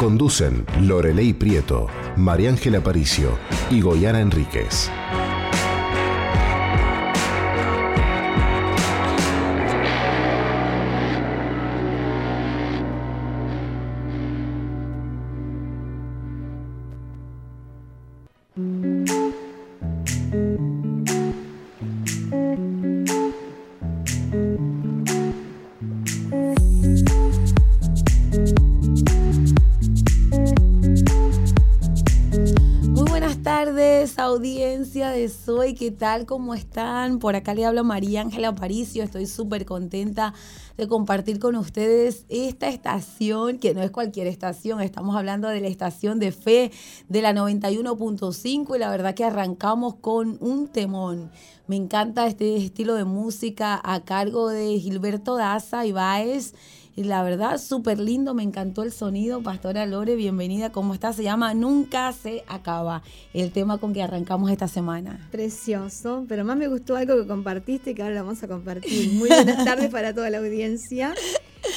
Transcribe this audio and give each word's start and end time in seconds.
Conducen 0.00 0.64
Lorelei 0.80 1.34
Prieto, 1.34 1.86
María 2.16 2.48
Ángela 2.48 2.78
Aparicio 2.78 3.36
y 3.70 3.82
Goyana 3.82 4.22
Enríquez. 4.22 4.90
¿Qué 35.80 35.90
tal? 35.90 36.26
¿Cómo 36.26 36.54
están? 36.54 37.18
Por 37.20 37.36
acá 37.36 37.54
le 37.54 37.64
habla 37.64 37.82
María 37.82 38.20
Ángela 38.20 38.48
Aparicio, 38.48 39.02
estoy 39.02 39.24
súper 39.24 39.64
contenta 39.64 40.34
de 40.76 40.86
compartir 40.86 41.38
con 41.38 41.56
ustedes 41.56 42.26
esta 42.28 42.68
estación, 42.68 43.58
que 43.58 43.72
no 43.72 43.80
es 43.80 43.90
cualquier 43.90 44.26
estación, 44.26 44.82
estamos 44.82 45.16
hablando 45.16 45.48
de 45.48 45.62
la 45.62 45.68
estación 45.68 46.18
de 46.18 46.32
fe 46.32 46.70
de 47.08 47.22
la 47.22 47.32
91.5 47.32 48.76
y 48.76 48.78
la 48.78 48.90
verdad 48.90 49.14
que 49.14 49.24
arrancamos 49.24 49.94
con 49.94 50.36
un 50.42 50.68
temón. 50.68 51.30
Me 51.66 51.76
encanta 51.76 52.26
este 52.26 52.58
estilo 52.58 52.94
de 52.94 53.04
música 53.04 53.80
a 53.82 54.04
cargo 54.04 54.50
de 54.50 54.78
Gilberto 54.78 55.36
Daza 55.36 55.86
y 55.86 55.92
Baez. 55.92 56.52
Y 57.00 57.04
la 57.04 57.22
verdad, 57.22 57.56
súper 57.56 57.98
lindo, 57.98 58.34
me 58.34 58.42
encantó 58.42 58.82
el 58.82 58.92
sonido. 58.92 59.42
Pastora 59.42 59.86
Lore, 59.86 60.16
bienvenida. 60.16 60.70
¿Cómo 60.70 60.92
está? 60.92 61.14
Se 61.14 61.22
llama 61.22 61.54
Nunca 61.54 62.12
se 62.12 62.44
acaba, 62.46 63.02
el 63.32 63.52
tema 63.52 63.78
con 63.78 63.94
que 63.94 64.02
arrancamos 64.02 64.50
esta 64.50 64.68
semana. 64.68 65.26
Precioso, 65.32 66.26
pero 66.28 66.44
más 66.44 66.58
me 66.58 66.68
gustó 66.68 66.96
algo 66.96 67.16
que 67.16 67.26
compartiste 67.26 67.94
que 67.94 68.02
ahora 68.02 68.16
lo 68.16 68.24
vamos 68.26 68.42
a 68.42 68.48
compartir. 68.48 69.14
Muy 69.14 69.30
buenas 69.30 69.64
tardes 69.64 69.88
para 69.90 70.14
toda 70.14 70.28
la 70.28 70.40
audiencia 70.40 71.14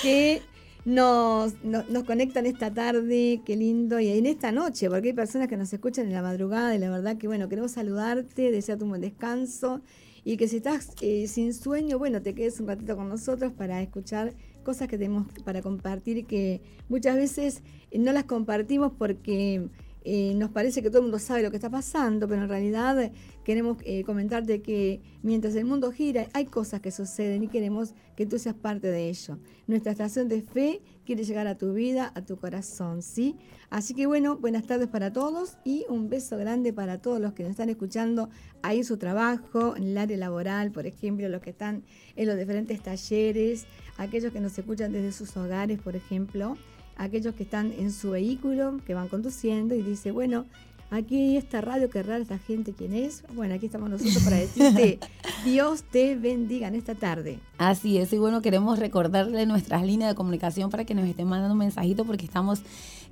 que 0.01 0.41
nos, 0.83 1.53
nos, 1.63 1.89
nos 1.89 2.03
conectan 2.03 2.45
esta 2.45 2.73
tarde, 2.73 3.39
qué 3.45 3.55
lindo, 3.55 4.01
y 4.01 4.09
en 4.09 4.25
esta 4.25 4.51
noche, 4.51 4.89
porque 4.89 5.07
hay 5.07 5.13
personas 5.13 5.47
que 5.47 5.55
nos 5.55 5.71
escuchan 5.71 6.07
en 6.07 6.11
la 6.11 6.21
madrugada 6.21 6.75
y 6.75 6.79
la 6.79 6.89
verdad 6.89 7.15
que 7.15 7.27
bueno, 7.27 7.47
queremos 7.47 7.71
saludarte, 7.71 8.51
desearte 8.51 8.83
un 8.83 8.89
buen 8.89 9.01
descanso 9.01 9.79
y 10.25 10.35
que 10.35 10.49
si 10.49 10.57
estás 10.57 10.89
eh, 10.99 11.27
sin 11.29 11.53
sueño, 11.53 11.97
bueno, 11.97 12.21
te 12.21 12.35
quedes 12.35 12.59
un 12.59 12.67
ratito 12.67 12.97
con 12.97 13.07
nosotros 13.07 13.53
para 13.53 13.81
escuchar 13.81 14.33
cosas 14.63 14.87
que 14.87 14.97
tenemos 14.97 15.27
para 15.43 15.61
compartir 15.61 16.25
que 16.25 16.61
muchas 16.89 17.15
veces 17.15 17.61
no 17.93 18.11
las 18.11 18.23
compartimos 18.23 18.91
porque 18.97 19.67
eh, 20.05 20.33
nos 20.35 20.49
parece 20.49 20.81
que 20.81 20.89
todo 20.89 20.99
el 20.99 21.03
mundo 21.03 21.19
sabe 21.19 21.43
lo 21.43 21.49
que 21.49 21.57
está 21.57 21.69
pasando, 21.69 22.27
pero 22.27 22.43
en 22.43 22.49
realidad 22.49 23.11
queremos 23.45 23.77
eh, 23.85 24.03
comentarte 24.03 24.61
que 24.61 25.01
mientras 25.21 25.55
el 25.55 25.63
mundo 25.63 25.91
gira 25.91 26.27
hay 26.33 26.45
cosas 26.45 26.81
que 26.81 26.91
suceden 26.91 27.43
y 27.43 27.47
queremos 27.47 27.93
que 28.17 28.25
tú 28.25 28.37
seas 28.37 28.55
parte 28.55 28.87
de 28.87 29.09
ello. 29.09 29.39
Nuestra 29.65 29.93
estación 29.93 30.27
de 30.27 30.41
fe 30.41 30.81
quiere 31.05 31.23
llegar 31.23 31.47
a 31.47 31.57
tu 31.57 31.73
vida, 31.73 32.11
a 32.15 32.21
tu 32.21 32.37
corazón, 32.37 33.01
¿sí? 33.01 33.37
Así 33.69 33.93
que 33.93 34.05
bueno, 34.05 34.37
buenas 34.37 34.67
tardes 34.67 34.89
para 34.89 35.13
todos 35.13 35.57
y 35.63 35.85
un 35.87 36.09
beso 36.09 36.37
grande 36.37 36.73
para 36.73 37.01
todos 37.01 37.21
los 37.21 37.33
que 37.33 37.43
nos 37.43 37.51
están 37.51 37.69
escuchando 37.69 38.29
ahí 38.61 38.79
en 38.79 38.85
su 38.85 38.97
trabajo, 38.97 39.75
en 39.77 39.83
el 39.83 39.97
área 39.97 40.17
laboral, 40.17 40.71
por 40.71 40.85
ejemplo, 40.85 41.29
los 41.29 41.41
que 41.41 41.51
están 41.51 41.83
en 42.17 42.27
los 42.27 42.37
diferentes 42.37 42.81
talleres, 42.81 43.65
aquellos 43.97 44.33
que 44.33 44.41
nos 44.41 44.57
escuchan 44.57 44.91
desde 44.91 45.13
sus 45.13 45.35
hogares, 45.37 45.79
por 45.79 45.95
ejemplo, 45.95 46.57
aquellos 46.97 47.35
que 47.35 47.43
están 47.43 47.71
en 47.71 47.91
su 47.91 48.11
vehículo, 48.11 48.79
que 48.85 48.93
van 48.93 49.07
conduciendo 49.07 49.75
y 49.75 49.81
dice, 49.81 50.11
bueno, 50.11 50.45
aquí 50.93 51.37
esta 51.37 51.61
radio, 51.61 51.89
qué 51.89 52.03
rara 52.03 52.21
esta 52.21 52.37
gente, 52.37 52.73
¿quién 52.77 52.93
es? 52.93 53.23
Bueno, 53.33 53.55
aquí 53.55 53.65
estamos 53.65 53.89
nosotros 53.89 54.21
para 54.23 54.37
decirte, 54.41 54.99
Dios 55.43 55.83
te 55.83 56.15
bendiga 56.15 56.67
en 56.67 56.75
esta 56.75 56.93
tarde. 56.95 57.39
Así 57.57 57.97
es, 57.97 58.13
y 58.13 58.17
bueno, 58.17 58.41
queremos 58.41 58.79
recordarle 58.79 59.45
nuestras 59.45 59.85
líneas 59.85 60.11
de 60.11 60.15
comunicación 60.15 60.69
para 60.69 60.85
que 60.85 60.93
nos 60.93 61.05
estén 61.07 61.27
mandando 61.27 61.51
un 61.53 61.59
mensajito 61.59 62.05
porque 62.05 62.25
estamos 62.25 62.61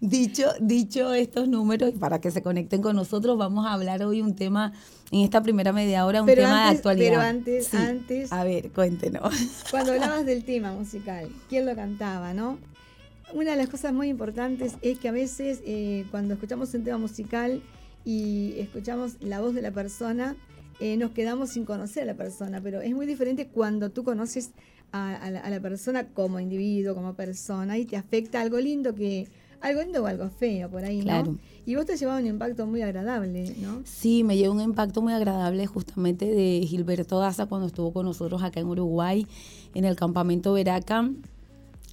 dicho, 0.02 0.48
dicho 0.60 1.14
estos 1.14 1.48
números, 1.48 1.92
y 1.96 1.98
para 1.98 2.20
que 2.20 2.32
se 2.32 2.42
conecten 2.42 2.82
con 2.82 2.96
nosotros, 2.96 3.38
vamos 3.38 3.66
a 3.68 3.74
hablar 3.74 4.04
hoy 4.04 4.22
un 4.22 4.36
tema, 4.36 4.74
en 5.12 5.22
esta 5.22 5.42
primera 5.44 5.72
media 5.72 6.06
hora, 6.06 6.22
un 6.22 6.28
Pero 6.28 6.44
tema 6.44 6.66
de 6.72 6.78
actualidad. 6.78 7.10
pero 7.10 7.22
antes- 7.22 7.68
Sí. 7.68 7.78
antes- 7.78 8.32
A 8.34 8.44
ver, 8.44 8.72
cuéntenos. 8.72 9.34
Cuando 9.72 9.92
hablabas 9.94 10.26
del 10.26 10.44
tema 10.44 10.74
musical, 10.74 11.30
¿quién 11.50 11.66
lo 11.66 11.76
cantaba, 11.76 12.34
no? 12.34 12.58
Una 13.34 13.52
de 13.52 13.58
las 13.58 13.70
cosas 13.70 13.94
muy 13.94 14.10
importantes 14.10 14.74
es 14.82 14.98
que 14.98 15.08
a 15.08 15.12
veces 15.12 15.62
eh, 15.66 16.06
cuando 16.10 16.34
escuchamos 16.34 16.74
un 16.74 16.84
tema 16.84 16.98
musical 16.98 17.62
y 18.04 18.56
escuchamos 18.58 19.18
la 19.22 19.40
voz 19.40 19.54
de 19.54 19.62
la 19.62 19.70
persona, 19.72 20.36
eh, 20.80 20.98
nos 20.98 21.12
quedamos 21.12 21.50
sin 21.52 21.66
conocer 21.66 22.04
a 22.04 22.06
la 22.08 22.16
persona, 22.16 22.62
pero 22.62 22.82
es 22.82 22.94
muy 22.96 23.06
diferente 23.06 23.48
cuando 23.48 23.90
tú 23.92 24.04
conoces 24.04 24.52
a, 24.92 25.16
a 25.16 25.30
la, 25.32 25.40
a 25.42 25.50
la 25.50 25.60
persona 25.60 26.08
como 26.08 26.40
individuo, 26.40 26.96
como 26.96 27.14
persona, 27.14 27.78
y 27.78 27.86
te 27.86 27.98
afecta 27.98 28.42
algo 28.42 28.60
lindo 28.60 28.96
que 28.96 29.28
algo 29.62 29.82
lindo 29.82 30.04
o 30.04 30.06
algo 30.06 30.30
feo 30.30 30.70
por 30.70 30.86
ahí, 30.86 31.02
Claro. 31.02 31.34
¿no? 31.34 31.40
Y 31.66 31.76
vos 31.76 31.86
te 31.86 31.94
has 31.94 32.00
llevado 32.00 32.20
un 32.20 32.26
impacto 32.26 32.66
muy 32.66 32.82
agradable, 32.82 33.54
¿no? 33.62 33.82
Sí, 33.84 34.24
me 34.24 34.38
llevó 34.38 34.54
un 34.56 34.62
impacto 34.62 35.02
muy 35.02 35.14
agradable 35.14 35.68
justamente 35.68 36.26
de 36.26 36.66
Gilberto 36.66 37.20
Daza 37.20 37.46
cuando 37.46 37.68
estuvo 37.68 37.92
con 37.92 38.06
nosotros 38.06 38.42
acá 38.42 38.62
en 38.62 38.68
Uruguay, 38.68 39.28
en 39.76 39.86
el 39.86 39.96
campamento 39.96 40.54
Veraca. 40.54 41.10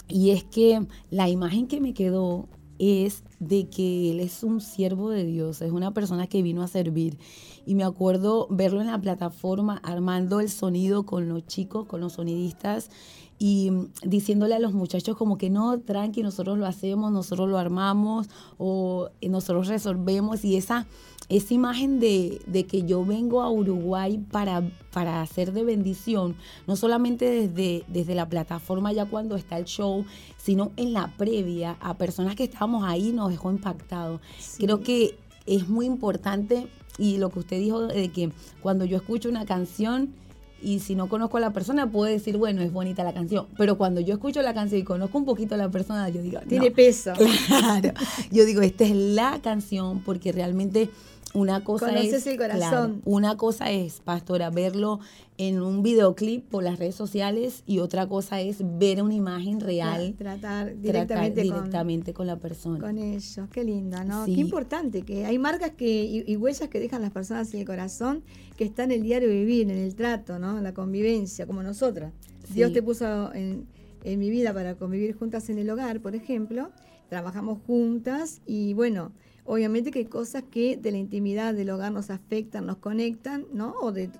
Y 0.08 0.30
es 0.30 0.44
que 0.44 0.86
la 1.10 1.28
imagen 1.28 1.66
que 1.66 1.80
me 1.80 1.92
quedó 1.92 2.48
es 2.78 3.24
de 3.40 3.68
que 3.68 4.12
él 4.12 4.20
es 4.20 4.42
un 4.44 4.60
siervo 4.60 5.10
de 5.10 5.24
Dios, 5.24 5.60
es 5.60 5.72
una 5.72 5.92
persona 5.92 6.26
que 6.28 6.42
vino 6.42 6.62
a 6.62 6.68
servir. 6.68 7.18
Y 7.66 7.74
me 7.74 7.84
acuerdo 7.84 8.46
verlo 8.48 8.80
en 8.80 8.86
la 8.86 9.00
plataforma 9.00 9.80
armando 9.82 10.40
el 10.40 10.48
sonido 10.48 11.04
con 11.04 11.28
los 11.28 11.46
chicos, 11.46 11.86
con 11.86 12.00
los 12.00 12.14
sonidistas 12.14 12.90
y 13.38 13.70
mm, 13.70 13.90
diciéndole 14.04 14.54
a 14.54 14.58
los 14.58 14.72
muchachos 14.72 15.16
como 15.16 15.38
que 15.38 15.50
no, 15.50 15.78
tranqui, 15.78 16.22
nosotros 16.22 16.58
lo 16.58 16.66
hacemos, 16.66 17.12
nosotros 17.12 17.48
lo 17.48 17.58
armamos 17.58 18.28
o 18.58 19.10
eh, 19.20 19.28
nosotros 19.28 19.68
resolvemos 19.68 20.44
y 20.44 20.56
esa, 20.56 20.86
esa 21.28 21.54
imagen 21.54 22.00
de, 22.00 22.40
de 22.46 22.64
que 22.66 22.84
yo 22.84 23.04
vengo 23.04 23.42
a 23.42 23.50
Uruguay 23.50 24.18
para, 24.30 24.62
para 24.92 25.22
hacer 25.22 25.52
de 25.52 25.64
bendición, 25.64 26.36
no 26.66 26.76
solamente 26.76 27.26
desde, 27.26 27.84
desde 27.88 28.14
la 28.14 28.28
plataforma 28.28 28.92
ya 28.92 29.06
cuando 29.06 29.36
está 29.36 29.58
el 29.58 29.64
show, 29.64 30.04
sino 30.38 30.72
en 30.76 30.92
la 30.92 31.12
previa 31.16 31.76
a 31.80 31.94
personas 31.94 32.36
que 32.36 32.44
estábamos 32.44 32.84
ahí 32.84 33.12
nos 33.12 33.30
dejó 33.30 33.50
impactados. 33.50 34.20
Sí. 34.38 34.64
Creo 34.64 34.80
que 34.80 35.18
es 35.46 35.68
muy 35.68 35.86
importante 35.86 36.68
y 36.98 37.18
lo 37.18 37.30
que 37.30 37.40
usted 37.40 37.58
dijo 37.58 37.86
de 37.86 38.08
que 38.10 38.30
cuando 38.62 38.84
yo 38.84 38.96
escucho 38.96 39.28
una 39.28 39.46
canción 39.46 40.14
y 40.62 40.80
si 40.80 40.94
no 40.94 41.08
conozco 41.08 41.36
a 41.36 41.40
la 41.40 41.52
persona 41.52 41.90
puedo 41.90 42.10
decir, 42.10 42.38
bueno, 42.38 42.62
es 42.62 42.72
bonita 42.72 43.04
la 43.04 43.12
canción. 43.12 43.46
Pero 43.56 43.76
cuando 43.76 44.00
yo 44.00 44.14
escucho 44.14 44.40
la 44.42 44.54
canción 44.54 44.80
y 44.80 44.84
conozco 44.84 45.18
un 45.18 45.24
poquito 45.24 45.54
a 45.54 45.58
la 45.58 45.70
persona, 45.70 46.08
yo 46.08 46.22
digo, 46.22 46.40
tiene 46.48 46.70
peso. 46.70 47.12
Claro. 47.46 47.92
Yo 48.30 48.44
digo, 48.44 48.62
esta 48.62 48.84
es 48.84 48.96
la 48.96 49.40
canción 49.42 50.02
porque 50.02 50.32
realmente 50.32 50.90
una 51.36 51.64
cosa 51.64 51.92
es 52.00 52.26
el 52.26 52.38
corazón. 52.38 53.02
una 53.04 53.36
cosa 53.36 53.70
es, 53.70 54.00
pastora, 54.00 54.48
verlo 54.50 55.00
en 55.36 55.60
un 55.60 55.82
videoclip 55.82 56.48
por 56.48 56.64
las 56.64 56.78
redes 56.78 56.94
sociales 56.94 57.62
y 57.66 57.80
otra 57.80 58.08
cosa 58.08 58.40
es 58.40 58.58
ver 58.78 59.02
una 59.02 59.12
imagen 59.12 59.60
real. 59.60 60.14
tratar 60.16 60.80
directamente, 60.80 61.42
directamente 61.42 62.14
con, 62.14 62.26
la 62.26 62.36
persona. 62.38 62.80
Con 62.80 62.96
ellos, 62.96 63.38
qué 63.52 63.64
linda, 63.64 64.02
¿no? 64.02 64.24
Qué 64.24 64.32
importante 64.32 65.02
que 65.02 65.26
hay 65.26 65.38
marcas 65.38 65.72
que 65.72 66.24
y, 66.26 66.36
huellas 66.36 66.70
que 66.70 66.80
dejan 66.80 67.02
las 67.02 67.12
personas 67.12 67.52
en 67.52 67.60
el 67.60 67.66
corazón 67.66 68.22
que 68.56 68.64
están 68.64 68.90
en 68.90 69.00
el 69.00 69.02
diario 69.02 69.28
vivir, 69.28 69.70
en 69.70 69.76
el 69.76 69.94
trato, 69.94 70.38
¿no? 70.38 70.56
En 70.56 70.64
la 70.64 70.72
convivencia, 70.72 71.46
como 71.46 71.62
nosotras. 71.62 72.12
Dios 72.54 72.72
te 72.72 72.82
puso 72.82 73.34
en, 73.34 73.66
en 74.04 74.18
mi 74.18 74.30
vida 74.30 74.54
para 74.54 74.76
convivir 74.76 75.14
juntas 75.14 75.50
en 75.50 75.58
el 75.58 75.68
hogar, 75.68 76.00
por 76.00 76.14
ejemplo. 76.14 76.70
Trabajamos 77.10 77.58
juntas 77.66 78.40
y 78.46 78.72
bueno, 78.72 79.12
Obviamente 79.46 79.90
que 79.90 80.00
hay 80.00 80.06
cosas 80.06 80.42
que 80.50 80.76
de 80.76 80.90
la 80.90 80.98
intimidad 80.98 81.54
del 81.54 81.70
hogar 81.70 81.92
nos 81.92 82.10
afectan, 82.10 82.66
nos 82.66 82.78
conectan, 82.78 83.46
¿no? 83.52 83.74
O, 83.80 83.92
de, 83.92 84.10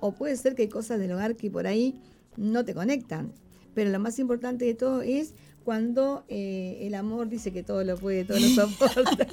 o 0.00 0.12
puede 0.12 0.36
ser 0.36 0.54
que 0.54 0.62
hay 0.62 0.68
cosas 0.68 0.98
del 0.98 1.12
hogar 1.12 1.36
que 1.36 1.50
por 1.50 1.66
ahí 1.66 2.00
no 2.36 2.64
te 2.64 2.74
conectan. 2.74 3.32
Pero 3.74 3.90
lo 3.90 4.00
más 4.00 4.18
importante 4.18 4.64
de 4.64 4.74
todo 4.74 5.02
es 5.02 5.34
cuando 5.64 6.24
eh, 6.28 6.78
el 6.82 6.94
amor 6.94 7.28
dice 7.28 7.52
que 7.52 7.62
todo 7.62 7.84
lo 7.84 7.96
puede, 7.96 8.24
todo 8.24 8.38
lo 8.38 8.48
soporta. 8.48 9.26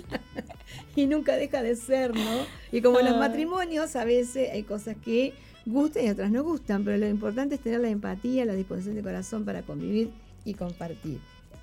y 0.95 1.07
nunca 1.07 1.35
deja 1.35 1.63
de 1.63 1.75
ser, 1.75 2.15
¿no? 2.15 2.45
Y 2.71 2.81
como 2.81 2.99
en 2.99 3.05
los 3.05 3.17
matrimonios, 3.17 3.95
a 3.95 4.05
veces 4.05 4.49
hay 4.51 4.63
cosas 4.63 4.95
que 5.03 5.33
gustan 5.65 6.05
y 6.05 6.09
otras 6.09 6.31
no 6.31 6.43
gustan, 6.43 6.83
pero 6.83 6.97
lo 6.97 7.07
importante 7.07 7.55
es 7.55 7.61
tener 7.61 7.79
la 7.79 7.89
empatía, 7.89 8.45
la 8.45 8.53
disposición 8.53 8.95
de 8.95 9.03
corazón 9.03 9.45
para 9.45 9.63
convivir 9.63 10.11
y 10.45 10.53
compartir. 10.53 11.19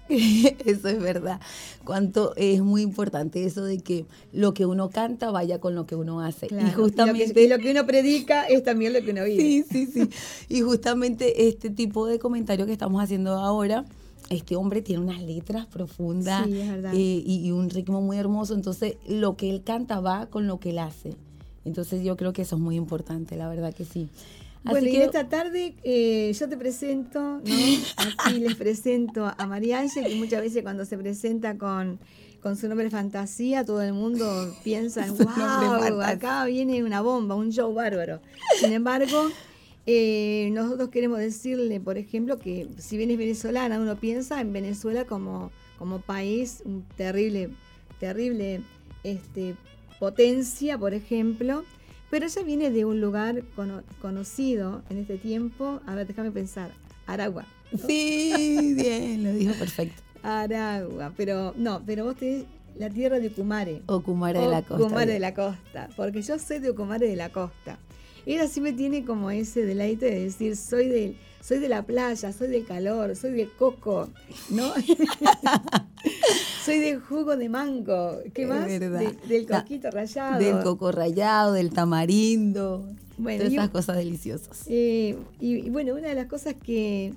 eso 0.64 0.88
es 0.88 1.00
verdad. 1.00 1.40
Cuánto 1.84 2.34
es 2.36 2.60
muy 2.62 2.82
importante 2.82 3.44
eso 3.44 3.64
de 3.64 3.78
que 3.78 4.06
lo 4.32 4.54
que 4.54 4.66
uno 4.66 4.90
canta 4.90 5.30
vaya 5.30 5.60
con 5.60 5.74
lo 5.74 5.86
que 5.86 5.94
uno 5.94 6.20
hace. 6.20 6.46
y 6.46 6.70
justamente 6.72 7.48
lo 7.48 7.58
que, 7.58 7.70
uno 7.70 7.86
predica 7.86 8.44
es 8.44 8.62
también 8.62 8.92
lo 8.92 9.02
que 9.02 9.10
uno 9.10 9.24
vive. 9.24 9.42
Sí, 9.42 9.64
sí, 9.70 9.86
sí. 9.86 10.08
Y 10.48 10.60
justamente 10.60 11.48
este 11.48 11.70
tipo 11.70 12.06
de 12.06 12.18
comentario 12.18 12.66
que 12.66 12.72
estamos 12.72 13.02
haciendo 13.02 13.32
ahora, 13.32 13.84
este 14.30 14.56
hombre 14.56 14.82
tiene 14.82 15.02
unas 15.02 15.22
letras 15.22 15.66
profundas 15.66 16.46
eh, 16.48 16.92
y, 16.92 17.42
y 17.44 17.52
un 17.52 17.70
ritmo 17.70 18.00
muy 18.00 18.16
hermoso. 18.16 18.54
Entonces, 18.54 18.96
lo 19.06 19.36
que 19.36 19.50
él 19.50 19.62
canta 19.62 20.00
va 20.00 20.26
con 20.26 20.46
lo 20.46 20.58
que 20.58 20.70
él 20.70 20.78
hace. 20.78 21.14
Entonces, 21.64 22.04
yo 22.04 22.16
creo 22.16 22.32
que 22.32 22.42
eso 22.42 22.56
es 22.56 22.62
muy 22.62 22.76
importante, 22.76 23.36
la 23.36 23.48
verdad 23.48 23.74
que 23.74 23.84
sí 23.84 24.08
bueno, 24.64 24.88
y 24.88 24.96
esta 24.96 25.28
tarde 25.28 25.74
eh, 25.84 26.32
yo 26.38 26.48
te 26.48 26.56
presento, 26.56 27.20
¿no? 27.20 27.42
Aquí 27.96 28.40
les 28.40 28.56
presento 28.56 29.32
a 29.36 29.46
María 29.46 29.80
Ángel, 29.80 30.06
que 30.06 30.14
muchas 30.16 30.40
veces 30.40 30.62
cuando 30.62 30.84
se 30.84 30.98
presenta 30.98 31.56
con, 31.56 32.00
con 32.40 32.56
su 32.56 32.68
nombre 32.68 32.90
fantasía, 32.90 33.64
todo 33.64 33.82
el 33.82 33.92
mundo 33.92 34.54
piensa 34.64 35.06
en 35.06 35.16
wow, 35.18 36.00
acá 36.02 36.44
viene 36.46 36.82
una 36.84 37.00
bomba, 37.00 37.34
un 37.34 37.50
show 37.50 37.72
bárbaro. 37.72 38.20
Sin 38.60 38.72
embargo, 38.72 39.30
eh, 39.86 40.50
nosotros 40.52 40.88
queremos 40.88 41.20
decirle, 41.20 41.78
por 41.80 41.96
ejemplo, 41.96 42.38
que 42.38 42.68
si 42.76 42.96
bien 42.96 43.10
es 43.12 43.18
venezolana, 43.18 43.78
uno 43.78 43.96
piensa 43.96 44.40
en 44.40 44.52
Venezuela 44.52 45.04
como, 45.04 45.52
como 45.78 46.00
país, 46.00 46.62
un 46.64 46.84
terrible, 46.96 47.50
terrible 48.00 48.62
este, 49.04 49.54
potencia, 50.00 50.76
por 50.76 50.92
ejemplo, 50.92 51.64
pero 52.10 52.26
ella 52.26 52.42
viene 52.42 52.70
de 52.70 52.84
un 52.84 53.00
lugar 53.00 53.42
conocido 54.00 54.82
en 54.90 54.98
este 54.98 55.18
tiempo. 55.18 55.80
A 55.86 55.94
ver, 55.94 56.06
déjame 56.06 56.30
pensar. 56.30 56.70
Aragua. 57.06 57.46
Sí, 57.86 58.74
bien, 58.76 59.24
lo 59.24 59.32
dijo 59.32 59.54
perfecto. 59.54 60.02
Aragua, 60.22 61.12
pero 61.16 61.54
no, 61.56 61.82
pero 61.84 62.04
vos 62.04 62.16
tenés 62.16 62.44
la 62.76 62.90
tierra 62.90 63.18
de 63.18 63.28
Ocumare. 63.28 63.82
Ocumare 63.86 64.40
de 64.40 64.48
la 64.48 64.62
costa. 64.62 64.84
Ocumare 64.84 65.12
de 65.12 65.20
la 65.20 65.34
costa, 65.34 65.88
porque 65.96 66.22
yo 66.22 66.38
soy 66.38 66.58
de 66.58 66.70
Ocumare 66.70 67.08
de 67.08 67.16
la 67.16 67.30
costa. 67.30 67.78
Ella 68.24 68.48
sí 68.48 68.60
me 68.60 68.72
tiene 68.72 69.04
como 69.04 69.30
ese 69.30 69.64
deleite 69.64 70.06
de 70.06 70.24
decir, 70.24 70.56
soy 70.56 70.88
del 70.88 71.16
soy 71.46 71.58
de 71.58 71.68
la 71.68 71.82
playa, 71.82 72.32
soy 72.32 72.48
del 72.48 72.66
calor, 72.66 73.14
soy 73.14 73.30
del 73.30 73.52
coco, 73.52 74.08
¿no? 74.50 74.72
soy 76.64 76.80
del 76.80 76.98
jugo 76.98 77.36
de 77.36 77.48
mango, 77.48 78.18
¿qué 78.34 78.46
más? 78.46 78.66
del 78.66 79.46
coquito 79.46 79.88
rallado. 79.92 80.40
Del 80.40 80.60
coco 80.64 80.90
rallado, 80.90 81.52
del 81.52 81.70
tamarindo, 81.70 82.84
bueno, 83.16 83.38
todas 83.38 83.52
esas 83.52 83.68
cosas 83.68 83.96
deliciosas. 83.96 84.64
Eh, 84.66 85.16
y, 85.38 85.70
bueno, 85.70 85.94
una 85.94 86.08
de 86.08 86.14
las 86.16 86.26
cosas 86.26 86.54
que, 86.54 87.14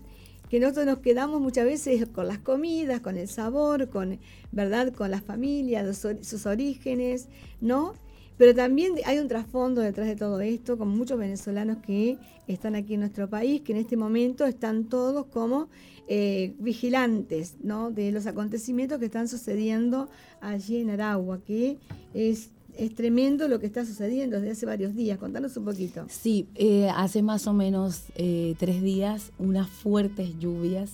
que 0.47 0.59
nosotros 0.59 0.85
nos 0.85 0.99
quedamos 0.99 1.41
muchas 1.41 1.65
veces 1.65 2.07
con 2.07 2.27
las 2.27 2.37
comidas, 2.37 2.99
con 2.99 3.17
el 3.17 3.27
sabor, 3.27 3.89
con, 3.89 4.19
¿verdad? 4.51 4.93
Con 4.93 5.09
las 5.09 5.23
familias, 5.23 6.05
sus 6.21 6.45
orígenes, 6.45 7.29
¿no? 7.61 7.95
Pero 8.39 8.55
también 8.55 8.93
hay 9.05 9.19
un 9.19 9.27
trasfondo 9.27 9.81
detrás 9.81 10.07
de 10.07 10.15
todo 10.15 10.39
esto, 10.39 10.77
con 10.77 10.87
muchos 10.87 11.19
venezolanos 11.19 11.79
que 11.85 12.17
están 12.47 12.73
aquí 12.73 12.93
en 12.93 13.01
nuestro 13.01 13.29
país, 13.29 13.59
que 13.61 13.73
en 13.73 13.79
este 13.79 13.97
momento 13.97 14.45
están 14.45 14.85
todos 14.85 15.25
como 15.25 15.67
eh, 16.07 16.53
vigilantes 16.57 17.55
¿no? 17.61 17.91
de 17.91 18.13
los 18.13 18.27
acontecimientos 18.27 18.97
que 18.97 19.07
están 19.07 19.27
sucediendo 19.27 20.07
allí 20.39 20.77
en 20.77 20.89
Aragua, 20.89 21.41
que 21.45 21.79
es 22.13 22.51
es 22.77 22.95
tremendo 22.95 23.49
lo 23.49 23.59
que 23.59 23.65
está 23.65 23.85
sucediendo 23.85 24.37
desde 24.37 24.51
hace 24.51 24.65
varios 24.65 24.95
días. 24.95 25.17
Contanos 25.17 25.57
un 25.57 25.65
poquito. 25.65 26.05
Sí, 26.07 26.47
eh, 26.55 26.89
hace 26.95 27.21
más 27.21 27.45
o 27.45 27.51
menos 27.51 28.03
eh, 28.15 28.55
tres 28.57 28.81
días 28.81 29.33
unas 29.37 29.69
fuertes 29.69 30.39
lluvias, 30.39 30.91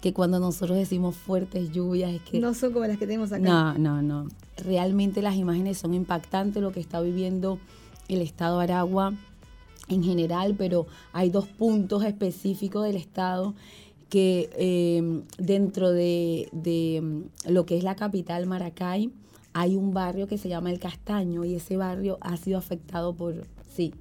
que 0.00 0.12
cuando 0.12 0.38
nosotros 0.38 0.78
decimos 0.78 1.16
fuertes 1.16 1.70
lluvias 1.72 2.12
es 2.12 2.22
que... 2.22 2.40
No 2.40 2.54
son 2.54 2.72
como 2.72 2.86
las 2.86 2.98
que 2.98 3.06
tenemos 3.06 3.32
acá. 3.32 3.42
No, 3.42 3.74
no, 3.78 4.02
no 4.02 4.28
realmente 4.64 5.22
las 5.22 5.36
imágenes 5.36 5.78
son 5.78 5.94
impactantes 5.94 6.62
lo 6.62 6.72
que 6.72 6.80
está 6.80 7.00
viviendo 7.00 7.58
el 8.08 8.22
estado 8.22 8.58
de 8.58 8.64
Aragua 8.64 9.14
en 9.88 10.02
general, 10.02 10.54
pero 10.56 10.86
hay 11.12 11.30
dos 11.30 11.46
puntos 11.46 12.04
específicos 12.04 12.84
del 12.84 12.96
estado 12.96 13.54
que 14.08 14.50
eh, 14.56 15.22
dentro 15.38 15.92
de, 15.92 16.48
mm, 17.02 17.50
lo 17.52 17.66
que 17.66 17.76
es 17.76 17.84
la 17.84 17.94
capital 17.94 18.46
Maracay 18.46 19.10
hay 19.52 19.76
un 19.76 19.92
barrio 19.92 20.26
que 20.26 20.38
se 20.38 20.48
llama 20.48 20.70
El 20.70 20.78
Castaño 20.78 21.44
y 21.44 21.54
ese 21.54 21.76
barrio 21.76 22.18
ha 22.20 22.36
sido 22.36 22.58
afectado 22.58 23.14
por, 23.14 23.46
sí. 23.74 23.94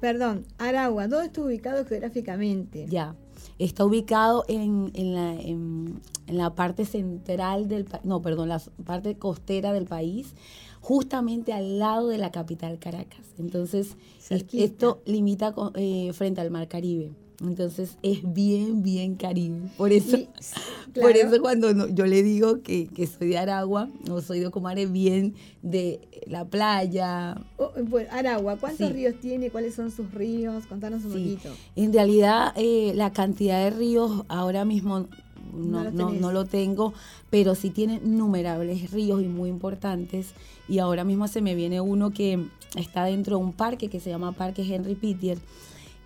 Perdón, 0.00 0.44
Aragua, 0.58 1.08
¿dónde 1.08 1.26
está 1.26 1.42
ubicado 1.42 1.84
geográficamente? 1.84 2.86
Ya, 2.88 3.14
está 3.58 3.84
ubicado 3.84 4.44
en, 4.48 4.92
la, 4.94 5.34
en, 5.34 6.00
la, 6.26 6.54
parte 6.54 6.84
central 6.84 7.68
del 7.68 7.86
no, 8.04 8.22
perdón, 8.22 8.48
la 8.48 8.60
parte 8.84 9.16
costera 9.16 9.72
del 9.72 9.86
país, 9.86 10.34
justamente 10.80 11.52
al 11.52 11.78
lado 11.78 12.08
de 12.08 12.18
la 12.18 12.30
capital 12.30 12.78
Caracas. 12.78 13.26
Entonces, 13.38 13.96
esto 14.30 15.00
limita 15.06 15.54
eh, 15.74 16.12
frente 16.12 16.40
al 16.40 16.50
Mar 16.50 16.68
Caribe. 16.68 17.12
Entonces 17.42 17.96
es 18.02 18.20
bien, 18.32 18.82
bien 18.82 19.16
caribe. 19.16 19.58
Por 19.76 19.92
eso, 19.92 20.16
por 20.94 21.16
eso 21.16 21.40
cuando 21.40 21.88
yo 21.88 22.06
le 22.06 22.22
digo 22.22 22.62
que, 22.62 22.88
soy 23.18 23.28
de 23.28 23.38
Aragua 23.38 23.88
o 24.10 24.20
soy 24.20 24.40
de 24.40 24.46
Ocumare, 24.46 24.86
bien 24.86 25.34
de 25.62 26.00
la 26.26 26.44
playa. 26.44 27.36
Oh, 27.56 27.72
Aragua, 28.10 28.56
¿cuántos 28.56 28.92
ríos 28.92 29.14
tiene? 29.20 29.50
¿Cuáles 29.50 29.74
son 29.74 29.90
sus 29.90 30.12
ríos? 30.12 30.66
Contanos 30.66 31.04
un 31.04 31.12
poquito. 31.12 31.50
En 31.74 31.92
realidad, 31.92 32.52
eh, 32.56 32.92
la 32.94 33.12
cantidad 33.12 33.64
de 33.64 33.70
ríos 33.70 34.24
ahora 34.28 34.64
mismo 34.64 35.08
no, 35.52 35.90
no, 35.90 36.32
lo 36.32 36.44
tengo, 36.46 36.94
pero 37.30 37.54
sí 37.54 37.70
tiene 37.70 38.00
innumerables 38.04 38.90
ríos 38.90 39.22
y 39.22 39.26
muy 39.26 39.50
importantes. 39.50 40.28
Y 40.68 40.78
ahora 40.78 41.04
mismo 41.04 41.28
se 41.28 41.42
me 41.42 41.54
viene 41.54 41.80
uno 41.80 42.10
que 42.10 42.46
está 42.76 43.04
dentro 43.04 43.36
de 43.36 43.44
un 43.44 43.52
parque 43.52 43.88
que 43.88 44.00
se 44.00 44.10
llama 44.10 44.32
Parque 44.32 44.62
Henry 44.62 44.94
Pittier 44.94 45.38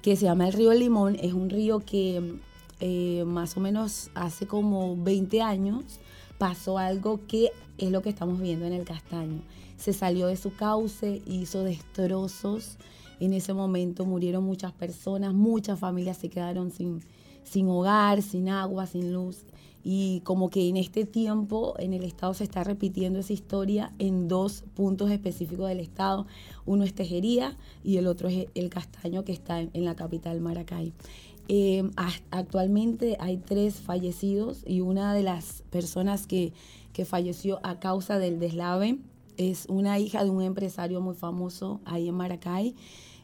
que 0.07 0.15
se 0.15 0.27
llama 0.27 0.47
el 0.47 0.53
río 0.53 0.73
Limón. 0.73 1.17
Es 1.21 1.33
un 1.33 1.51
río 1.51 1.81
que 1.81 2.39
eh, 2.79 3.25
más 3.27 3.57
o 3.57 3.61
menos 3.61 4.09
hace 4.15 4.47
como 4.47 4.97
20 4.97 5.43
años 5.43 5.99
pasó 6.39 6.79
algo 6.79 7.27
que 7.27 7.51
es 7.77 7.91
lo 7.91 8.03
que 8.03 8.11
estamos 8.11 8.41
viendo 8.41 8.67
en 8.67 8.73
el 8.73 8.85
castaño. 8.85 9.43
Se 9.77 9.93
salió 9.93 10.29
de 10.29 10.37
su 10.37 10.55
cauce, 10.55 11.23
hizo 11.27 11.65
destrozos. 11.65 12.77
En 13.19 13.33
ese 13.33 13.53
momento 13.53 14.07
murieron 14.07 14.45
muchas 14.45 14.71
personas, 14.71 15.35
muchas 15.35 15.81
familias 15.81 16.19
se 16.19 16.29
quedaron 16.29 16.71
sin, 16.71 17.01
sin 17.43 17.69
hogar, 17.69 18.23
sin 18.23 18.49
agua, 18.49 18.87
sin 18.87 19.13
luz. 19.13 19.39
Y 19.89 20.21
como 20.25 20.51
que 20.51 20.69
en 20.69 20.77
este 20.77 21.05
tiempo 21.05 21.77
en 21.79 21.93
el 21.93 22.03
Estado 22.03 22.35
se 22.35 22.43
está 22.43 22.65
repitiendo 22.65 23.21
esa 23.21 23.33
historia 23.33 23.93
en 24.01 24.27
dos 24.27 24.65
puntos 24.75 25.13
específicos 25.13 25.69
del 25.69 25.79
Estado. 25.79 26.27
Uno 26.65 26.83
es 26.83 26.93
Tejería 26.93 27.57
y 27.85 27.99
el 27.99 28.09
otro 28.09 28.27
es 28.27 28.49
el 28.57 28.69
Castaño 28.69 29.23
que 29.23 29.31
está 29.31 29.61
en, 29.61 29.85
la 29.85 29.95
capital 29.95 30.41
Maracay. 30.41 30.93
Eh, 31.47 31.89
actualmente 32.33 33.17
hay 33.21 33.37
tres 33.37 33.77
fallecidos 33.77 34.65
y 34.67 34.81
una 34.81 35.15
de 35.15 35.23
las 35.23 35.63
personas 35.71 36.27
que, 36.27 36.53
que 36.93 37.05
falleció 37.05 37.61
a 37.63 37.79
causa 37.79 38.19
del 38.19 38.41
deslave 38.41 38.99
es 39.37 39.67
una 39.69 40.01
hija 40.01 40.25
de 40.25 40.31
un 40.31 40.43
empresario 40.43 41.01
muy 41.01 41.15
famoso 41.15 41.81
ahí 41.85 42.09
en 42.09 42.15
Maracay. 42.17 42.75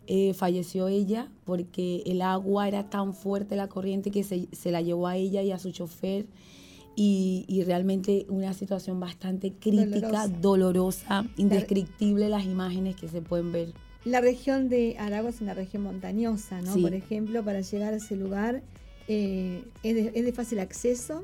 Eh, 0.07 0.35
falleció 0.35 0.89
ella 0.89 1.29
porque 1.45 2.03
el 2.07 2.23
agua 2.23 2.69
era 2.69 2.91
tan 2.91 3.15
fuerte 3.15 3.57
la 3.57 3.69
corriente 3.69 4.11
que 4.11 4.25
se, 4.25 4.49
se 4.53 4.71
la 4.71 4.81
llevó 4.81 5.07
a 5.07 5.17
ella 5.17 5.43
y 5.43 5.53
a 5.53 5.59
su 5.59 5.71
chofer 5.71 6.27
y, 6.97 7.45
y 7.49 7.63
realmente 7.63 8.27
una 8.29 8.53
situación 8.53 9.01
bastante 9.01 9.53
crítica, 9.53 10.29
dolorosa, 10.29 11.27
indescriptible 11.37 12.29
las 12.29 12.45
imágenes 12.45 12.97
que 12.97 13.09
se 13.09 13.23
pueden 13.23 13.53
ver. 13.53 13.73
La 14.05 14.21
región 14.21 14.69
de 14.69 14.97
Aragua 14.99 15.31
es 15.31 15.41
una 15.41 15.55
región 15.55 15.85
montañosa, 15.85 16.61
¿no? 16.61 16.75
Por 16.75 16.93
ejemplo, 16.93 17.45
para 17.45 17.61
llegar 17.61 17.95
a 17.95 17.97
ese 17.99 18.17
lugar 18.17 18.63
eh, 19.09 19.65
¿es, 19.83 19.95
de, 19.95 20.13
¿es 20.15 20.25
de 20.25 20.33
fácil 20.33 20.59
acceso? 20.59 21.23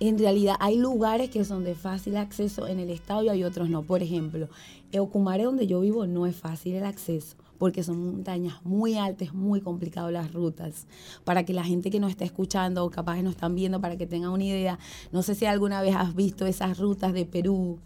en 0.00 0.16
realidad 0.16 0.54
hay 0.60 0.76
lugares 0.78 1.28
que 1.28 1.44
son 1.44 1.64
de 1.64 1.74
fácil 1.74 2.16
acceso 2.16 2.68
en 2.68 2.78
el 2.78 2.90
estado 2.90 3.24
y 3.24 3.28
hay 3.30 3.42
otros 3.44 3.68
no. 3.68 3.82
Por 3.82 4.02
ejemplo, 4.02 4.48
Eucumare, 4.92 5.44
donde 5.44 5.66
yo 5.66 5.80
vivo, 5.80 6.06
no 6.06 6.26
es 6.26 6.36
fácil 6.36 6.74
el 6.74 6.84
acceso 6.84 7.36
porque 7.58 7.82
son 7.82 8.04
montañas 8.04 8.64
muy 8.64 8.96
altas, 8.96 9.34
muy 9.34 9.60
complicadas 9.60 10.12
las 10.12 10.32
rutas. 10.32 10.86
Para 11.24 11.44
que 11.44 11.52
la 11.52 11.64
gente 11.64 11.90
que 11.90 12.00
nos 12.00 12.10
está 12.10 12.24
escuchando 12.24 12.84
o 12.84 12.90
capaz 12.90 13.16
que 13.16 13.22
nos 13.22 13.34
están 13.34 13.54
viendo, 13.54 13.80
para 13.80 13.96
que 13.96 14.06
tengan 14.06 14.30
una 14.30 14.44
idea, 14.44 14.78
no 15.12 15.22
sé 15.22 15.34
si 15.34 15.44
alguna 15.44 15.82
vez 15.82 15.94
has 15.96 16.14
visto 16.14 16.46
esas 16.46 16.78
rutas 16.78 17.12
de 17.12 17.26
Perú, 17.26 17.78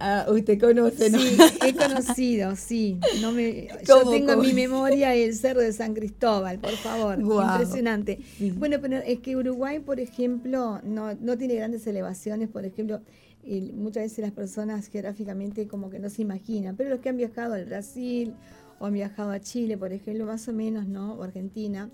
Ah, 0.00 0.26
usted 0.28 0.60
conoce, 0.60 1.10
¿no? 1.10 1.18
Sí, 1.18 1.36
he 1.64 1.74
conocido, 1.74 2.56
sí. 2.56 2.98
No 3.20 3.32
me, 3.32 3.68
yo 3.86 4.08
tengo 4.08 4.32
en 4.32 4.40
mi 4.40 4.52
memoria 4.52 5.14
el 5.14 5.34
Cerro 5.34 5.60
de 5.60 5.72
San 5.72 5.94
Cristóbal, 5.94 6.58
por 6.58 6.72
favor. 6.72 7.18
Impresionante. 7.20 8.18
Bueno, 8.56 8.78
pero 8.80 8.98
es 8.98 9.20
que 9.20 9.36
Uruguay, 9.36 9.80
por 9.80 10.00
ejemplo, 10.00 10.80
no, 10.84 11.14
no 11.14 11.36
tiene 11.36 11.54
grandes 11.54 11.86
elevaciones, 11.86 12.48
por 12.48 12.64
ejemplo, 12.64 13.00
y 13.44 13.72
muchas 13.72 14.04
veces 14.04 14.18
las 14.18 14.32
personas 14.32 14.88
geográficamente 14.88 15.66
como 15.66 15.90
que 15.90 15.98
no 15.98 16.10
se 16.10 16.22
imaginan, 16.22 16.76
pero 16.76 16.90
los 16.90 17.00
que 17.00 17.08
han 17.08 17.16
viajado 17.16 17.54
al 17.54 17.64
Brasil 17.64 18.34
o 18.78 18.86
han 18.86 18.92
viajado 18.92 19.30
a 19.30 19.40
Chile, 19.40 19.76
por 19.76 19.92
ejemplo, 19.92 20.26
más 20.26 20.48
o 20.48 20.52
menos, 20.52 20.86
¿no? 20.86 21.14
O 21.14 21.22
Argentina, 21.22 21.90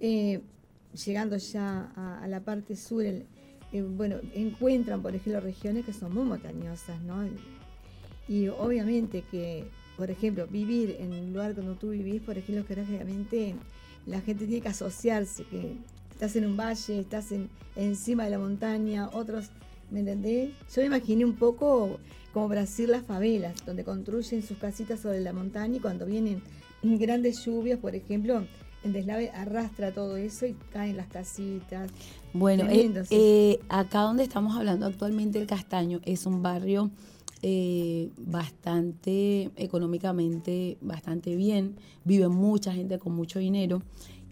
eh, 0.00 0.40
llegando 1.04 1.36
ya 1.36 1.92
a, 1.96 2.26
la 2.28 2.40
parte 2.40 2.76
sur, 2.76 3.04
eh, 3.04 3.24
bueno, 3.72 4.16
encuentran, 4.34 5.02
por 5.02 5.14
ejemplo, 5.14 5.40
regiones 5.40 5.84
que 5.84 5.92
son 5.92 6.14
muy 6.14 6.24
montañosas, 6.24 7.00
¿no? 7.02 7.24
Y 8.28 8.48
obviamente 8.48 9.24
que, 9.30 9.64
por 9.96 10.10
ejemplo, 10.10 10.46
vivir 10.46 10.96
en 11.00 11.12
un 11.12 11.32
lugar 11.32 11.54
donde 11.54 11.74
tú 11.74 11.90
vivís, 11.90 12.22
por 12.22 12.38
ejemplo, 12.38 12.64
geográficamente, 12.64 13.54
la 14.06 14.20
gente 14.20 14.46
tiene 14.46 14.62
que 14.62 14.68
asociarse, 14.68 15.44
que 15.44 15.76
estás 16.10 16.36
en 16.36 16.46
un 16.46 16.56
valle, 16.56 17.00
estás 17.00 17.32
en, 17.32 17.48
encima 17.76 18.24
de 18.24 18.30
la 18.30 18.38
montaña, 18.38 19.08
otros, 19.12 19.50
¿me 19.90 20.00
entendés? 20.00 20.50
Yo 20.74 20.82
me 20.82 20.86
imaginé 20.86 21.24
un 21.24 21.36
poco 21.36 21.98
como 22.32 22.48
Brasil 22.48 22.90
las 22.90 23.04
favelas, 23.04 23.54
donde 23.64 23.84
construyen 23.84 24.42
sus 24.42 24.58
casitas 24.58 25.00
sobre 25.00 25.20
la 25.20 25.32
montaña 25.32 25.76
y 25.76 25.80
cuando 25.80 26.06
vienen 26.06 26.42
grandes 26.82 27.44
lluvias, 27.44 27.78
por 27.78 27.94
ejemplo, 27.94 28.44
el 28.84 28.92
deslave 28.92 29.30
arrastra 29.30 29.92
todo 29.92 30.16
eso 30.16 30.46
y 30.46 30.54
caen 30.72 30.96
las 30.96 31.08
casitas. 31.08 31.90
Bueno, 32.32 32.64
eh, 32.68 32.92
eh, 33.10 33.60
acá 33.68 34.02
donde 34.02 34.22
estamos 34.22 34.56
hablando 34.56 34.86
actualmente, 34.86 35.38
el 35.38 35.46
Castaño 35.46 36.00
es 36.04 36.26
un 36.26 36.42
barrio 36.42 36.90
eh, 37.42 38.10
bastante 38.18 39.50
económicamente, 39.56 40.76
bastante 40.80 41.36
bien, 41.36 41.76
vive 42.04 42.28
mucha 42.28 42.72
gente 42.72 42.98
con 42.98 43.14
mucho 43.14 43.38
dinero 43.38 43.82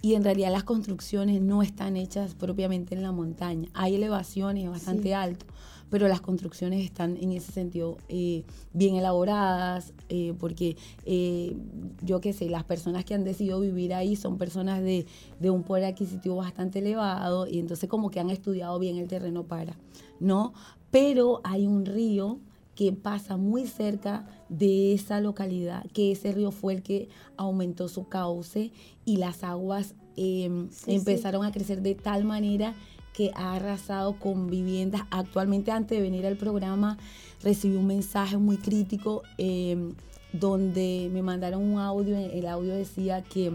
y 0.07 0.15
en 0.15 0.23
realidad 0.23 0.53
las 0.53 0.63
construcciones 0.63 1.43
no 1.43 1.65
están 1.65 1.97
hechas 1.97 2.37
propiamente 2.37 2.95
en 2.95 3.03
la 3.03 3.11
montaña. 3.11 3.69
Hay 3.75 3.97
elevaciones 3.97 4.71
bastante 4.71 5.17
altas 5.17 5.49
pero 5.91 6.07
las 6.07 6.21
construcciones 6.21 6.85
están 6.85 7.17
en 7.17 7.33
ese 7.33 7.51
sentido 7.51 7.97
eh, 8.09 8.45
bien 8.73 8.97
elaboradas, 8.97 9.93
eh, 10.09 10.33
porque 10.39 10.77
eh, 11.05 11.57
yo 12.03 12.21
qué 12.21 12.33
sé, 12.33 12.49
las 12.49 12.65
personas 12.65 13.05
que 13.05 13.15
han 13.15 13.25
decidido 13.25 13.61
vivir 13.61 13.95
ahí 13.95 14.15
son 14.17 14.37
personas 14.37 14.81
de, 14.83 15.07
de, 15.39 15.51
un 15.51 15.63
poder 15.63 15.85
adquisitivo 15.85 16.37
bastante 16.37 16.81
elevado 16.81 17.47
y 17.47 17.59
entonces 17.59 17.89
como 17.89 18.11
que 18.11 18.19
han 18.19 18.31
estudiado 18.31 18.79
bien 18.79 18.97
el 18.97 19.07
terreno 19.07 19.45
para, 19.45 19.77
¿no? 20.19 20.55
Pero 20.91 21.41
hay 21.45 21.67
un 21.67 21.85
río 21.85 22.41
que 22.76 22.92
pasa 22.92 23.37
muy 23.37 23.66
cerca 23.66 24.26
de 24.49 24.92
esa 24.92 25.21
localidad, 25.21 25.85
que 25.92 26.12
ese 26.12 26.30
río 26.30 26.52
fue 26.52 26.75
el 26.75 26.83
que 26.83 27.09
aumentó 27.37 27.88
su 27.88 28.06
cauce 28.06 28.71
y 29.04 29.16
las 29.16 29.42
aguas 29.42 29.95
empezaron 30.16 31.45
a 31.45 31.52
crecer 31.52 31.83
de 31.83 31.95
tal 31.95 32.25
manera 32.25 32.75
que 33.12 33.30
ha 33.35 33.54
arrasado 33.54 34.18
con 34.18 34.49
viviendas. 34.49 35.02
Actualmente, 35.11 35.71
antes 35.71 35.97
de 35.97 36.02
venir 36.02 36.26
al 36.26 36.37
programa, 36.37 36.99
recibí 37.42 37.76
un 37.76 37.87
mensaje 37.87 38.37
muy 38.37 38.59
crítico 38.59 39.23
em, 39.38 39.95
donde 40.35 41.09
me 41.12 41.23
mandaron 41.23 41.62
un 41.62 41.78
audio. 41.78 42.16
El 42.18 42.47
audio 42.47 42.75
decía 42.75 43.23
que 43.23 43.52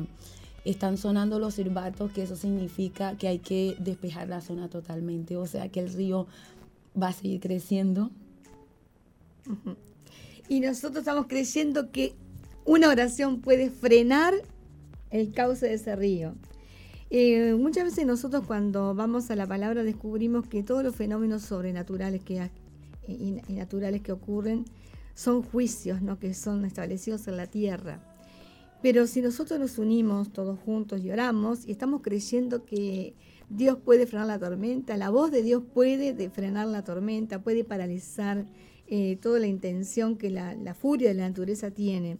están 0.66 0.98
sonando 0.98 1.38
los 1.38 1.56
silbatos, 1.56 2.12
que 2.12 2.24
eso 2.24 2.36
significa 2.36 3.16
que 3.18 3.28
hay 3.28 3.38
que 3.38 3.76
despejar 3.80 4.30
la 4.30 4.42
zona 4.42 4.68
totalmente. 4.68 5.38
O 5.38 5.46
sea, 5.46 5.70
que 5.70 5.80
el 5.80 5.94
río 5.94 6.26
va 7.00 7.10
a 7.10 7.14
seguir 7.14 7.40
creciendo. 7.40 8.10
Y 10.50 10.60
nosotros 10.60 11.00
estamos 11.00 11.28
creyendo 11.28 11.92
que 11.92 12.14
una 12.66 12.90
oración 12.90 13.42
puede 13.42 13.70
frenar 13.70 14.34
el 15.10 15.32
cauce 15.34 15.68
de 15.68 15.74
ese 15.76 15.96
río. 15.96 16.34
Eh, 17.10 17.56
muchas 17.56 17.84
veces 17.84 18.06
nosotros 18.06 18.46
cuando 18.48 18.96
vamos 18.96 19.30
a 19.32 19.36
la 19.36 19.46
palabra 19.46 19.84
descubrimos 19.84 20.48
que 20.48 20.64
todos 20.64 20.84
los 20.84 20.96
fenómenos 20.96 21.42
sobrenaturales 21.42 22.22
que, 22.24 22.50
y, 23.08 23.42
naturales 23.50 24.02
que 24.02 24.14
ocurren 24.14 24.64
son 25.14 25.42
juicios 25.44 26.02
¿no? 26.02 26.20
que 26.20 26.34
son 26.34 26.64
establecidos 26.64 27.28
en 27.28 27.36
la 27.36 27.48
tierra. 27.48 28.00
Pero 28.82 29.08
si 29.08 29.22
nosotros 29.22 29.60
nos 29.60 29.78
unimos 29.78 30.32
todos 30.32 30.58
juntos 30.60 31.02
y 31.02 31.12
oramos 31.12 31.68
y 31.68 31.72
estamos 31.72 32.02
creyendo 32.02 32.64
que 32.64 33.14
Dios 33.50 33.78
puede 33.84 34.08
frenar 34.08 34.28
la 34.28 34.40
tormenta, 34.40 34.96
la 34.96 35.10
voz 35.10 35.32
de 35.32 35.44
Dios 35.44 35.64
puede 35.74 36.30
frenar 36.30 36.68
la 36.68 36.84
tormenta, 36.84 37.44
puede 37.44 37.66
paralizar 37.66 38.46
eh, 38.94 39.18
toda 39.22 39.40
la 39.40 39.48
intención 39.48 40.18
que 40.18 40.30
la, 40.30 40.76
furia 40.76 41.08
de 41.08 41.14
la 41.14 41.30
naturaleza 41.30 41.72
tiene. 41.72 42.18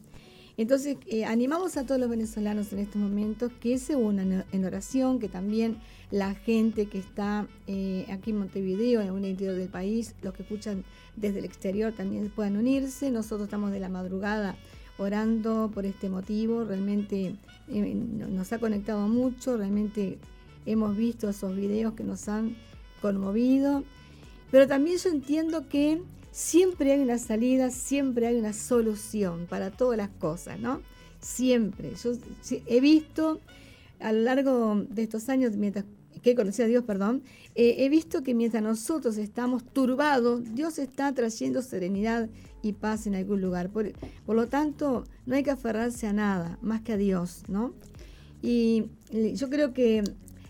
Entonces, 0.56 0.96
eh, 1.08 1.26
animamos 1.26 1.76
a 1.76 1.86
todos 1.86 2.00
los 2.00 2.10
venezolanos 2.10 2.72
en 2.72 2.80
estos 2.80 2.96
momentos 2.96 3.52
que 3.60 3.78
se 3.78 3.98
unan 3.98 4.46
en 4.50 4.66
oración, 4.66 5.20
que 5.20 5.28
también 5.28 5.80
la 6.12 6.34
gente 6.34 6.86
que 6.86 6.98
está 6.98 7.46
eh, 7.68 8.06
aquí 8.10 8.30
en 8.30 8.38
Montevideo, 8.38 9.02
en 9.02 9.10
el 9.10 9.32
interior 9.32 9.58
del 9.58 9.68
país, 9.68 10.16
los 10.22 10.34
que 10.34 10.44
escuchan 10.44 10.86
desde 11.18 11.40
el 11.40 11.46
exterior 11.46 11.92
también 11.92 12.30
puedan 12.30 12.56
unirse. 12.56 13.12
Nosotros 13.12 13.48
estamos 13.48 13.74
de 13.74 13.82
la 13.82 13.90
madrugada 13.90 14.56
orando 14.98 15.70
por 15.74 15.86
este 15.86 16.08
motivo, 16.08 16.64
realmente 16.64 17.36
nos 17.68 18.54
ha 18.54 18.60
conectado 18.60 19.10
mucho, 19.10 19.58
realmente 19.58 20.20
hemos 20.66 20.96
visto 20.96 21.28
esos 21.28 21.54
videos 21.54 21.96
que 21.96 22.06
nos 22.06 22.30
han 22.30 22.56
conmovido, 23.02 23.84
pero 24.52 24.68
también 24.68 24.98
yo 25.00 25.10
entiendo 25.10 25.68
que 25.68 26.02
siempre 26.32 26.94
hay 26.94 27.02
una 27.02 27.18
salida, 27.18 27.70
siempre 27.70 28.28
hay 28.28 28.38
una 28.38 28.54
solución 28.54 29.48
para 29.50 29.72
todas 29.72 29.98
las 29.98 30.10
cosas, 30.10 30.60
¿no? 30.60 30.82
Siempre. 31.20 31.94
Yo 32.02 32.14
he 32.66 32.82
visto 32.82 33.40
a 34.00 34.12
lo 34.12 34.22
largo 34.22 34.84
de 34.90 35.04
estos 35.04 35.30
años, 35.30 35.56
mientras 35.58 35.86
que 36.22 36.32
he 36.32 36.36
conocido 36.36 36.66
a 36.66 36.70
Dios, 36.70 36.84
perdón, 36.84 37.24
eh, 37.56 37.76
he 37.80 37.90
visto 37.90 38.24
que 38.24 38.34
mientras 38.34 38.62
nosotros 38.62 39.18
estamos 39.18 39.64
turbados, 39.64 40.54
Dios 40.54 40.78
está 40.78 41.12
trayendo 41.14 41.62
serenidad 41.62 42.30
y 42.62 42.74
paz 42.74 43.08
en 43.08 43.16
algún 43.16 43.42
lugar. 43.42 43.70
Por, 43.70 43.92
lo 44.28 44.48
tanto, 44.48 45.04
no 45.26 45.36
hay 45.36 45.44
que 45.44 45.52
aferrarse 45.52 46.08
a 46.08 46.14
nada 46.14 46.60
más 46.62 46.82
que 46.82 46.94
a 46.94 46.98
Dios, 46.98 47.44
¿no? 47.48 47.74
Y 48.42 48.86
yo 49.12 49.50
creo 49.50 49.74
que 49.74 50.04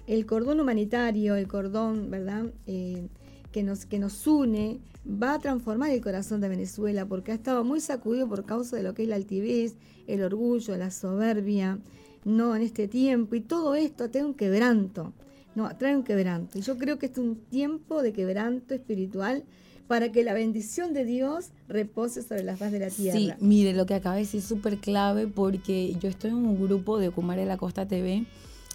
el 0.07 0.25
cordón 0.25 0.59
humanitario, 0.59 1.35
el 1.35 1.47
cordón, 1.47 2.09
¿verdad? 2.09 2.45
Eh, 2.67 3.07
que, 3.51 3.63
nos, 3.63 3.85
que 3.85 3.99
nos 3.99 4.25
une, 4.27 4.79
va 5.05 5.35
a 5.35 5.39
transformar 5.39 5.91
el 5.91 6.01
corazón 6.01 6.41
de 6.41 6.49
Venezuela 6.49 7.05
porque 7.05 7.31
ha 7.31 7.35
estado 7.35 7.63
muy 7.63 7.79
sacudido 7.79 8.27
por 8.27 8.45
causa 8.45 8.75
de 8.75 8.83
lo 8.83 8.93
que 8.93 9.03
es 9.03 9.09
la 9.09 9.15
altivez, 9.15 9.75
el 10.07 10.23
orgullo, 10.23 10.77
la 10.77 10.91
soberbia, 10.91 11.79
no 12.23 12.55
en 12.55 12.61
este 12.61 12.87
tiempo 12.87 13.35
y 13.35 13.41
todo 13.41 13.75
esto 13.75 14.09
trae 14.09 14.23
un 14.23 14.33
quebranto, 14.33 15.13
no, 15.55 15.75
trae 15.77 15.95
un 15.95 16.03
quebranto. 16.03 16.59
Y 16.59 16.61
yo 16.61 16.77
creo 16.77 16.99
que 16.99 17.07
es 17.07 17.17
un 17.17 17.35
tiempo 17.35 18.01
de 18.01 18.13
quebranto 18.13 18.73
espiritual 18.73 19.43
para 19.87 20.11
que 20.11 20.23
la 20.23 20.33
bendición 20.33 20.93
de 20.93 21.03
Dios 21.03 21.49
repose 21.67 22.21
sobre 22.21 22.43
la 22.43 22.55
faz 22.55 22.71
de 22.71 22.79
la 22.79 22.89
tierra. 22.89 23.17
Sí, 23.17 23.31
mire, 23.39 23.73
lo 23.73 23.85
que 23.85 23.95
acaba 23.95 24.15
de 24.15 24.21
decir 24.21 24.39
es 24.39 24.45
súper 24.45 24.77
clave 24.77 25.27
porque 25.27 25.95
yo 25.99 26.07
estoy 26.07 26.29
en 26.29 26.37
un 26.37 26.61
grupo 26.63 26.97
de 26.97 27.09
Ocumar 27.09 27.37
de 27.37 27.45
la 27.45 27.57
Costa 27.57 27.87
TV 27.87 28.25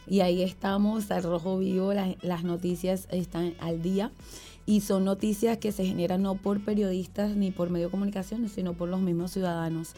y 0.06 0.20
ahí 0.20 0.42
estamos 0.42 1.10
al 1.10 1.22
rojo 1.22 1.58
vivo, 1.58 1.94
las, 1.94 2.22
las 2.22 2.44
noticias 2.44 3.08
están 3.10 3.54
al 3.60 3.80
día 3.80 4.10
y 4.66 4.80
son 4.80 5.04
noticias 5.04 5.58
que 5.58 5.72
se 5.72 5.84
generan 5.86 6.22
no 6.22 6.34
por 6.34 6.64
periodistas 6.64 7.36
ni 7.36 7.52
por 7.52 7.70
medio 7.70 7.86
de 7.86 7.90
comunicación, 7.92 8.48
sino 8.48 8.74
por 8.74 8.88
los 8.88 9.00
mismos 9.00 9.30
ciudadanos. 9.30 9.94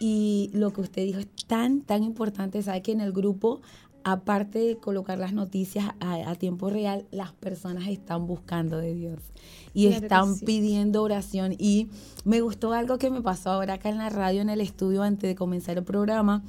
Y 0.00 0.50
lo 0.54 0.72
que 0.72 0.80
usted 0.80 1.02
dijo 1.02 1.18
es 1.18 1.28
tan, 1.46 1.82
tan 1.82 2.02
importante, 2.04 2.62
sabe 2.62 2.82
que 2.82 2.92
en 2.92 3.00
el 3.00 3.12
grupo, 3.12 3.60
aparte 4.04 4.60
de 4.60 4.76
colocar 4.76 5.18
las 5.18 5.32
noticias 5.32 5.90
a, 6.00 6.34
tiempo 6.36 6.70
real, 6.70 7.06
las 7.10 7.32
personas 7.32 7.88
están 7.88 8.26
buscando 8.26 8.78
de 8.78 8.94
Dios 8.94 9.20
y 9.72 9.86
están 9.86 10.38
pidiendo 10.38 11.02
oración. 11.02 11.54
Y 11.58 11.88
me 12.24 12.40
gustó 12.40 12.72
algo 12.72 12.98
que 12.98 13.10
me 13.10 13.20
pasó 13.20 13.50
ahora 13.50 13.74
acá 13.74 13.88
en 13.88 13.98
la 13.98 14.10
radio, 14.10 14.42
en 14.42 14.48
el 14.48 14.60
estudio, 14.60 15.02
antes 15.02 15.28
de 15.28 15.34
comenzar 15.34 15.76
el 15.76 15.84
programa 15.84 16.44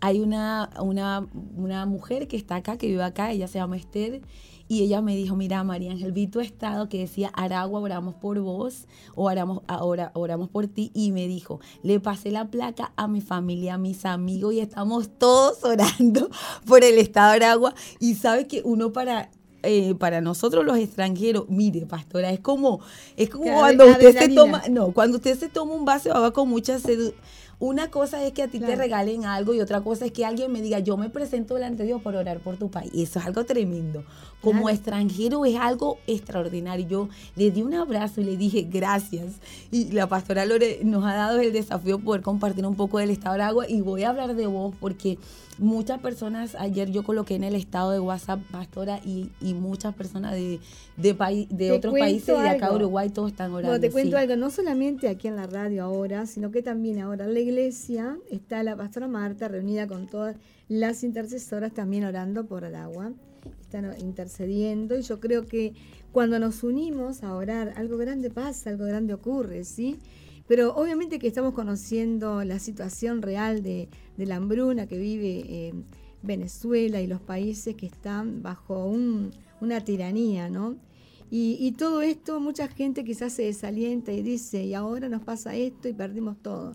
hay 0.00 0.20
una, 0.20 0.70
una, 0.80 1.26
una 1.56 1.86
mujer 1.86 2.26
que 2.26 2.36
está 2.36 2.56
acá, 2.56 2.78
que 2.78 2.86
vive 2.86 3.02
acá, 3.02 3.30
ella 3.32 3.48
se 3.48 3.58
llama 3.58 3.76
Esther, 3.76 4.22
y 4.70 4.84
ella 4.84 5.02
me 5.02 5.16
dijo, 5.16 5.34
mira, 5.34 5.64
María 5.64 5.90
Ángel, 5.90 6.12
vi 6.12 6.28
tu 6.28 6.38
estado 6.38 6.88
que 6.88 6.98
decía, 6.98 7.28
Aragua, 7.34 7.80
oramos 7.80 8.14
por 8.14 8.38
vos, 8.38 8.86
o 9.16 9.24
oramos, 9.24 9.62
ahora 9.66 10.12
oramos 10.14 10.48
por 10.48 10.68
ti, 10.68 10.92
y 10.94 11.10
me 11.10 11.26
dijo, 11.26 11.58
le 11.82 11.98
pasé 11.98 12.30
la 12.30 12.52
placa 12.52 12.92
a 12.94 13.08
mi 13.08 13.20
familia, 13.20 13.74
a 13.74 13.78
mis 13.78 14.04
amigos, 14.04 14.54
y 14.54 14.60
estamos 14.60 15.10
todos 15.18 15.64
orando 15.64 16.30
por 16.66 16.84
el 16.84 16.98
estado 16.98 17.30
de 17.30 17.44
Aragua, 17.44 17.74
y 17.98 18.14
sabe 18.14 18.46
que 18.46 18.62
uno 18.64 18.92
para 18.92 19.28
eh, 19.64 19.96
para 19.96 20.20
nosotros 20.20 20.64
los 20.64 20.78
extranjeros, 20.78 21.46
mire, 21.48 21.84
pastora, 21.84 22.30
es 22.30 22.38
como, 22.38 22.78
es 23.16 23.28
como 23.28 23.52
cuando 23.52 23.88
usted 23.88 24.16
se 24.16 24.28
toma, 24.28 24.62
no, 24.70 24.92
cuando 24.92 25.16
usted 25.16 25.36
se 25.36 25.48
toma 25.48 25.74
un 25.74 25.84
vaso 25.84 26.10
de 26.10 26.14
agua 26.14 26.32
con 26.32 26.48
mucha 26.48 26.78
sed, 26.78 27.12
una 27.60 27.90
cosa 27.90 28.24
es 28.24 28.32
que 28.32 28.42
a 28.42 28.48
ti 28.48 28.58
te 28.58 28.74
regalen 28.74 29.26
algo 29.26 29.52
y 29.52 29.60
otra 29.60 29.82
cosa 29.82 30.06
es 30.06 30.12
que 30.12 30.24
alguien 30.24 30.50
me 30.50 30.62
diga, 30.62 30.78
yo 30.78 30.96
me 30.96 31.10
presento 31.10 31.56
delante 31.56 31.82
de 31.82 31.88
Dios 31.88 32.00
por 32.00 32.16
orar 32.16 32.40
por 32.40 32.56
tu 32.56 32.70
país. 32.70 32.90
Eso 32.94 33.18
es 33.18 33.26
algo 33.26 33.44
tremendo. 33.44 34.02
Como 34.40 34.70
extranjero 34.70 35.44
es 35.44 35.56
algo 35.56 35.98
extraordinario. 36.06 36.86
Yo 36.88 37.08
le 37.36 37.50
di 37.50 37.62
un 37.62 37.74
abrazo 37.74 38.20
y 38.20 38.24
le 38.24 38.36
dije 38.36 38.62
gracias. 38.62 39.34
Y 39.70 39.92
la 39.92 40.08
pastora 40.08 40.46
Lore 40.46 40.80
nos 40.82 41.04
ha 41.04 41.14
dado 41.14 41.40
el 41.40 41.52
desafío 41.52 41.98
de 41.98 42.04
poder 42.04 42.22
compartir 42.22 42.64
un 42.66 42.76
poco 42.76 42.98
del 42.98 43.10
estado 43.10 43.36
de 43.36 43.42
agua 43.42 43.68
y 43.68 43.80
voy 43.80 44.04
a 44.04 44.10
hablar 44.10 44.34
de 44.34 44.46
vos 44.46 44.74
porque 44.80 45.18
muchas 45.60 46.00
personas, 46.00 46.54
ayer 46.54 46.90
yo 46.90 47.04
coloqué 47.04 47.34
en 47.34 47.44
el 47.44 47.54
estado 47.54 47.92
de 47.92 48.00
WhatsApp, 48.00 48.40
pastora, 48.50 49.00
y, 49.04 49.30
muchas 49.54 49.94
personas 49.94 50.32
de, 50.32 50.58
de, 50.96 51.46
de 51.50 51.72
otros 51.72 51.92
países, 51.92 52.38
de 52.38 52.48
acá 52.48 52.72
Uruguay, 52.72 53.10
todos 53.10 53.30
están 53.30 53.52
orando. 53.52 53.78
te 53.78 53.90
cuento 53.90 54.16
algo, 54.16 54.36
no 54.36 54.50
solamente 54.50 55.08
aquí 55.08 55.28
en 55.28 55.36
la 55.36 55.46
radio 55.46 55.84
ahora, 55.84 56.26
sino 56.26 56.50
que 56.50 56.62
también 56.62 57.00
ahora 57.00 57.26
en 57.26 57.34
la 57.34 57.40
iglesia 57.40 58.16
está 58.30 58.62
la 58.62 58.76
pastora 58.76 59.06
Marta 59.06 59.48
reunida 59.48 59.86
con 59.86 60.06
todas 60.06 60.36
las 60.68 61.04
intercesoras 61.04 61.72
también 61.72 62.04
orando 62.04 62.46
por 62.46 62.64
el 62.64 62.74
agua, 62.74 63.12
están 63.60 63.94
intercediendo 64.00 64.98
y 64.98 65.02
yo 65.02 65.20
creo 65.20 65.46
que 65.46 65.74
cuando 66.12 66.38
nos 66.38 66.62
unimos 66.64 67.22
a 67.22 67.34
orar, 67.34 67.74
algo 67.76 67.96
grande 67.96 68.30
pasa, 68.30 68.70
algo 68.70 68.84
grande 68.84 69.14
ocurre, 69.14 69.64
¿sí? 69.64 69.98
Pero 70.48 70.74
obviamente 70.74 71.18
que 71.20 71.28
estamos 71.28 71.54
conociendo 71.54 72.42
la 72.42 72.58
situación 72.58 73.22
real 73.22 73.62
de, 73.62 73.88
la 74.16 74.36
hambruna 74.36 74.86
que 74.86 74.98
vive 74.98 75.44
eh, 75.46 75.72
Venezuela 76.22 77.00
y 77.00 77.06
los 77.06 77.20
países 77.20 77.76
que 77.76 77.86
están 77.86 78.42
bajo 78.42 78.86
una 79.60 79.84
tiranía, 79.84 80.50
¿no? 80.50 80.76
Y, 81.32 81.72
todo 81.78 82.02
esto, 82.02 82.40
mucha 82.40 82.66
gente 82.66 83.04
quizás 83.04 83.34
se 83.34 83.42
desalienta 83.44 84.10
y 84.10 84.20
dice, 84.20 84.64
y 84.64 84.74
ahora 84.74 85.08
nos 85.08 85.22
pasa 85.22 85.54
esto 85.54 85.88
y 85.88 85.92
perdimos 85.92 86.36
todo. 86.42 86.74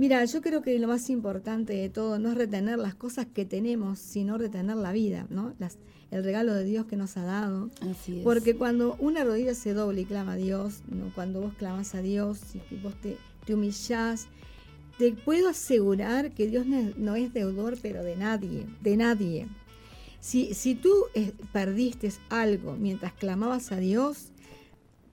Mira, 0.00 0.24
yo 0.24 0.40
creo 0.40 0.62
que 0.62 0.78
lo 0.78 0.88
más 0.88 1.10
importante 1.10 1.74
de 1.74 1.90
todo 1.90 2.18
no 2.18 2.30
es 2.30 2.34
retener 2.34 2.78
las 2.78 2.94
cosas 2.94 3.26
que 3.26 3.44
tenemos, 3.44 3.98
sino 3.98 4.38
retener 4.38 4.78
la 4.78 4.92
vida, 4.92 5.26
¿no? 5.28 5.52
Las, 5.58 5.76
el 6.10 6.24
regalo 6.24 6.54
de 6.54 6.64
Dios 6.64 6.86
que 6.86 6.96
nos 6.96 7.18
ha 7.18 7.22
dado. 7.22 7.68
Porque 8.24 8.56
cuando 8.56 8.96
una 8.98 9.24
rodilla 9.24 9.54
se 9.54 9.74
doble 9.74 10.00
y 10.00 10.04
clama 10.06 10.32
a 10.32 10.36
Dios, 10.36 10.80
¿no? 10.88 11.12
cuando 11.14 11.42
vos 11.42 11.52
clamas 11.52 11.94
a 11.94 12.00
Dios 12.00 12.40
y 12.70 12.76
vos 12.76 12.98
te, 13.02 13.18
te 13.44 13.52
humillás, 13.52 14.28
te 14.96 15.12
puedo 15.12 15.50
asegurar 15.50 16.30
que 16.30 16.46
Dios 16.46 16.64
no 16.64 17.14
es 17.14 17.34
deudor, 17.34 17.76
pero 17.82 18.02
de 18.02 18.16
nadie, 18.16 18.64
de 18.80 18.96
nadie. 18.96 19.48
Si, 20.18 20.54
si 20.54 20.76
tú 20.76 20.94
eh, 21.12 21.34
perdiste 21.52 22.10
algo 22.30 22.74
mientras 22.74 23.12
clamabas 23.12 23.70
a 23.70 23.76
Dios, 23.76 24.29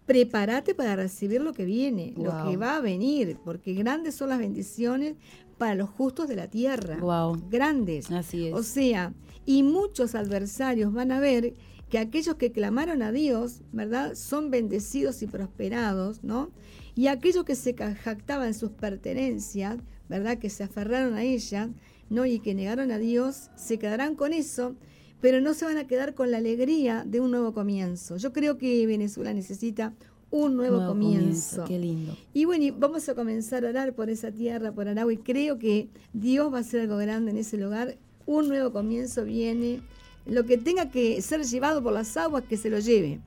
prepárate 0.08 0.74
para 0.74 0.96
recibir 0.96 1.42
lo 1.42 1.54
que 1.54 1.66
viene, 1.66 2.14
lo 2.18 2.32
que 2.46 2.58
va 2.58 2.78
a 2.78 2.82
venir, 2.82 3.38
porque 3.44 3.74
grandes 3.74 4.16
son 4.16 4.30
las 4.30 4.40
bendiciones 4.40 5.16
para 5.58 5.76
los 5.76 5.90
justos 5.90 6.30
de 6.30 6.38
la 6.38 6.48
tierra. 6.48 6.98
Wow. 6.98 7.44
Grandes. 7.50 8.10
Así 8.10 8.48
es. 8.48 8.54
O 8.54 8.64
sea, 8.64 9.14
y 9.46 9.64
muchos 9.64 10.16
adversarios 10.16 10.94
van 10.94 11.12
a 11.12 11.20
ver 11.20 11.54
que 11.90 12.00
aquellos 12.00 12.36
que 12.36 12.52
clamaron 12.52 13.02
a 13.02 13.12
Dios, 13.12 13.62
¿verdad? 13.74 14.16
Son 14.16 14.50
bendecidos 14.50 15.22
y 15.22 15.28
prosperados, 15.28 16.24
¿no? 16.24 16.52
Y 16.96 17.08
aquellos 17.08 17.44
que 17.44 17.56
se 17.56 17.76
jactaban 17.76 18.48
en 18.48 18.54
sus 18.54 18.72
pertenencias, 18.72 19.78
¿verdad? 20.08 20.38
Que 20.38 20.50
se 20.50 20.64
aferraron 20.64 21.16
a 21.16 21.24
ellas, 21.24 21.70
¿no? 22.10 22.26
Y 22.26 22.40
que 22.40 22.56
negaron 22.56 22.92
a 22.92 22.98
Dios, 22.98 23.50
se 23.56 23.78
quedarán 23.78 24.16
con 24.16 24.32
eso, 24.34 24.76
pero 25.21 25.41
no 25.41 25.53
se 25.53 25.65
van 25.65 25.77
a 25.77 25.88
quedar 25.88 26.13
con 26.13 26.32
la 26.32 26.38
alegría 26.38 27.03
de 27.06 27.19
un 27.19 27.32
nuevo 27.32 27.53
comienzo. 27.53 28.17
Yo 28.17 28.34
creo 28.34 28.58
que 28.58 28.86
Venezuela 28.86 29.34
necesita 29.34 29.93
un 30.30 30.58
nuevo, 30.58 30.86
comienzo. 30.86 31.63
Qué 31.65 31.80
lindo. 31.80 32.17
Y 32.34 32.45
bueno, 32.45 32.75
vamos 32.77 33.08
a 33.08 33.15
comenzar 33.15 33.65
a 33.65 33.69
orar 33.69 33.93
por 33.93 34.10
esa 34.10 34.32
tierra, 34.32 34.71
por 34.71 34.88
Aragua, 34.88 35.13
y 35.13 35.17
creo 35.17 35.58
que 35.58 35.88
Dios 36.13 36.51
va 36.51 36.58
a 36.58 36.62
hacer 36.62 36.82
algo 36.82 36.97
grande 36.97 37.32
en 37.32 37.38
ese 37.38 37.58
lugar 37.58 37.97
un 38.27 38.49
nuevo 38.49 38.71
comienzo 38.71 39.23
viene. 39.23 39.82
Lo 40.25 40.43
que 40.43 40.58
tenga 40.58 40.91
que 40.91 41.21
ser 41.21 41.43
llevado 41.43 41.82
por 41.82 41.93
las 41.93 42.15
aguas, 42.17 42.43
que 42.43 42.58
se 42.58 42.69
lo 42.69 42.80
lleve. 42.80 43.21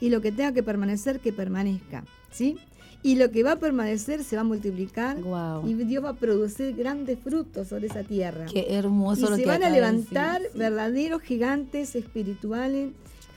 Y 0.00 0.10
lo 0.10 0.20
que 0.20 0.32
tenga 0.32 0.52
que 0.52 0.62
permanecer, 0.62 1.20
que 1.20 1.32
permanezca. 1.32 2.04
¿Sí? 2.30 2.56
Y 3.04 3.16
lo 3.16 3.30
que 3.30 3.42
va 3.42 3.52
a 3.52 3.56
permanecer 3.56 4.24
se 4.24 4.34
va 4.34 4.40
a 4.40 4.44
multiplicar. 4.44 5.18
Y 5.66 5.74
Dios 5.74 6.02
va 6.02 6.08
a 6.08 6.14
producir 6.14 6.74
grandes 6.74 7.18
frutos 7.18 7.68
sobre 7.68 7.88
esa 7.88 8.02
tierra. 8.02 8.46
Qué 8.50 8.74
hermoso 8.74 9.36
y 9.36 9.40
se 9.40 9.46
van 9.46 9.62
a 9.62 9.68
levantar 9.68 10.40
verdaderos 10.54 11.20
gigantes 11.20 11.96
espirituales, 11.96 12.92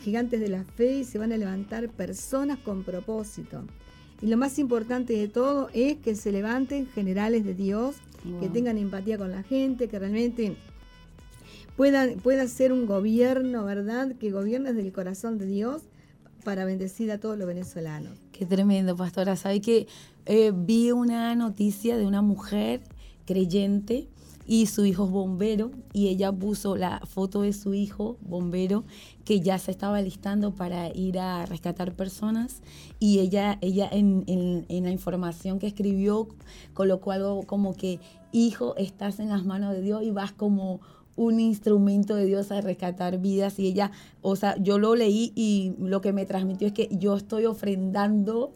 gigantes 0.05 0.39
de 0.39 0.47
la 0.47 0.63
fe, 0.63 0.99
y 0.99 1.03
se 1.03 1.19
van 1.19 1.33
a 1.33 1.37
levantar 1.37 1.89
personas 1.89 2.59
con 2.59 2.83
propósito. 2.83 3.65
Y 4.21 4.27
lo 4.27 4.37
más 4.37 4.57
importante 4.57 5.11
de 5.11 5.27
todo 5.27 5.69
es 5.73 5.97
que 5.97 6.15
se 6.15 6.31
levanten 6.31 6.87
generales 6.87 7.43
de 7.43 7.53
Dios, 7.53 7.97
que 8.39 8.47
tengan 8.47 8.77
empatía 8.77 9.17
con 9.17 9.31
la 9.31 9.43
gente, 9.43 9.89
que 9.89 9.99
realmente 9.99 10.55
pueda, 11.75 12.07
pueda 12.23 12.47
ser 12.47 12.71
un 12.71 12.85
gobierno, 12.85 13.65
¿verdad? 13.65 14.15
Que 14.17 14.31
gobierne 14.31 14.71
desde 14.71 14.87
el 14.87 14.93
corazón 14.93 15.37
de 15.37 15.45
Dios 15.45 15.81
para 16.47 16.63
bendecir 16.63 17.11
a 17.11 17.19
todos 17.19 17.37
los 17.37 17.45
venezolanos. 17.45 18.17
Qué 18.31 18.45
tremendo, 18.45 18.95
pastora. 18.95 19.35
Sabe 19.35 19.59
que 19.59 19.85
eh, 20.25 20.53
vi 20.55 20.93
una 20.93 21.35
noticia 21.35 21.97
de 21.97 22.05
una 22.05 22.21
mujer 22.21 22.83
creyente 23.25 24.07
y 24.45 24.67
su 24.67 24.85
hijo 24.85 25.07
bombero 25.07 25.71
y 25.91 26.07
ella 26.07 26.31
puso 26.31 26.77
la 26.77 27.01
foto 27.05 27.41
de 27.41 27.51
su 27.51 27.73
hijo 27.73 28.15
bombero 28.21 28.85
que 29.25 29.41
ya 29.41 29.59
se 29.59 29.71
estaba 29.71 30.01
listando 30.01 30.55
para 30.55 30.87
ir 30.95 31.19
a 31.19 31.45
rescatar 31.45 31.93
personas 31.97 32.61
y 32.97 33.19
ella, 33.19 33.57
ella 33.59 33.89
en, 33.91 34.23
en 34.25 34.83
la 34.85 34.91
información 34.91 35.59
que 35.59 35.67
escribió 35.67 36.29
colocó 36.73 37.11
algo 37.11 37.43
como 37.43 37.75
que 37.75 37.99
hijo 38.31 38.73
estás 38.77 39.19
en 39.19 39.27
las 39.27 39.43
manos 39.43 39.73
de 39.73 39.81
Dios 39.81 40.01
y 40.01 40.11
vas 40.11 40.31
como 40.31 40.79
un 41.17 41.41
instrumento 41.41 42.15
de 42.15 42.25
Dios 42.25 42.51
a 42.51 42.61
rescatar 42.61 43.17
vidas 43.17 43.59
y 43.59 43.67
ella, 43.67 43.91
o 44.21 44.35
sea, 44.35 44.55
yo 44.57 44.79
lo 44.79 44.95
leí 44.95 45.33
y 45.35 45.73
lo 45.79 45.99
que 45.99 46.13
me 46.13 46.25
transmitió 46.25 46.67
es 46.67 46.73
que 46.73 46.87
yo 46.91 47.17
estoy 47.17 47.45
ofrendando 47.45 48.53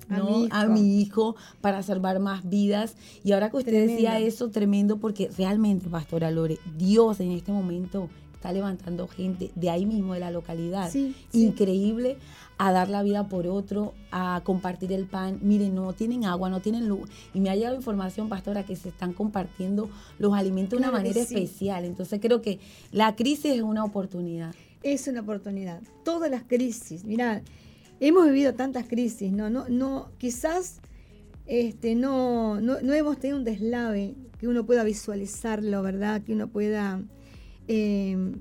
a, 0.50 0.68
mi, 0.68 1.02
hijo. 1.02 1.36
para 1.60 1.84
salvar 1.84 2.20
más 2.20 2.48
vidas. 2.48 2.96
Y 3.24 3.34
ahora 3.34 3.50
que 3.50 3.58
usted 3.58 3.88
decía 3.88 4.20
eso, 4.20 4.50
tremendo, 4.50 4.98
porque 4.98 5.30
realmente, 5.38 5.90
Pastora 5.90 6.32
Lore, 6.32 6.60
Dios 6.78 7.20
en 7.20 7.32
este 7.32 7.52
momento 7.52 8.10
está 8.36 8.54
levantando 8.54 9.08
gente 9.08 9.52
de 9.56 9.70
ahí 9.70 9.86
mismo, 9.86 10.14
de 10.14 10.20
la 10.20 10.32
localidad. 10.32 10.92
Increíble 11.34 12.18
a 12.64 12.72
dar 12.72 12.90
la 12.90 13.02
vida 13.02 13.28
por 13.28 13.48
otro, 13.48 13.96
a 14.12 14.42
compartir 14.44 14.94
el 14.94 15.08
pan. 15.08 15.40
Miren, 15.42 15.74
no 15.74 15.94
tienen 15.94 16.26
agua, 16.26 16.48
no 16.48 16.62
tienen 16.62 16.88
luz. 16.88 17.10
Y 17.34 17.40
me 17.40 17.50
ha 17.50 17.56
llegado 17.56 17.76
información, 17.76 18.30
pastora, 18.30 18.64
que 18.68 18.76
se 18.76 18.90
están 18.90 19.14
compartiendo 19.14 19.90
los 20.20 20.36
alimentos 20.36 20.78
de 20.78 20.86
una 20.86 20.92
manera 20.92 21.22
especial. 21.22 21.86
Entonces 21.86 22.20
creo 22.22 22.44
que 22.44 22.60
la 22.92 23.16
crisis 23.16 23.54
es 23.54 23.62
una 23.64 23.84
oportunidad. 23.84 24.54
Es 24.84 25.08
una 25.08 25.22
oportunidad. 25.22 25.82
Todas 26.06 26.30
las 26.30 26.44
crisis, 26.44 27.04
mira, 27.04 27.42
hemos 28.00 28.28
vivido 28.28 28.54
tantas 28.54 28.88
crisis, 28.88 29.32
no, 29.32 29.50
no, 29.50 29.68
no, 29.68 30.10
quizás 30.20 30.82
este, 31.48 31.96
no, 31.96 32.62
no, 32.62 32.78
hemos 32.94 33.18
tenido 33.18 33.40
un 33.40 33.44
deslave 33.44 34.14
que 34.38 34.48
uno 34.48 34.68
pueda 34.68 34.84
visualizarlo, 34.84 35.82
¿verdad? 35.82 36.22
Que 36.22 36.34
uno 36.34 36.48
pueda 36.48 37.02
eh, 37.68 38.36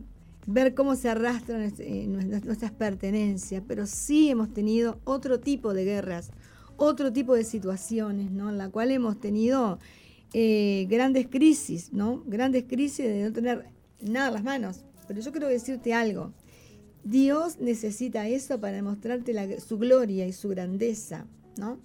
ver 0.53 0.75
cómo 0.75 0.97
se 0.97 1.09
arrastran 1.09 1.63
este, 1.63 2.07
nuestras 2.07 2.73
pertenencias, 2.73 3.63
pero 3.67 3.87
sí 3.87 4.31
hemos 4.31 4.53
tenido 4.53 5.01
otro 5.05 5.41
tipo 5.41 5.75
de 5.75 5.85
guerras, 5.85 6.31
otro 6.77 7.13
tipo 7.13 7.35
de 7.35 7.45
situaciones, 7.45 8.31
¿no? 8.31 8.51
En 8.51 8.59
la 8.59 8.69
cual 8.69 8.91
hemos 8.91 9.21
tenido 9.21 9.79
eh, 10.33 10.87
grandes 10.89 11.27
crisis, 11.29 11.93
¿no? 11.93 12.23
Grandes 12.27 12.65
crisis 12.65 13.07
de 13.07 13.25
no 13.25 13.33
tener 13.33 13.67
nada 14.01 14.29
en 14.29 14.35
las 14.35 14.45
manos. 14.45 14.85
Pero 15.07 15.21
yo 15.21 15.33
quiero 15.33 15.49
decirte 15.49 15.93
algo. 15.95 16.33
Dios 17.05 17.61
necesita 17.61 18.29
eso 18.29 18.61
para 18.61 18.77
demostrarte 18.77 19.61
su 19.61 19.79
gloria 19.79 20.27
y 20.27 20.33
su 20.33 20.49
grandeza, 20.49 21.27
¿no? 21.57 21.79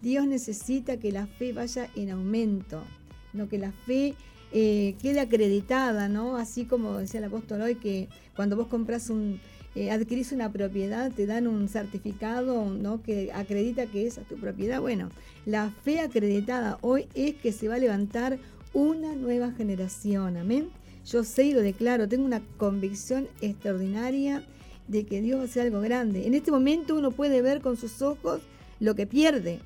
Dios 0.00 0.26
necesita 0.26 0.98
que 0.98 1.10
la 1.10 1.26
fe 1.26 1.52
vaya 1.52 1.90
en 1.96 2.10
aumento, 2.10 2.84
no 3.32 3.48
que 3.48 3.58
la 3.58 3.72
fe 3.72 4.14
eh, 4.52 4.94
quede 5.02 5.20
acreditada, 5.20 6.08
¿no? 6.08 6.36
Así 6.36 6.64
como 6.64 6.98
decía 6.98 7.18
el 7.18 7.26
apóstol 7.26 7.62
hoy, 7.62 7.74
que 7.74 8.08
cuando 8.34 8.56
vos 8.56 8.68
compras 8.68 9.10
un, 9.10 9.40
eh, 9.74 9.90
adquirís 9.90 10.32
una 10.32 10.50
propiedad, 10.50 11.12
te 11.12 11.26
dan 11.26 11.46
un 11.46 11.68
certificado, 11.68 12.64
¿no? 12.70 13.02
Que 13.02 13.30
acredita 13.32 13.86
que 13.86 14.06
esa 14.06 14.22
es 14.22 14.28
tu 14.28 14.36
propiedad. 14.36 14.80
Bueno, 14.80 15.10
la 15.44 15.70
fe 15.70 16.00
acreditada 16.00 16.78
hoy 16.80 17.06
es 17.14 17.34
que 17.34 17.52
se 17.52 17.68
va 17.68 17.74
a 17.76 17.78
levantar 17.78 18.38
una 18.72 19.14
nueva 19.14 19.52
generación, 19.52 20.36
amén. 20.36 20.70
yo 21.06 21.24
sé 21.24 21.44
y 21.44 21.52
lo 21.52 21.62
declaro, 21.62 22.08
tengo 22.08 22.24
una 22.24 22.42
convicción 22.58 23.28
extraordinaria 23.40 24.44
de 24.88 25.04
que 25.04 25.20
Dios 25.20 25.38
va 25.38 25.42
a 25.42 25.46
hacer 25.46 25.62
algo 25.62 25.80
grande. 25.80 26.26
En 26.26 26.34
este 26.34 26.50
momento 26.50 26.96
uno 26.96 27.10
puede 27.10 27.42
ver 27.42 27.60
con 27.60 27.76
sus 27.76 28.02
ojos 28.02 28.40
lo 28.80 28.94
que 28.94 29.06
pierde, 29.06 29.60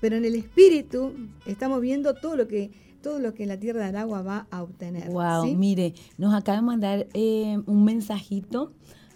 pero 0.00 0.16
en 0.16 0.24
el 0.24 0.34
espíritu 0.34 1.12
estamos 1.46 1.80
viendo 1.80 2.14
todo 2.14 2.36
lo 2.36 2.48
que 2.48 2.70
todo 3.02 3.18
lo 3.18 3.34
que 3.34 3.46
la 3.46 3.58
tierra 3.58 3.80
de 3.80 3.86
Aragua 3.86 4.22
va 4.22 4.46
a 4.50 4.62
obtener. 4.62 5.10
Wow, 5.10 5.46
mire, 5.56 5.94
nos 6.16 6.34
acaba 6.34 6.56
de 6.58 6.62
mandar 6.62 7.06
eh, 7.14 7.58
un 7.66 7.84
mensajito 7.84 8.72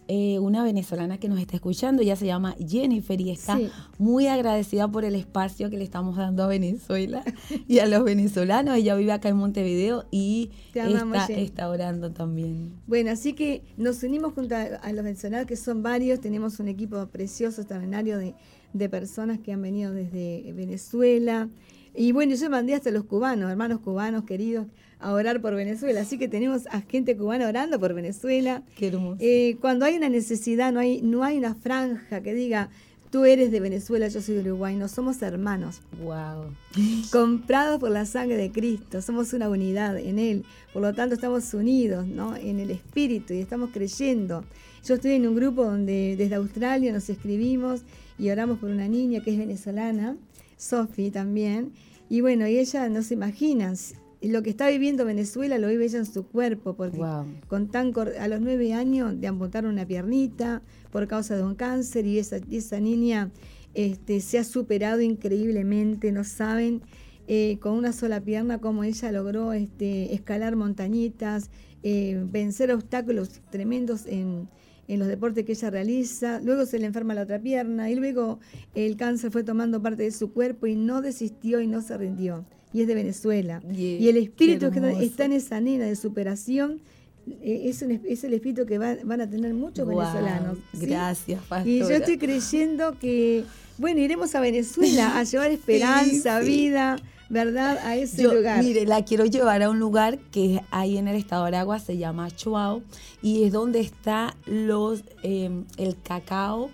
eh, 0.08 0.40
una 0.40 0.64
venezolana 0.64 1.18
que 1.18 1.28
nos 1.28 1.38
está 1.38 1.54
escuchando, 1.54 2.02
ella 2.02 2.16
se 2.16 2.26
llama 2.26 2.56
Jennifer 2.58 3.20
y 3.20 3.30
está 3.30 3.58
muy 3.98 4.26
agradecida 4.26 4.86
por 4.86 5.04
el 5.04 5.14
espacio 5.14 5.70
que 5.70 5.78
le 5.78 5.84
estamos 5.84 6.16
dando 6.16 6.42
a 6.42 6.48
Venezuela 6.48 7.22
y 7.68 7.78
a 7.78 7.86
los 7.86 8.02
venezolanos. 8.02 8.76
Ella 8.76 8.96
vive 8.96 9.12
acá 9.12 9.28
en 9.28 9.36
Montevideo 9.36 10.04
y 10.10 10.50
está, 10.74 11.70
orando 11.70 12.10
también. 12.10 12.74
Bueno, 12.88 13.12
así 13.12 13.32
que 13.32 13.62
nos 13.76 14.02
unimos 14.02 14.34
junto 14.34 14.56
a, 14.56 14.92
los 14.92 15.04
venezolanos, 15.04 15.46
que 15.46 15.56
son 15.56 15.84
varios, 15.84 16.20
tenemos 16.20 16.58
un 16.58 16.66
equipo 16.66 17.06
precioso, 17.06 17.60
extraordinario 17.60 18.18
de, 18.18 18.34
de 18.72 18.88
personas 18.88 19.38
que 19.38 19.52
han 19.52 19.62
venido 19.62 19.92
desde 19.92 20.52
Venezuela. 20.52 21.48
Y 21.94 22.12
bueno, 22.12 22.34
yo 22.34 22.50
mandé 22.50 22.74
hasta 22.74 22.90
los 22.90 23.04
cubanos, 23.04 23.50
hermanos 23.50 23.80
cubanos 23.80 24.24
queridos, 24.24 24.66
a 24.98 25.12
orar 25.12 25.40
por 25.40 25.54
Venezuela. 25.54 26.00
Así 26.00 26.18
que 26.18 26.28
tenemos 26.28 26.66
a 26.68 26.80
gente 26.80 27.16
cubana 27.16 27.48
orando 27.48 27.78
por 27.78 27.92
Venezuela. 27.92 28.62
Qué 28.76 28.88
hermoso. 28.88 29.18
Eh, 29.20 29.56
cuando 29.60 29.84
hay 29.84 29.96
una 29.96 30.08
necesidad, 30.08 30.72
no 30.72 30.80
hay, 30.80 31.02
no 31.02 31.24
hay 31.24 31.38
una 31.38 31.54
franja 31.54 32.22
que 32.22 32.34
diga, 32.34 32.70
tú 33.10 33.26
eres 33.26 33.50
de 33.50 33.60
Venezuela, 33.60 34.08
yo 34.08 34.22
soy 34.22 34.36
de 34.36 34.40
Uruguay. 34.40 34.74
No 34.76 34.88
somos 34.88 35.20
hermanos. 35.20 35.82
Wow. 36.02 36.54
Comprados 37.12 37.78
por 37.78 37.90
la 37.90 38.06
sangre 38.06 38.36
de 38.36 38.50
Cristo. 38.50 39.02
Somos 39.02 39.32
una 39.34 39.50
unidad 39.50 39.98
en 39.98 40.18
Él. 40.18 40.44
Por 40.72 40.82
lo 40.82 40.94
tanto, 40.94 41.14
estamos 41.14 41.52
unidos 41.52 42.06
¿no? 42.06 42.36
en 42.36 42.58
el 42.58 42.70
Espíritu 42.70 43.34
y 43.34 43.40
estamos 43.40 43.70
creyendo. 43.72 44.44
Yo 44.84 44.94
estoy 44.94 45.12
en 45.12 45.28
un 45.28 45.36
grupo 45.36 45.64
donde 45.64 46.16
desde 46.16 46.36
Australia 46.36 46.92
nos 46.92 47.08
escribimos 47.08 47.82
y 48.18 48.30
oramos 48.30 48.58
por 48.58 48.70
una 48.70 48.88
niña 48.88 49.20
que 49.22 49.32
es 49.32 49.38
venezolana, 49.38 50.16
Sofi 50.62 51.10
también. 51.10 51.72
Y 52.08 52.20
bueno, 52.20 52.46
y 52.46 52.58
ella 52.58 52.88
no 52.88 53.02
se 53.02 53.14
imagina, 53.14 53.74
lo 54.20 54.42
que 54.42 54.50
está 54.50 54.68
viviendo 54.68 55.04
Venezuela 55.04 55.58
lo 55.58 55.68
vive 55.68 55.86
ella 55.86 55.98
en 55.98 56.06
su 56.06 56.24
cuerpo, 56.24 56.74
porque 56.74 57.00
con 57.48 57.68
tan 57.68 57.92
a 58.20 58.28
los 58.28 58.40
nueve 58.40 58.72
años 58.72 59.20
de 59.20 59.26
amputar 59.26 59.66
una 59.66 59.84
piernita 59.84 60.62
por 60.90 61.08
causa 61.08 61.36
de 61.36 61.42
un 61.42 61.54
cáncer 61.56 62.06
y 62.06 62.18
esa, 62.18 62.36
esa 62.50 62.78
niña 62.78 63.30
este, 63.74 64.20
se 64.20 64.38
ha 64.38 64.44
superado 64.44 65.00
increíblemente, 65.00 66.12
no 66.12 66.22
saben, 66.22 66.82
eh, 67.26 67.58
con 67.60 67.72
una 67.72 67.92
sola 67.92 68.20
pierna 68.20 68.58
cómo 68.58 68.84
ella 68.84 69.10
logró 69.10 69.52
este, 69.52 70.14
escalar 70.14 70.54
montañitas, 70.54 71.50
eh, 71.82 72.22
vencer 72.30 72.70
obstáculos 72.72 73.40
tremendos 73.50 74.06
en, 74.06 74.48
en 74.92 74.98
los 74.98 75.08
deportes 75.08 75.44
que 75.44 75.52
ella 75.52 75.70
realiza, 75.70 76.40
luego 76.40 76.66
se 76.66 76.78
le 76.78 76.86
enferma 76.86 77.14
la 77.14 77.22
otra 77.22 77.38
pierna 77.40 77.90
y 77.90 77.94
luego 77.94 78.40
el 78.74 78.96
cáncer 78.96 79.30
fue 79.30 79.42
tomando 79.42 79.80
parte 79.80 80.02
de 80.02 80.10
su 80.10 80.32
cuerpo 80.32 80.66
y 80.66 80.76
no 80.76 81.00
desistió 81.00 81.60
y 81.60 81.66
no 81.66 81.80
se 81.80 81.96
rindió 81.96 82.44
y 82.72 82.80
es 82.80 82.86
de 82.86 82.94
Venezuela. 82.94 83.62
y 83.70 84.08
el 84.08 84.16
espíritu 84.16 84.70
que 84.70 85.04
está 85.04 85.24
en 85.26 85.32
esa 85.32 85.60
nena 85.60 85.84
de 85.84 85.96
superación 85.96 86.80
eh, 87.26 87.62
es, 87.66 87.82
es 87.82 88.24
el 88.24 88.34
espíritu 88.34 88.66
que 88.66 88.78
van 88.78 89.20
a 89.20 89.28
tener 89.28 89.54
muchos 89.54 89.86
venezolanos. 89.86 90.58
Gracias, 90.72 91.40
pastora. 91.42 91.70
Y 91.70 91.78
yo 91.80 91.90
estoy 91.90 92.18
creyendo 92.18 92.98
que, 92.98 93.44
bueno, 93.78 94.00
iremos 94.00 94.34
a 94.34 94.40
Venezuela 94.40 95.18
a 95.18 95.22
llevar 95.24 95.50
esperanza, 95.50 96.40
vida, 96.40 96.96
¿verdad? 97.32 97.78
A 97.82 97.96
ese 97.96 98.24
lugar. 98.24 98.62
Mire, 98.62 98.84
la 98.84 99.02
quiero 99.06 99.24
llevar 99.24 99.62
a 99.62 99.70
un 99.70 99.78
lugar 99.78 100.18
que 100.18 100.60
hay 100.70 100.98
en 100.98 101.08
el 101.08 101.16
estado 101.16 101.44
de 101.44 101.48
Aragua, 101.48 101.78
se 101.78 101.96
llama 101.96 102.30
Chuao, 102.30 102.82
y 103.22 103.44
es 103.44 103.52
donde 103.52 103.80
está 103.80 104.36
los, 104.44 105.02
eh, 105.22 105.64
el 105.78 105.96
cacao 106.02 106.68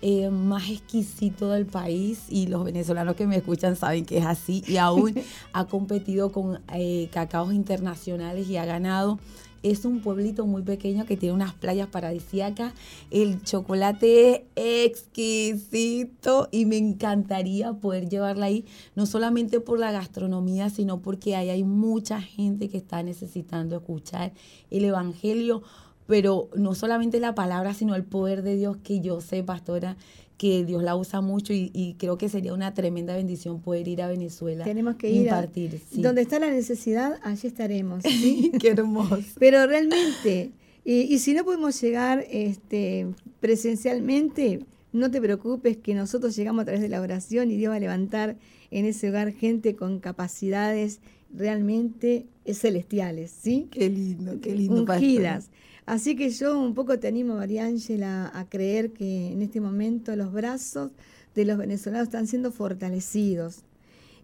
eh, 0.00 0.30
más 0.30 0.70
exquisito 0.70 1.50
del 1.50 1.66
país 1.66 2.22
y 2.30 2.46
los 2.46 2.64
venezolanos 2.64 3.16
que 3.16 3.26
me 3.26 3.36
escuchan 3.36 3.76
saben 3.76 4.06
que 4.06 4.18
es 4.18 4.24
así 4.24 4.64
y 4.66 4.78
aún 4.78 5.12
ha 5.52 5.66
competido 5.66 6.32
con 6.32 6.62
eh, 6.72 7.10
cacaos 7.12 7.52
internacionales 7.52 8.48
y 8.48 8.56
ha 8.56 8.64
ganado. 8.64 9.18
Es 9.62 9.84
un 9.84 10.00
pueblito 10.00 10.46
muy 10.46 10.62
pequeño 10.62 11.06
que 11.06 11.16
tiene 11.16 11.34
unas 11.34 11.54
playas 11.54 11.88
paradisíacas. 11.88 12.72
El 13.10 13.42
chocolate 13.42 14.46
es 14.54 14.78
exquisito 14.86 16.48
y 16.50 16.66
me 16.66 16.76
encantaría 16.76 17.72
poder 17.72 18.08
llevarla 18.08 18.46
ahí, 18.46 18.64
no 18.94 19.06
solamente 19.06 19.60
por 19.60 19.78
la 19.78 19.92
gastronomía, 19.92 20.70
sino 20.70 21.00
porque 21.00 21.36
ahí 21.36 21.50
hay 21.50 21.64
mucha 21.64 22.20
gente 22.20 22.68
que 22.68 22.78
está 22.78 23.02
necesitando 23.02 23.76
escuchar 23.76 24.32
el 24.70 24.84
Evangelio 24.84 25.62
pero 26.08 26.48
no 26.56 26.74
solamente 26.74 27.20
la 27.20 27.34
palabra, 27.34 27.74
sino 27.74 27.94
el 27.94 28.02
poder 28.02 28.42
de 28.42 28.56
Dios 28.56 28.78
que 28.78 29.00
yo 29.02 29.20
sé, 29.20 29.44
pastora, 29.44 29.98
que 30.38 30.64
Dios 30.64 30.82
la 30.82 30.96
usa 30.96 31.20
mucho 31.20 31.52
y, 31.52 31.96
creo 31.98 32.16
que 32.16 32.30
sería 32.30 32.54
una 32.54 32.72
tremenda 32.72 33.14
bendición 33.14 33.60
poder 33.60 33.86
ir 33.88 34.00
a 34.00 34.08
Venezuela. 34.08 34.64
Tenemos 34.64 34.96
que 34.96 35.10
ir 35.10 35.24
impartir, 35.24 35.82
donde 35.92 36.22
está 36.22 36.38
la 36.38 36.50
necesidad, 36.50 37.18
allí 37.22 37.46
estaremos. 37.46 38.02
Qué 38.58 38.68
hermoso. 38.68 39.18
Pero 39.38 39.66
realmente, 39.66 40.52
y, 40.82 41.18
si 41.18 41.34
no 41.34 41.44
podemos 41.44 41.78
llegar 41.78 42.24
este, 42.30 43.08
presencialmente, 43.40 44.60
no 44.94 45.10
te 45.10 45.20
preocupes 45.20 45.76
que 45.76 45.94
nosotros 45.94 46.34
llegamos 46.34 46.62
a 46.62 46.64
través 46.64 46.80
de 46.80 46.88
la 46.88 47.02
oración 47.02 47.50
y 47.50 47.56
Dios 47.58 47.72
va 47.72 47.76
a 47.76 47.80
levantar 47.80 48.38
en 48.70 48.86
ese 48.86 49.10
hogar 49.10 49.32
gente 49.32 49.76
con 49.76 50.00
capacidades 50.00 51.00
realmente 51.34 52.24
celestiales, 52.46 53.30
¿sí? 53.30 53.68
Qué 53.70 53.90
lindo, 53.90 54.40
qué 54.40 54.54
lindo. 54.54 54.84
Ungidas. 54.90 55.50
Así 55.88 56.16
que 56.16 56.28
yo 56.28 56.60
un 56.60 56.74
poco 56.74 56.98
te 56.98 57.08
animo, 57.08 57.36
María 57.36 57.64
Ángela, 57.64 58.30
a 58.34 58.46
creer 58.46 58.92
que 58.92 59.32
en 59.32 59.40
este 59.40 59.58
momento 59.58 60.14
los 60.16 60.30
brazos 60.34 60.92
de 61.34 61.46
los 61.46 61.56
venezolanos 61.56 62.08
están 62.08 62.26
siendo 62.26 62.52
fortalecidos. 62.52 63.64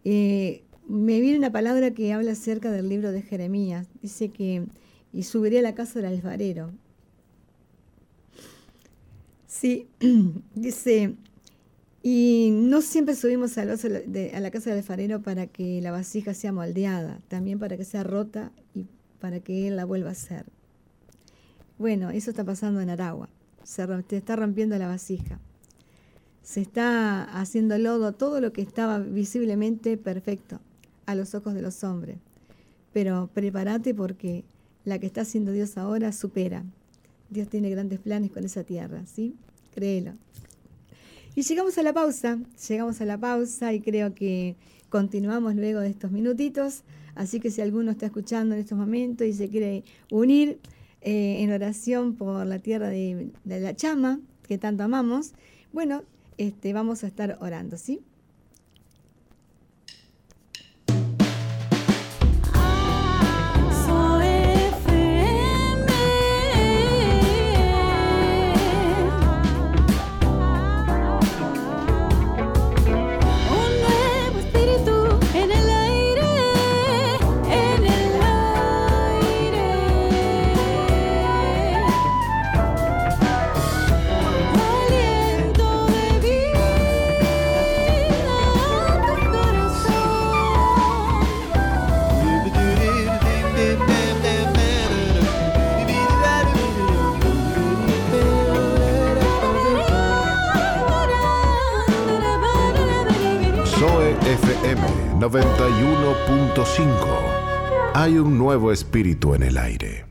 Eh, 0.05 0.63
me 0.87 1.23
viene 1.23 1.39
una 1.39 1.53
palabra 1.53 1.93
que 1.93 2.13
habla 2.13 2.33
acerca 2.33 2.71
del 2.71 2.91
libro 2.91 3.13
de 3.13 3.23
Jeremías. 3.23 3.87
Dice 4.03 4.29
que, 4.29 4.67
y 5.11 5.23
subiré 5.23 5.61
a 5.61 5.63
la 5.63 5.75
casa 5.75 6.01
del 6.01 6.13
alfarero. 6.13 6.71
Sí, 9.47 9.89
dice, 10.55 11.15
y 12.03 12.51
no 12.53 12.83
siempre 12.83 13.15
subimos 13.15 13.57
a, 13.57 13.63
a 13.63 14.41
la 14.41 14.51
casa 14.51 14.69
del 14.69 14.81
alfarero 14.81 15.23
para 15.23 15.47
que 15.47 15.81
la 15.81 15.93
vasija 15.93 16.35
sea 16.35 16.53
moldeada, 16.53 17.23
también 17.29 17.59
para 17.59 17.79
que 17.79 17.85
sea 17.87 18.05
rota 18.05 18.53
y 18.75 18.85
para 19.19 19.41
que 19.41 19.69
él 19.69 19.77
la 19.77 19.87
vuelva 19.87 20.11
a 20.11 20.13
hacer. 20.13 20.45
Bueno, 21.79 22.11
eso 22.11 22.31
está 22.31 22.45
pasando 22.45 22.81
en 22.81 22.91
Aragua. 22.91 23.29
Se 23.65 23.87
está 24.11 24.37
rompiendo 24.37 24.79
la 24.79 24.89
vasija. 24.89 25.41
Se 26.43 26.61
está 26.61 27.25
haciendo 27.25 27.79
lodo 27.79 28.13
todo 28.13 28.41
lo 28.41 28.53
que 28.53 28.63
estaba 28.63 28.99
visiblemente 28.99 29.97
perfecto 29.97 30.61
a 31.07 31.15
los 31.15 31.35
ojos 31.35 31.55
de 31.55 31.63
los 31.63 31.83
hombres. 31.83 32.19
Pero 32.93 33.29
prepárate 33.33 33.95
porque 33.95 34.45
la 34.85 34.99
que 34.99 35.07
está 35.07 35.23
haciendo 35.23 35.53
Dios 35.53 35.77
ahora 35.77 36.13
supera. 36.13 36.65
Dios 37.31 37.49
tiene 37.49 37.71
grandes 37.71 37.99
planes 37.99 38.31
con 38.31 38.45
esa 38.45 38.63
tierra, 38.63 39.05
¿sí? 39.07 39.35
Créelo. 39.75 40.13
Y 41.35 41.43
llegamos 41.43 41.77
a 41.79 41.83
la 41.83 41.93
pausa, 41.93 42.39
llegamos 42.69 43.01
a 43.01 43.05
la 43.05 43.19
pausa 43.19 43.73
y 43.73 43.81
creo 43.81 44.15
que 44.15 44.55
continuamos 44.91 45.57
luego 45.57 45.81
de 45.81 45.89
estos 45.89 46.13
minutitos. 46.13 46.83
Así 47.17 47.41
que 47.41 47.51
si 47.51 47.61
alguno 47.61 47.91
está 47.91 48.07
escuchando 48.07 48.55
en 48.55 48.61
estos 48.61 48.79
momentos 48.79 49.27
y 49.27 49.33
se 49.33 49.49
quiere 49.49 49.83
unir, 50.11 50.61
eh, 51.05 51.43
en 51.43 51.53
oración 51.53 52.17
por 52.17 52.47
la 52.47 52.59
tierra 52.59 52.89
de, 52.89 53.31
de, 53.45 53.61
la 53.61 53.77
chama, 53.77 54.21
que 54.49 54.59
tanto 54.59 54.83
amamos, 54.83 55.35
bueno, 55.73 56.03
este, 56.39 56.73
vamos 56.73 57.05
a 57.05 57.07
estar 57.07 57.39
orando, 57.41 57.77
¿sí? 57.77 58.01
91.5. 105.25 107.93
Hay 107.95 108.19
un 108.19 108.37
nuevo 108.37 108.71
espíritu 108.71 109.35
en 109.35 109.45
el 109.45 109.57
aire. 109.57 110.05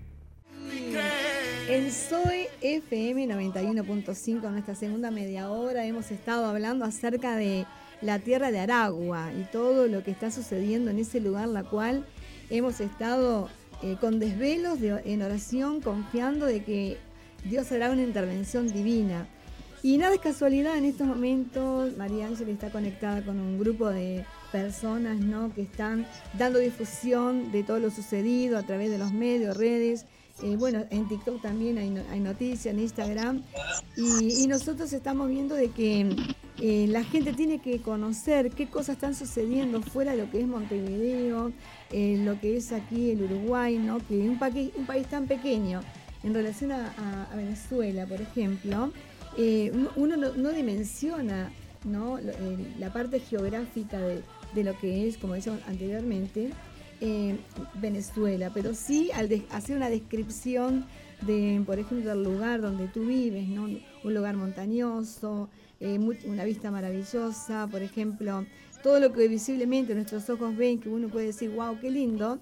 En 1.69 1.91
Soy 1.91 2.47
FM 2.61 3.27
91.5, 3.27 4.43
en 4.43 4.53
nuestra 4.53 4.73
segunda 4.73 5.11
media 5.11 5.51
hora, 5.51 5.85
hemos 5.85 6.09
estado 6.09 6.47
hablando 6.47 6.83
acerca 6.83 7.35
de 7.35 7.67
la 8.01 8.17
tierra 8.17 8.49
de 8.49 8.57
Aragua 8.57 9.31
y 9.39 9.43
todo 9.51 9.85
lo 9.85 10.03
que 10.03 10.09
está 10.09 10.31
sucediendo 10.31 10.89
en 10.89 10.97
ese 10.97 11.19
lugar, 11.19 11.47
la 11.47 11.63
cual 11.63 12.07
hemos 12.49 12.79
estado 12.79 13.49
eh, 13.83 13.97
con 14.01 14.17
desvelos 14.17 14.79
en 14.81 15.21
oración, 15.21 15.81
confiando 15.81 16.47
de 16.47 16.63
que 16.63 16.97
Dios 17.45 17.71
hará 17.71 17.91
una 17.91 18.01
intervención 18.01 18.73
divina. 18.73 19.27
Y 19.83 19.99
nada 19.99 20.15
es 20.15 20.21
casualidad, 20.21 20.75
en 20.75 20.85
estos 20.85 21.05
momentos 21.05 21.95
María 21.97 22.25
Ángela 22.25 22.51
está 22.51 22.71
conectada 22.71 23.23
con 23.23 23.39
un 23.39 23.59
grupo 23.59 23.89
de 23.89 24.25
personas 24.53 25.19
¿no? 25.19 25.51
que 25.53 25.63
están 25.63 26.05
dando 26.37 26.59
difusión 26.59 27.51
de 27.51 27.63
todo 27.63 27.79
lo 27.79 27.89
sucedido 27.89 28.57
a 28.57 28.63
través 28.63 28.91
de 28.91 28.99
los 28.99 29.11
medios, 29.11 29.57
redes. 29.57 30.05
Eh, 30.43 30.55
bueno, 30.57 30.85
en 30.91 31.07
TikTok 31.07 31.41
también 31.41 31.77
hay, 31.77 32.19
noticias, 32.19 32.73
en 32.73 32.79
Instagram. 32.79 33.43
Y, 33.97 34.47
nosotros 34.47 34.93
estamos 34.93 35.29
viendo 35.29 35.55
de 35.55 35.69
que 35.69 36.15
eh, 36.59 36.85
la 36.87 37.03
gente 37.03 37.33
tiene 37.33 37.59
que 37.59 37.81
conocer 37.81 38.51
qué 38.51 38.67
cosas 38.67 38.95
están 38.95 39.15
sucediendo 39.15 39.81
fuera 39.81 40.11
de 40.11 40.17
lo 40.19 40.31
que 40.31 40.41
es 40.41 40.47
Montevideo, 40.47 41.51
eh, 41.91 42.21
lo 42.23 42.39
que 42.39 42.57
es 42.57 42.71
aquí 42.71 43.11
el 43.11 43.23
Uruguay, 43.23 43.79
¿no? 43.79 43.97
que 44.07 44.17
un, 44.19 44.39
un 44.77 44.85
país 44.85 45.07
tan 45.07 45.25
pequeño 45.25 45.81
en 46.23 46.33
relación 46.33 46.71
a 46.71 47.27
Venezuela, 47.35 48.05
por 48.05 48.21
ejemplo. 48.21 48.93
Uno 49.95 50.15
no, 50.15 50.49
dimensiona 50.51 51.51
¿no? 51.85 52.19
La 52.79 52.93
parte 52.93 53.19
geográfica 53.19 53.99
de, 53.99 54.23
lo 54.61 54.77
que 54.77 55.07
es, 55.07 55.17
como 55.17 55.33
decíamos 55.33 55.61
anteriormente, 55.67 56.49
eh, 57.01 57.37
Venezuela, 57.75 58.51
pero 58.53 58.73
sí 58.73 59.09
al 59.13 59.29
hacer 59.49 59.77
una 59.77 59.89
descripción 59.89 60.85
de, 61.21 61.61
por 61.65 61.79
ejemplo, 61.79 62.09
del 62.09 62.23
lugar 62.23 62.61
donde 62.61 62.87
tú 62.87 63.05
vives, 63.05 63.47
¿no? 63.47 63.63
un 63.63 64.13
lugar 64.13 64.35
montañoso, 64.35 65.49
una 66.25 66.43
vista 66.45 66.71
maravillosa, 66.71 67.67
por 67.69 67.81
ejemplo, 67.81 68.45
todo 68.83 68.99
lo 68.99 69.11
que 69.11 69.27
visiblemente 69.27 69.95
nuestros 69.95 70.29
ojos 70.29 70.55
ven, 70.55 70.79
que 70.79 70.89
uno 70.89 71.09
puede 71.09 71.27
decir, 71.27 71.49
wow, 71.49 71.77
qué 71.79 71.89
lindo, 71.89 72.39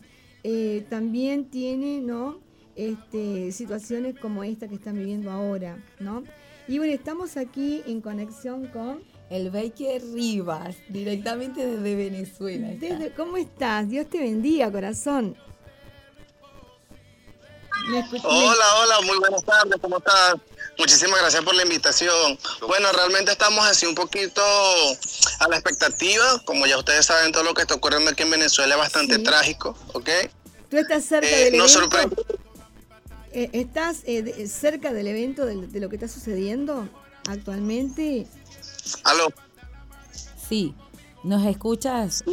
también 0.90 1.46
tiene 1.46 2.02
¿no? 2.02 2.40
este, 2.76 3.52
situaciones 3.52 4.18
como 4.20 4.44
esta 4.44 4.68
que 4.68 4.76
están 4.76 4.96
viviendo 4.96 5.32
ahora, 5.32 5.78
¿no? 6.00 6.24
Y 6.68 6.78
bueno, 6.78 6.94
estamos 6.94 7.38
aquí 7.38 7.82
en 7.86 8.02
conexión 8.02 8.68
con... 8.68 9.00
El 9.32 9.50
Baker 9.50 10.02
Rivas, 10.14 10.76
directamente 10.90 11.66
desde 11.66 11.96
Venezuela. 11.96 12.68
¿Cómo 13.16 13.38
estás? 13.38 13.88
Dios 13.88 14.10
te 14.10 14.20
bendiga, 14.20 14.70
corazón. 14.70 15.38
Hola, 18.24 18.66
hola, 18.82 19.02
muy 19.06 19.18
buenas 19.20 19.44
tardes, 19.46 19.78
¿cómo 19.82 20.00
estás? 20.00 20.36
Muchísimas 20.78 21.22
gracias 21.22 21.44
por 21.46 21.56
la 21.56 21.64
invitación. 21.64 22.38
Bueno, 22.68 22.92
realmente 22.92 23.32
estamos 23.32 23.66
así 23.66 23.86
un 23.86 23.96
poquito 23.96 24.42
a 25.40 25.48
la 25.48 25.56
expectativa. 25.56 26.42
Como 26.44 26.66
ya 26.68 26.78
ustedes 26.78 27.06
saben, 27.06 27.32
todo 27.32 27.44
lo 27.44 27.54
que 27.54 27.62
está 27.62 27.76
ocurriendo 27.76 28.12
aquí 28.12 28.24
en 28.24 28.32
Venezuela 28.32 28.76
es 28.76 28.80
bastante 28.80 29.18
trágico, 29.20 29.78
¿ok? 29.94 30.10
Tú 30.70 30.78
estás 30.78 31.06
cerca 31.06 31.30
eh, 31.30 31.46
del 31.46 31.56
evento. 31.56 31.70
Sorprende 31.70 32.16
eh, 33.34 33.50
¿Estás 33.54 34.02
eh, 34.06 34.46
cerca 34.48 34.92
del 34.92 35.08
evento 35.08 35.46
de, 35.46 35.80
lo 35.80 35.88
que 35.88 35.96
está 35.96 36.10
sucediendo 36.10 36.90
actualmente? 37.30 38.28
¿Aló? 39.04 39.32
Sí, 40.50 40.76
¿nos 41.24 41.46
escuchas? 41.46 42.24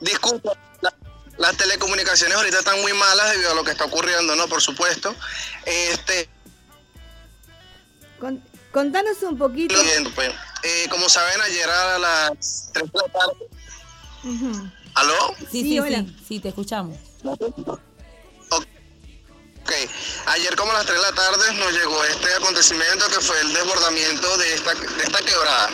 Disculpa, 0.00 0.52
las 1.38 1.56
telecomunicaciones 1.56 2.36
ahorita 2.36 2.58
están 2.58 2.80
muy 2.80 2.92
malas 2.92 3.32
debido 3.32 3.52
a 3.52 3.54
lo 3.54 3.64
que 3.64 3.70
está 3.72 3.84
ocurriendo, 3.84 4.36
¿no? 4.36 4.48
Por 4.48 4.60
supuesto. 4.60 5.14
Este... 5.64 6.28
contanos 8.70 9.22
un 9.22 9.38
poquito. 9.38 9.74
Pues. 10.14 10.30
Eh, 10.62 10.86
como 10.90 11.08
saben, 11.08 11.40
ayer 11.40 11.68
a 11.68 11.98
las 11.98 12.70
3 12.72 12.92
de 12.92 12.98
la 12.98 13.08
tarde. 13.08 14.70
¿Aló? 14.94 15.34
Sí, 15.50 15.62
sí, 15.62 15.80
sí, 15.80 16.16
sí, 16.28 16.40
te 16.40 16.48
escuchamos. 16.50 16.96
Ayer 20.32 20.56
como 20.56 20.72
a 20.72 20.76
las 20.76 20.86
3 20.86 20.98
de 20.98 21.02
la 21.02 21.12
tarde 21.12 21.54
nos 21.54 21.72
llegó 21.72 22.04
este 22.04 22.34
acontecimiento 22.34 23.06
que 23.08 23.20
fue 23.20 23.38
el 23.40 23.52
desbordamiento 23.52 24.38
de 24.38 24.54
esta, 24.54 24.72
esta 24.72 25.18
quebrada. 25.18 25.70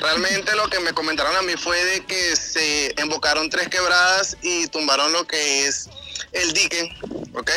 Realmente 0.00 0.56
lo 0.56 0.68
que 0.68 0.80
me 0.80 0.92
comentaron 0.92 1.36
a 1.36 1.42
mí 1.42 1.54
fue 1.56 1.82
de 1.84 2.04
que 2.06 2.34
se 2.34 2.92
embocaron 3.00 3.48
tres 3.50 3.68
quebradas 3.68 4.36
y 4.42 4.66
tumbaron 4.68 5.12
lo 5.12 5.26
que 5.26 5.66
es 5.66 5.88
el 6.32 6.52
dique, 6.52 6.96
¿ok? 7.34 7.50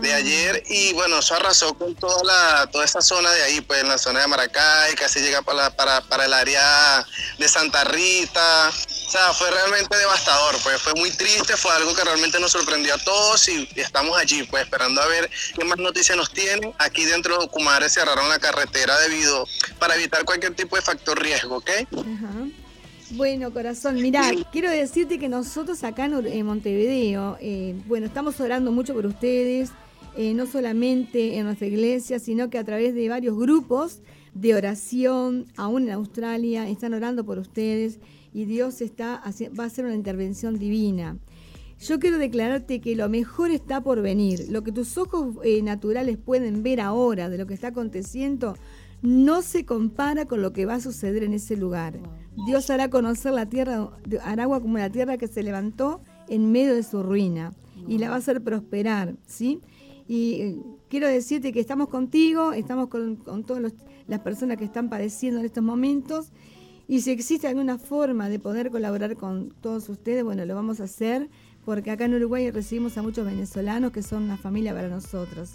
De 0.00 0.12
ah. 0.12 0.16
ayer 0.16 0.62
y 0.68 0.92
bueno, 0.94 1.18
eso 1.18 1.34
arrasó 1.34 1.74
con 1.74 1.94
toda 1.94 2.22
la 2.24 2.66
toda 2.70 2.84
esa 2.84 3.02
zona 3.02 3.30
de 3.32 3.42
ahí, 3.42 3.60
pues 3.60 3.80
en 3.80 3.88
la 3.88 3.98
zona 3.98 4.20
de 4.20 4.26
Maracay, 4.26 4.94
casi 4.94 5.20
llega 5.20 5.42
para, 5.42 5.70
para, 5.76 6.00
para 6.02 6.24
el 6.24 6.32
área 6.32 7.06
de 7.38 7.48
Santa 7.48 7.84
Rita. 7.84 8.70
O 9.06 9.10
sea, 9.10 9.32
fue 9.32 9.50
realmente 9.50 9.96
devastador, 9.96 10.56
pues 10.62 10.80
fue 10.80 10.94
muy 10.94 11.10
triste, 11.10 11.56
fue 11.56 11.72
algo 11.72 11.94
que 11.94 12.02
realmente 12.02 12.40
nos 12.40 12.52
sorprendió 12.52 12.94
a 12.94 12.98
todos 12.98 13.48
y, 13.48 13.68
estamos 13.76 14.18
allí, 14.18 14.42
pues 14.44 14.64
esperando 14.64 15.00
a 15.02 15.06
ver 15.06 15.30
qué 15.54 15.64
más 15.64 15.78
noticias 15.78 16.16
nos 16.16 16.32
tienen. 16.32 16.74
Aquí 16.78 17.04
dentro 17.04 17.38
de 17.38 17.44
Ocumare 17.44 17.88
cerraron 17.88 18.28
la 18.28 18.38
carretera 18.38 18.98
debido 19.00 19.46
para 19.78 19.94
evitar 19.94 20.24
cualquier 20.24 20.54
tipo 20.54 20.76
de 20.76 20.82
factor 20.82 21.20
riesgo, 21.20 21.58
¿ok? 21.58 21.70
Bueno, 23.16 23.52
corazón, 23.52 23.94
mira, 24.02 24.22
quiero 24.50 24.70
decirte 24.70 25.18
que 25.20 25.28
nosotros 25.28 25.84
acá 25.84 26.06
en 26.06 26.46
Montevideo, 26.46 27.36
eh, 27.40 27.80
bueno, 27.86 28.06
estamos 28.06 28.40
orando 28.40 28.72
mucho 28.72 28.92
por 28.92 29.06
ustedes, 29.06 29.70
eh, 30.16 30.34
no 30.34 30.46
solamente 30.46 31.36
en 31.36 31.44
nuestra 31.44 31.68
iglesia, 31.68 32.18
sino 32.18 32.50
que 32.50 32.58
a 32.58 32.64
través 32.64 32.92
de 32.92 33.08
varios 33.08 33.36
grupos 33.36 34.00
de 34.34 34.56
oración, 34.56 35.46
aún 35.56 35.84
en 35.84 35.90
Australia, 35.90 36.68
están 36.68 36.92
orando 36.92 37.24
por 37.24 37.38
ustedes 37.38 38.00
y 38.32 38.46
Dios 38.46 38.80
está, 38.80 39.22
va 39.56 39.64
a 39.64 39.66
hacer 39.68 39.84
una 39.84 39.94
intervención 39.94 40.58
divina. 40.58 41.16
Yo 41.78 42.00
quiero 42.00 42.18
declararte 42.18 42.80
que 42.80 42.96
lo 42.96 43.08
mejor 43.08 43.52
está 43.52 43.80
por 43.80 44.02
venir. 44.02 44.46
Lo 44.48 44.64
que 44.64 44.72
tus 44.72 44.98
ojos 44.98 45.36
eh, 45.44 45.62
naturales 45.62 46.16
pueden 46.16 46.64
ver 46.64 46.80
ahora 46.80 47.28
de 47.28 47.38
lo 47.38 47.46
que 47.46 47.54
está 47.54 47.68
aconteciendo 47.68 48.56
no 49.02 49.42
se 49.42 49.64
compara 49.66 50.24
con 50.24 50.40
lo 50.40 50.52
que 50.52 50.66
va 50.66 50.74
a 50.74 50.80
suceder 50.80 51.22
en 51.22 51.34
ese 51.34 51.56
lugar. 51.56 52.00
Dios 52.46 52.68
hará 52.70 52.90
conocer 52.90 53.32
la 53.32 53.46
tierra 53.46 53.90
de 54.06 54.18
Aragua 54.20 54.60
como 54.60 54.78
la 54.78 54.90
tierra 54.90 55.16
que 55.16 55.28
se 55.28 55.42
levantó 55.42 56.00
en 56.28 56.50
medio 56.50 56.74
de 56.74 56.82
su 56.82 57.02
ruina 57.02 57.52
y 57.86 57.98
la 57.98 58.08
va 58.08 58.16
a 58.16 58.18
hacer 58.18 58.42
prosperar, 58.42 59.14
¿sí? 59.26 59.60
Y 60.08 60.32
eh, 60.34 60.56
quiero 60.88 61.08
decirte 61.08 61.52
que 61.52 61.60
estamos 61.60 61.88
contigo, 61.88 62.52
estamos 62.52 62.88
con, 62.88 63.18
todas 63.44 63.72
las 64.06 64.20
personas 64.20 64.58
que 64.58 64.64
están 64.64 64.88
padeciendo 64.88 65.40
en 65.40 65.46
estos 65.46 65.62
momentos 65.62 66.28
y 66.86 67.00
si 67.00 67.10
existe 67.10 67.46
alguna 67.46 67.78
forma 67.78 68.28
de 68.28 68.38
poder 68.38 68.70
colaborar 68.70 69.16
con 69.16 69.50
todos 69.60 69.88
ustedes, 69.88 70.24
bueno, 70.24 70.44
lo 70.44 70.54
vamos 70.54 70.80
a 70.80 70.84
hacer 70.84 71.30
porque 71.64 71.90
acá 71.90 72.04
en 72.04 72.14
Uruguay 72.14 72.50
recibimos 72.50 72.98
a 72.98 73.02
muchos 73.02 73.24
venezolanos 73.24 73.92
que 73.92 74.02
son 74.02 74.24
una 74.24 74.36
familia 74.36 74.74
para 74.74 74.88
nosotros. 74.88 75.52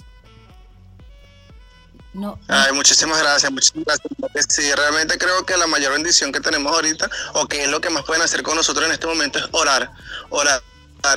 No. 2.14 2.40
Ay, 2.48 2.74
muchísimas 2.74 3.20
gracias, 3.20 3.52
muchísimas 3.52 4.00
gracias. 4.18 4.46
Sí, 4.50 4.74
realmente 4.74 5.18
creo 5.18 5.46
que 5.46 5.56
la 5.58 5.68
mayor 5.68 5.94
bendición 5.94 6.32
que 6.32 6.40
tenemos 6.40 6.74
ahorita, 6.74 7.10
o 7.34 7.48
que 7.48 7.64
es 7.64 7.70
lo 7.70 7.80
que 7.82 7.90
más 7.90 8.04
pueden 8.04 8.24
hacer 8.24 8.42
con 8.42 8.56
nosotros 8.56 8.86
en 8.88 8.94
este 8.94 9.06
momento, 9.06 9.38
es 9.40 9.46
orar. 9.52 9.92
Orar 10.30 10.62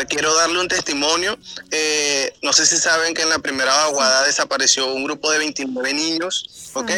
quiero 0.08 0.34
darle 0.34 0.60
un 0.60 0.68
testimonio. 0.68 1.38
Eh, 1.70 2.32
no 2.42 2.52
sé 2.52 2.66
si 2.66 2.76
saben 2.76 3.14
que 3.14 3.22
en 3.22 3.30
la 3.30 3.38
primera 3.38 3.74
vaguada 3.74 4.24
desapareció 4.24 4.92
un 4.92 5.04
grupo 5.04 5.30
de 5.30 5.38
29 5.38 5.94
niños. 5.94 6.70
¿ok? 6.74 6.90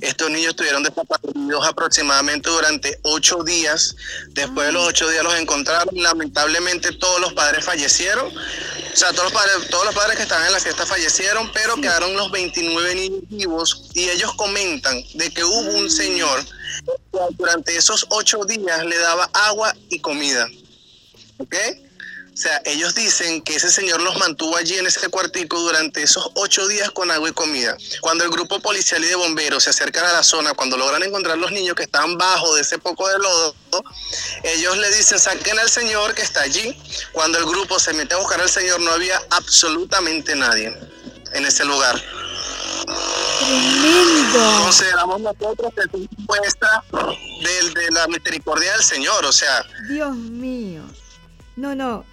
Estos 0.00 0.30
niños 0.30 0.50
estuvieron 0.50 0.82
desaparecidos 0.82 1.66
aproximadamente 1.66 2.50
durante 2.50 2.98
ocho 3.02 3.42
días. 3.44 3.94
Después 4.30 4.66
de 4.66 4.72
los 4.72 4.88
ocho 4.88 5.08
días 5.08 5.22
los 5.22 5.34
encontraron. 5.38 5.94
Lamentablemente 5.94 6.92
todos 6.92 7.20
los 7.20 7.32
padres 7.32 7.64
fallecieron. 7.64 8.26
O 8.26 8.96
sea, 8.96 9.12
todos 9.12 9.24
los 9.24 9.32
padres, 9.32 9.68
todos 9.70 9.84
los 9.84 9.94
padres 9.94 10.16
que 10.16 10.22
estaban 10.24 10.46
en 10.46 10.52
la 10.52 10.60
fiesta 10.60 10.84
fallecieron, 10.84 11.50
pero 11.52 11.76
quedaron 11.76 12.16
los 12.16 12.30
29 12.30 12.94
niños 12.94 13.22
vivos. 13.28 13.90
Y 13.94 14.08
ellos 14.08 14.32
comentan 14.34 15.02
de 15.14 15.30
que 15.30 15.44
hubo 15.44 15.70
un 15.78 15.90
señor 15.90 16.44
que 16.44 17.18
durante 17.36 17.76
esos 17.76 18.06
ocho 18.10 18.44
días 18.44 18.84
le 18.84 18.98
daba 18.98 19.30
agua 19.32 19.74
y 19.90 20.00
comida. 20.00 20.48
¿Ok? 21.38 21.54
O 22.40 22.42
sea, 22.42 22.62
ellos 22.64 22.94
dicen 22.94 23.42
que 23.42 23.56
ese 23.56 23.70
señor 23.70 24.00
los 24.00 24.16
mantuvo 24.16 24.56
allí 24.56 24.78
en 24.78 24.86
ese 24.86 25.10
cuartico 25.10 25.60
durante 25.60 26.02
esos 26.02 26.30
ocho 26.36 26.66
días 26.68 26.90
con 26.90 27.10
agua 27.10 27.28
y 27.28 27.32
comida. 27.32 27.76
Cuando 28.00 28.24
el 28.24 28.30
grupo 28.30 28.60
policial 28.60 29.04
y 29.04 29.08
de 29.08 29.14
bomberos 29.14 29.64
se 29.64 29.68
acercan 29.68 30.06
a 30.06 30.12
la 30.14 30.22
zona, 30.22 30.54
cuando 30.54 30.78
logran 30.78 31.02
encontrar 31.02 31.36
los 31.36 31.52
niños 31.52 31.74
que 31.74 31.82
estaban 31.82 32.16
bajo 32.16 32.54
de 32.54 32.62
ese 32.62 32.78
poco 32.78 33.06
de 33.08 33.18
lodo, 33.18 33.54
ellos 34.42 34.74
le 34.78 34.90
dicen, 34.90 35.18
saquen 35.18 35.58
al 35.58 35.68
señor 35.68 36.14
que 36.14 36.22
está 36.22 36.40
allí. 36.40 36.74
Cuando 37.12 37.36
el 37.36 37.44
grupo 37.44 37.78
se 37.78 37.92
mete 37.92 38.14
a 38.14 38.16
buscar 38.16 38.40
al 38.40 38.48
señor, 38.48 38.80
no 38.80 38.90
había 38.90 39.20
absolutamente 39.28 40.34
nadie 40.34 40.74
en 41.34 41.44
ese 41.44 41.66
lugar. 41.66 42.02
Tremendo. 42.86 44.62
Consideramos 44.62 45.20
nosotros 45.20 45.74
que 45.74 45.80
es 45.82 46.08
respuesta 46.08 46.84
de 46.90 47.90
la 47.90 48.06
misericordia 48.06 48.72
del 48.72 48.82
Señor, 48.82 49.26
o 49.26 49.32
sea. 49.32 49.62
Dios 49.90 50.16
mío. 50.16 50.84
No, 51.56 51.74
no, 51.74 52.06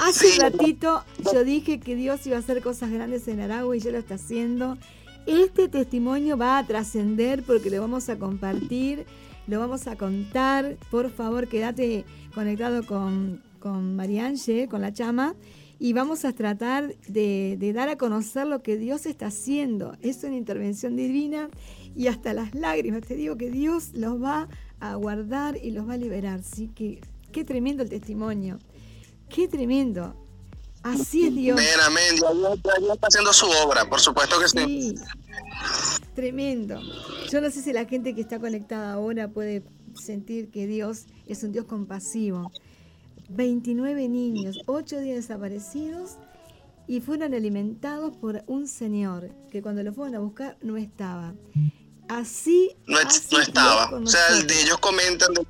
Hace 0.00 0.26
un 0.32 0.52
ratito 0.52 1.04
yo 1.32 1.42
dije 1.42 1.80
que 1.80 1.96
Dios 1.96 2.24
iba 2.26 2.36
a 2.36 2.38
hacer 2.38 2.62
cosas 2.62 2.90
grandes 2.90 3.26
en 3.26 3.40
Aragua 3.40 3.76
y 3.76 3.80
ya 3.80 3.90
lo 3.90 3.98
está 3.98 4.14
haciendo. 4.14 4.78
Este 5.26 5.68
testimonio 5.68 6.36
va 6.36 6.58
a 6.58 6.66
trascender 6.66 7.42
porque 7.42 7.68
lo 7.68 7.80
vamos 7.80 8.08
a 8.08 8.16
compartir, 8.18 9.06
lo 9.48 9.58
vamos 9.58 9.88
a 9.88 9.96
contar. 9.96 10.76
Por 10.90 11.10
favor, 11.10 11.48
quédate 11.48 12.04
conectado 12.32 12.86
con, 12.86 13.42
con 13.58 13.96
Mariange, 13.96 14.68
con 14.68 14.82
la 14.82 14.92
chama, 14.92 15.34
y 15.80 15.94
vamos 15.94 16.24
a 16.24 16.32
tratar 16.32 16.94
de, 17.08 17.56
de, 17.58 17.72
dar 17.72 17.88
a 17.88 17.96
conocer 17.96 18.46
lo 18.46 18.62
que 18.62 18.76
Dios 18.76 19.06
está 19.06 19.26
haciendo. 19.26 19.96
Es 20.00 20.22
una 20.22 20.36
intervención 20.36 20.94
divina 20.94 21.50
y 21.96 22.06
hasta 22.06 22.34
las 22.34 22.54
lágrimas. 22.54 23.02
Te 23.02 23.16
digo 23.16 23.36
que 23.36 23.50
Dios 23.50 23.92
los 23.94 24.22
va 24.22 24.48
a 24.78 24.94
guardar 24.94 25.56
y 25.60 25.72
los 25.72 25.88
va 25.88 25.94
a 25.94 25.96
liberar. 25.96 26.38
Así 26.38 26.68
que 26.68 27.00
qué 27.32 27.44
tremendo 27.44 27.82
el 27.82 27.88
testimonio. 27.88 28.58
Qué 29.34 29.48
tremendo. 29.48 30.14
Así 30.82 31.26
es 31.26 31.34
Dios. 31.34 31.58
Amén, 31.58 31.80
amén. 31.84 32.16
Dios, 32.16 32.92
está 32.94 33.06
haciendo 33.06 33.32
su 33.32 33.46
obra, 33.64 33.88
por 33.88 34.00
supuesto 34.00 34.38
que 34.38 34.48
sí. 34.48 34.94
Tremendo. 36.14 36.80
Yo 37.30 37.40
no 37.40 37.50
sé 37.50 37.62
si 37.62 37.72
la 37.72 37.86
gente 37.86 38.14
que 38.14 38.20
está 38.20 38.38
conectada 38.38 38.92
ahora 38.92 39.28
puede 39.28 39.62
sentir 39.94 40.50
que 40.50 40.66
Dios 40.66 41.06
es 41.26 41.42
un 41.44 41.52
Dios 41.52 41.66
compasivo. 41.66 42.50
29 43.30 44.08
niños, 44.08 44.58
8 44.66 44.98
días 44.98 45.16
desaparecidos 45.16 46.18
y 46.86 47.00
fueron 47.00 47.32
alimentados 47.32 48.14
por 48.16 48.42
un 48.46 48.66
señor 48.66 49.30
que 49.50 49.62
cuando 49.62 49.82
lo 49.82 49.92
fueron 49.92 50.16
a 50.16 50.18
buscar 50.18 50.58
no 50.60 50.76
estaba. 50.76 51.32
Así 52.08 52.76
no, 52.86 52.98
así 52.98 53.22
no 53.30 53.40
estaba. 53.40 53.96
O 53.96 54.06
sea, 54.06 54.20
de 54.34 54.60
ellos 54.60 54.76
comentan 54.78 55.32
de 55.32 55.44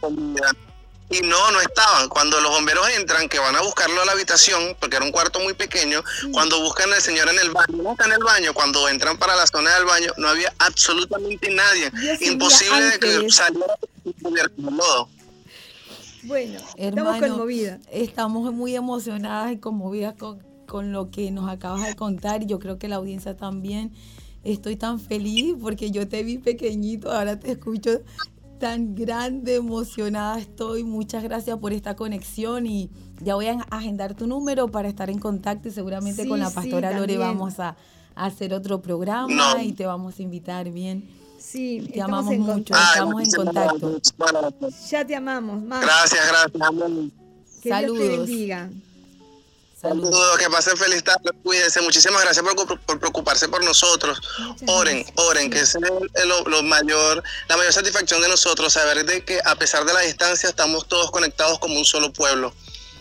comida 0.00 0.54
y 1.10 1.20
no, 1.20 1.50
no 1.50 1.60
estaban. 1.60 2.08
Cuando 2.08 2.40
los 2.40 2.50
bomberos 2.50 2.88
entran, 2.90 3.28
que 3.28 3.38
van 3.38 3.56
a 3.56 3.62
buscarlo 3.62 4.02
a 4.02 4.04
la 4.04 4.12
habitación, 4.12 4.76
porque 4.78 4.96
era 4.96 5.04
un 5.04 5.12
cuarto 5.12 5.40
muy 5.40 5.54
pequeño, 5.54 6.02
cuando 6.32 6.60
buscan 6.60 6.92
al 6.92 7.00
señor 7.00 7.28
en 7.28 7.38
el 7.38 7.50
baño, 7.50 7.82
no 7.82 7.92
está 7.92 8.06
en 8.06 8.12
el 8.12 8.24
baño, 8.24 8.52
cuando 8.52 8.88
entran 8.88 9.18
para 9.18 9.36
la 9.36 9.46
zona 9.46 9.74
del 9.74 9.84
baño, 9.84 10.12
no 10.16 10.28
había 10.28 10.52
absolutamente 10.58 11.50
nadie. 11.50 11.90
Imposible 12.20 12.82
de 12.82 12.98
que 12.98 13.30
saliera 13.30 13.74
lodo. 14.56 15.08
Bueno, 16.24 16.60
estamos 16.76 17.20
conmovidas. 17.20 17.80
Estamos 17.90 18.52
muy 18.52 18.74
emocionadas 18.74 19.52
y 19.52 19.58
conmovidas 19.58 20.14
con, 20.16 20.42
con 20.66 20.92
lo 20.92 21.10
que 21.10 21.30
nos 21.30 21.48
acabas 21.48 21.86
de 21.86 21.96
contar 21.96 22.42
y 22.42 22.46
yo 22.46 22.58
creo 22.58 22.78
que 22.78 22.88
la 22.88 22.96
audiencia 22.96 23.36
también. 23.36 23.92
Estoy 24.44 24.76
tan 24.76 25.00
feliz 25.00 25.56
porque 25.60 25.90
yo 25.90 26.06
te 26.08 26.22
vi 26.22 26.38
pequeñito, 26.38 27.12
ahora 27.12 27.38
te 27.40 27.52
escucho 27.52 28.02
tan 28.58 28.94
grande, 28.94 29.56
emocionada 29.56 30.38
estoy. 30.38 30.84
Muchas 30.84 31.22
gracias 31.22 31.58
por 31.58 31.72
esta 31.72 31.96
conexión 31.96 32.66
y 32.66 32.90
ya 33.20 33.34
voy 33.34 33.46
a 33.46 33.52
agendar 33.70 34.14
tu 34.14 34.26
número 34.26 34.68
para 34.68 34.88
estar 34.88 35.10
en 35.10 35.18
contacto 35.18 35.68
y 35.68 35.70
seguramente 35.70 36.26
con 36.26 36.40
la 36.40 36.50
pastora 36.50 36.98
Lore 36.98 37.16
vamos 37.18 37.60
a, 37.60 37.76
hacer 38.14 38.52
otro 38.52 38.82
programa 38.82 39.62
y 39.62 39.72
te 39.72 39.86
vamos 39.86 40.18
a 40.18 40.22
invitar 40.22 40.70
bien. 40.70 41.08
Sí, 41.38 41.88
te 41.92 42.02
amamos 42.02 42.36
mucho, 42.36 42.74
estamos 42.74 43.22
en 43.22 43.30
contacto. 43.30 44.00
Ya 44.90 45.06
te 45.06 45.14
amamos, 45.14 45.62
Gracias, 45.64 46.20
gracias. 46.28 47.12
Que 47.62 47.68
Saludos. 47.68 47.98
Dios 47.98 48.10
te 48.10 48.18
bendiga. 48.18 48.70
Saludos, 49.80 50.36
que 50.38 50.50
pasen 50.50 50.76
feliz 50.76 51.04
tarde, 51.04 51.30
cuídense. 51.44 51.80
Muchísimas 51.80 52.20
gracias 52.22 52.44
por, 52.84 52.98
preocuparse 52.98 53.48
por 53.48 53.64
nosotros. 53.64 54.20
oren, 54.66 55.04
oren, 55.14 55.50
que 55.50 55.60
es 55.60 55.76
lo, 56.26 56.62
mayor, 56.64 57.22
la 57.48 57.56
mayor 57.56 57.72
satisfacción 57.72 58.20
de 58.20 58.28
nosotros, 58.28 58.72
saber 58.72 59.06
de 59.06 59.24
que 59.24 59.38
a 59.44 59.54
pesar 59.54 59.84
de 59.84 59.92
la 59.92 60.00
distancia 60.00 60.48
estamos 60.48 60.88
todos 60.88 61.12
conectados 61.12 61.60
como 61.60 61.78
un 61.78 61.84
solo 61.84 62.12
pueblo. 62.12 62.52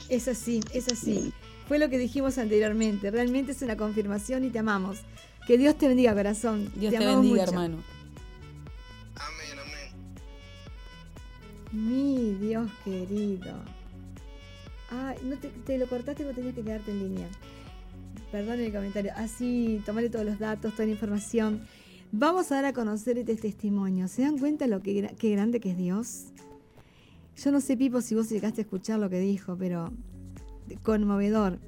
Es 0.07 0.27
así, 0.27 0.59
es 0.71 0.87
así. 0.87 1.33
Fue 1.67 1.79
lo 1.79 1.89
que 1.89 1.97
dijimos 1.97 2.37
anteriormente. 2.37 3.09
Realmente 3.09 3.53
es 3.53 3.61
una 3.63 3.75
confirmación 3.75 4.45
y 4.45 4.51
te 4.51 4.59
amamos. 4.59 4.99
Que 5.47 5.57
Dios 5.57 5.79
te 5.79 5.87
bendiga, 5.87 6.13
corazón. 6.13 6.71
Dios 6.75 6.93
te, 6.93 6.99
bendiga, 6.99 7.41
hermano. 7.41 7.83
Amén, 9.15 9.59
amén. 9.59 9.91
Mi 11.71 12.35
Dios 12.35 12.69
querido. 12.85 13.76
Ah, 14.89 15.15
te, 15.65 15.78
lo 15.78 15.88
cortaste 15.88 16.23
porque 16.23 16.36
tenías 16.36 16.56
que 16.56 16.63
quedarte 16.63 16.91
en 16.91 17.00
línea. 17.00 17.28
Perdón 18.32 18.60
el 18.60 18.71
comentario. 18.71 19.12
Así, 19.15 19.82
tomaré 19.86 20.10
todos 20.10 20.26
los 20.26 20.39
datos, 20.39 20.73
toda 20.73 20.86
la 20.86 20.93
información. 20.93 21.62
Vamos 22.12 22.52
a 22.52 22.56
dar 22.56 22.65
a 22.65 22.73
conocer 22.73 23.17
este 23.17 23.36
testimonio. 23.36 24.08
¿Se 24.08 24.21
dan 24.21 24.38
cuenta 24.38 24.67
lo 24.67 24.82
qué 24.82 25.30
grande 25.32 25.60
que 25.60 25.71
es 25.71 25.78
Dios? 25.78 26.26
Yo 27.36 27.52
no 27.52 27.62
sé, 27.62 27.78
Pipo, 27.78 28.02
si 28.02 28.15
vos 28.15 28.30
llegaste 28.30 28.62
a 28.62 28.63
escuchar 28.63 29.00
lo 29.00 29.10
que 29.10 29.19
dijo, 29.19 29.58
pero 29.58 29.91
conmovedor. 30.84 31.60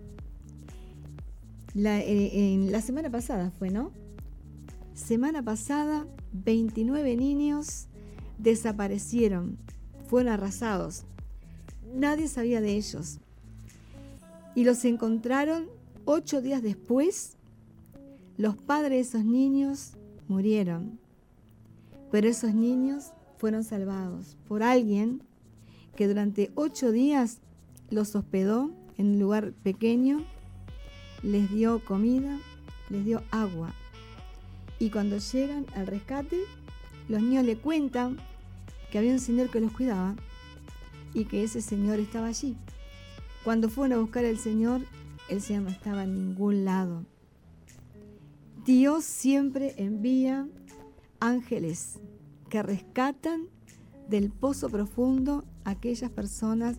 La, 1.73 1.99
eh, 1.99 2.57
la 2.69 2.81
semana 2.81 3.11
pasada 3.11 3.51
fue, 3.51 3.69
¿no? 3.69 3.91
Semana 4.93 5.43
pasada, 5.43 6.07
29 6.33 7.15
niños 7.15 7.87
desaparecieron, 8.37 9.57
fueron 10.07 10.33
arrasados 10.33 11.05
nadie 11.93 12.27
sabía 12.27 12.61
de 12.61 12.75
ellos. 12.75 13.19
Y 14.55 14.63
los 14.63 14.83
encontraron 14.85 15.67
ocho 16.05 16.41
días 16.41 16.61
después. 16.61 17.37
Los 18.37 18.55
padres 18.55 18.91
de 18.91 18.99
esos 18.99 19.25
niños 19.25 19.93
murieron. 20.27 20.99
Pero 22.11 22.27
esos 22.27 22.53
niños 22.53 23.11
fueron 23.37 23.63
salvados 23.63 24.37
por 24.47 24.63
alguien 24.63 25.21
que 25.95 26.07
durante 26.07 26.51
ocho 26.55 26.91
días 26.91 27.39
los 27.89 28.15
hospedó 28.15 28.71
en 28.97 29.13
un 29.13 29.19
lugar 29.19 29.53
pequeño, 29.63 30.25
les 31.23 31.49
dio 31.51 31.83
comida, 31.83 32.39
les 32.89 33.05
dio 33.05 33.21
agua. 33.31 33.73
Y 34.79 34.89
cuando 34.89 35.17
llegan 35.17 35.65
al 35.75 35.87
rescate, 35.87 36.39
los 37.07 37.21
niños 37.21 37.45
le 37.45 37.57
cuentan 37.57 38.17
que 38.91 38.97
había 38.97 39.11
un 39.11 39.19
señor 39.19 39.49
que 39.49 39.59
los 39.59 39.71
cuidaba 39.71 40.15
y 41.13 41.25
que 41.25 41.43
ese 41.43 41.61
Señor 41.61 41.99
estaba 41.99 42.27
allí. 42.27 42.55
Cuando 43.43 43.69
fueron 43.69 43.97
a 43.97 44.01
buscar 44.01 44.25
al 44.25 44.37
Señor, 44.37 44.81
el 45.29 45.41
Señor 45.41 45.63
no 45.63 45.69
estaba 45.69 46.03
en 46.03 46.13
ningún 46.13 46.65
lado. 46.65 47.05
Dios 48.65 49.05
siempre 49.05 49.73
envía 49.77 50.47
ángeles 51.19 51.99
que 52.49 52.61
rescatan 52.61 53.47
del 54.09 54.31
pozo 54.31 54.69
profundo 54.69 55.45
a 55.63 55.71
aquellas 55.71 56.11
personas 56.11 56.77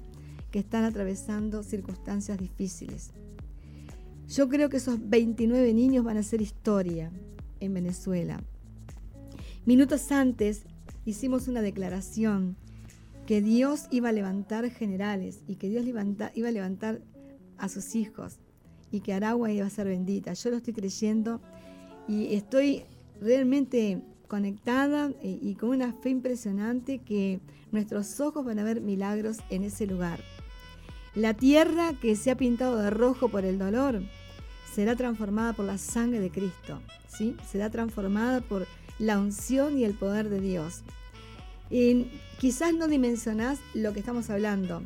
que 0.50 0.58
están 0.58 0.84
atravesando 0.84 1.62
circunstancias 1.62 2.38
difíciles. 2.38 3.12
Yo 4.28 4.48
creo 4.48 4.68
que 4.68 4.76
esos 4.76 4.98
29 5.08 5.72
niños 5.74 6.04
van 6.04 6.16
a 6.16 6.22
ser 6.22 6.42
historia 6.42 7.10
en 7.60 7.74
Venezuela. 7.74 8.42
Minutos 9.64 10.10
antes 10.12 10.62
hicimos 11.04 11.48
una 11.48 11.62
declaración 11.62 12.56
que 13.30 13.40
Dios 13.40 13.86
iba 13.92 14.08
a 14.08 14.12
levantar 14.12 14.68
generales 14.70 15.44
y 15.46 15.54
que 15.54 15.68
Dios 15.68 15.86
iba 15.86 16.00
a 16.02 16.50
levantar 16.50 17.00
a 17.58 17.68
sus 17.68 17.94
hijos 17.94 18.40
y 18.90 19.02
que 19.02 19.12
Aragua 19.12 19.52
iba 19.52 19.64
a 19.64 19.70
ser 19.70 19.86
bendita. 19.86 20.32
Yo 20.32 20.50
lo 20.50 20.56
estoy 20.56 20.74
creyendo 20.74 21.40
y 22.08 22.34
estoy 22.34 22.82
realmente 23.20 24.02
conectada 24.26 25.12
eh, 25.22 25.38
y 25.40 25.54
con 25.54 25.68
una 25.68 25.92
fe 25.92 26.10
impresionante 26.10 27.02
que 27.04 27.38
nuestros 27.70 28.18
ojos 28.18 28.44
van 28.44 28.58
a 28.58 28.64
ver 28.64 28.80
milagros 28.80 29.36
en 29.48 29.62
ese 29.62 29.86
lugar. 29.86 30.18
La 31.14 31.32
tierra 31.32 31.92
que 32.02 32.16
se 32.16 32.32
ha 32.32 32.36
pintado 32.36 32.78
de 32.78 32.90
rojo 32.90 33.28
por 33.28 33.44
el 33.44 33.60
dolor 33.60 34.02
será 34.74 34.96
transformada 34.96 35.52
por 35.52 35.66
la 35.66 35.78
sangre 35.78 36.18
de 36.18 36.32
Cristo, 36.32 36.82
¿sí? 37.06 37.36
Será 37.48 37.70
transformada 37.70 38.40
por 38.40 38.66
la 38.98 39.20
unción 39.20 39.78
y 39.78 39.84
el 39.84 39.94
poder 39.94 40.30
de 40.30 40.40
Dios. 40.40 40.82
Y 41.70 42.06
quizás 42.38 42.74
no 42.74 42.88
dimensionás 42.88 43.60
lo 43.74 43.92
que 43.92 44.00
estamos 44.00 44.28
hablando. 44.28 44.82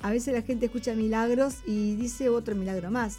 A 0.00 0.10
veces 0.10 0.34
la 0.34 0.42
gente 0.42 0.66
escucha 0.66 0.94
milagros 0.94 1.58
y 1.66 1.94
dice 1.94 2.30
otro 2.30 2.56
milagro 2.56 2.90
más. 2.90 3.18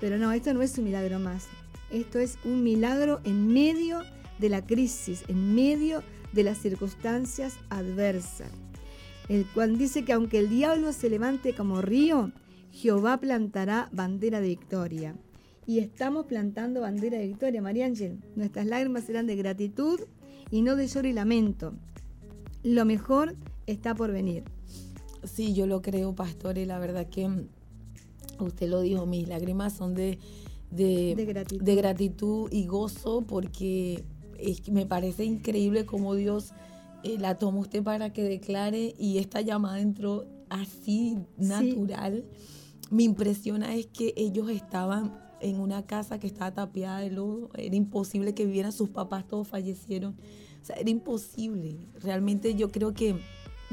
Pero 0.00 0.18
no, 0.18 0.32
esto 0.32 0.52
no 0.54 0.62
es 0.62 0.76
un 0.78 0.84
milagro 0.84 1.18
más. 1.18 1.46
Esto 1.90 2.18
es 2.18 2.38
un 2.44 2.64
milagro 2.64 3.20
en 3.24 3.52
medio 3.52 4.02
de 4.38 4.48
la 4.48 4.64
crisis, 4.64 5.22
en 5.28 5.54
medio 5.54 6.02
de 6.32 6.42
las 6.42 6.58
circunstancias 6.58 7.54
adversas. 7.70 8.50
El 9.28 9.46
cual 9.46 9.78
dice 9.78 10.04
que 10.04 10.12
aunque 10.12 10.38
el 10.38 10.48
diablo 10.48 10.92
se 10.92 11.10
levante 11.10 11.54
como 11.54 11.82
río, 11.82 12.32
Jehová 12.72 13.18
plantará 13.18 13.88
bandera 13.92 14.40
de 14.40 14.48
victoria. 14.48 15.14
Y 15.66 15.80
estamos 15.80 16.26
plantando 16.26 16.80
bandera 16.80 17.18
de 17.18 17.26
victoria, 17.26 17.60
María 17.60 17.86
Ángel. 17.86 18.18
Nuestras 18.34 18.66
lágrimas 18.66 19.04
serán 19.04 19.26
de 19.26 19.36
gratitud 19.36 20.00
y 20.50 20.62
no 20.62 20.76
de 20.76 20.86
lloro 20.86 21.08
y 21.08 21.12
lamento 21.12 21.74
lo 22.66 22.84
mejor 22.84 23.36
está 23.66 23.94
por 23.94 24.10
venir. 24.10 24.44
Sí, 25.24 25.54
yo 25.54 25.66
lo 25.66 25.82
creo, 25.82 26.14
pastor, 26.14 26.58
y 26.58 26.66
la 26.66 26.78
verdad 26.78 27.06
que 27.08 27.28
usted 28.40 28.68
lo 28.68 28.80
dijo, 28.80 29.06
mis 29.06 29.28
lágrimas 29.28 29.72
son 29.72 29.94
de, 29.94 30.18
de, 30.70 31.14
gratitud. 31.60 32.48
y 32.52 32.66
gozo 32.66 33.22
porque 33.22 34.04
es, 34.38 34.68
me 34.68 34.84
parece 34.84 35.24
increíble 35.24 35.86
cómo 35.86 36.14
Dios 36.14 36.52
eh, 37.04 37.18
la 37.18 37.38
toma 37.38 37.60
usted 37.60 37.82
para 37.82 38.12
que 38.12 38.24
declare 38.24 38.94
y 38.98 39.18
esta 39.18 39.40
llamada 39.40 39.80
entró 39.80 40.26
así 40.48 41.18
natural. 41.36 42.24
Me 42.90 43.04
impresiona 43.04 43.74
es 43.74 43.86
que 43.86 44.12
ellos 44.16 44.50
estaban 44.50 45.18
en 45.40 45.60
una 45.60 45.86
casa 45.86 46.18
que 46.18 46.26
estaba 46.26 46.52
tapiada 46.52 47.00
de 47.00 47.10
lodo. 47.10 47.50
Era 47.54 47.76
imposible 47.76 48.34
que 48.34 48.44
vivieran 48.44 48.72
sus 48.72 48.88
papás, 48.88 49.26
todos 49.26 49.46
fallecieron. 49.46 50.16
O 50.66 50.72
sea, 50.74 50.76
era 50.76 50.90
imposible. 50.90 51.76
Realmente 52.02 52.56
yo 52.56 52.70
creo 52.72 52.92
que 52.92 53.14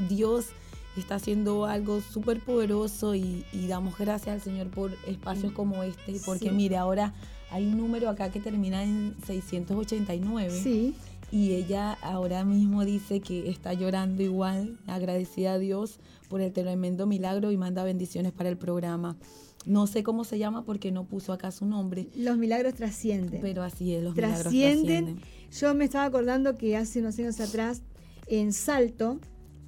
Dios 0.07 0.49
está 0.95 1.15
haciendo 1.15 1.65
algo 1.65 2.01
súper 2.01 2.39
poderoso 2.39 3.15
y, 3.15 3.43
damos 3.67 3.97
gracias 3.97 4.35
al 4.35 4.41
Señor 4.41 4.67
por 4.67 4.91
espacios 5.07 5.53
mm. 5.53 5.55
como 5.55 5.81
este, 5.81 6.19
porque 6.23 6.51
mire, 6.51 6.77
ahora 6.77 7.15
hay 7.49 7.65
un 7.65 7.77
número 7.77 8.09
acá 8.09 8.29
que 8.29 8.39
termina 8.39 8.83
en 8.83 9.15
689. 9.25 10.51
Sí. 10.51 10.93
Y 11.31 11.53
ella 11.53 11.93
ahora 12.03 12.45
mismo 12.45 12.85
dice 12.85 13.21
que 13.21 13.49
está 13.49 13.73
llorando 13.73 14.21
igual, 14.21 14.77
agradecida 14.85 15.53
a 15.53 15.57
Dios 15.57 15.99
por 16.29 16.41
el 16.41 16.53
tremendo 16.53 17.07
milagro 17.07 17.51
y 17.51 17.57
manda 17.57 17.83
bendiciones 17.83 18.33
para 18.33 18.49
el 18.49 18.57
programa. 18.57 19.17
No 19.65 19.87
sé 19.87 20.03
cómo 20.03 20.25
se 20.25 20.37
llama 20.37 20.63
porque 20.63 20.91
no 20.91 21.05
puso 21.05 21.33
acá 21.33 21.49
su 21.49 21.65
nombre. 21.65 22.07
Los 22.15 22.37
milagros 22.37 22.75
trascienden. 22.75 23.41
Pero 23.41 23.63
así 23.63 23.95
es, 23.95 24.03
los 24.03 24.15
milagros 24.15 24.41
trascienden. 24.41 25.21
Yo 25.59 25.75
me 25.75 25.85
estaba 25.85 26.05
acordando 26.05 26.57
que 26.57 26.75
hace 26.75 26.99
unos 26.99 27.19
años 27.19 27.39
atrás, 27.39 27.83
en 28.25 28.53
Salto 28.53 29.19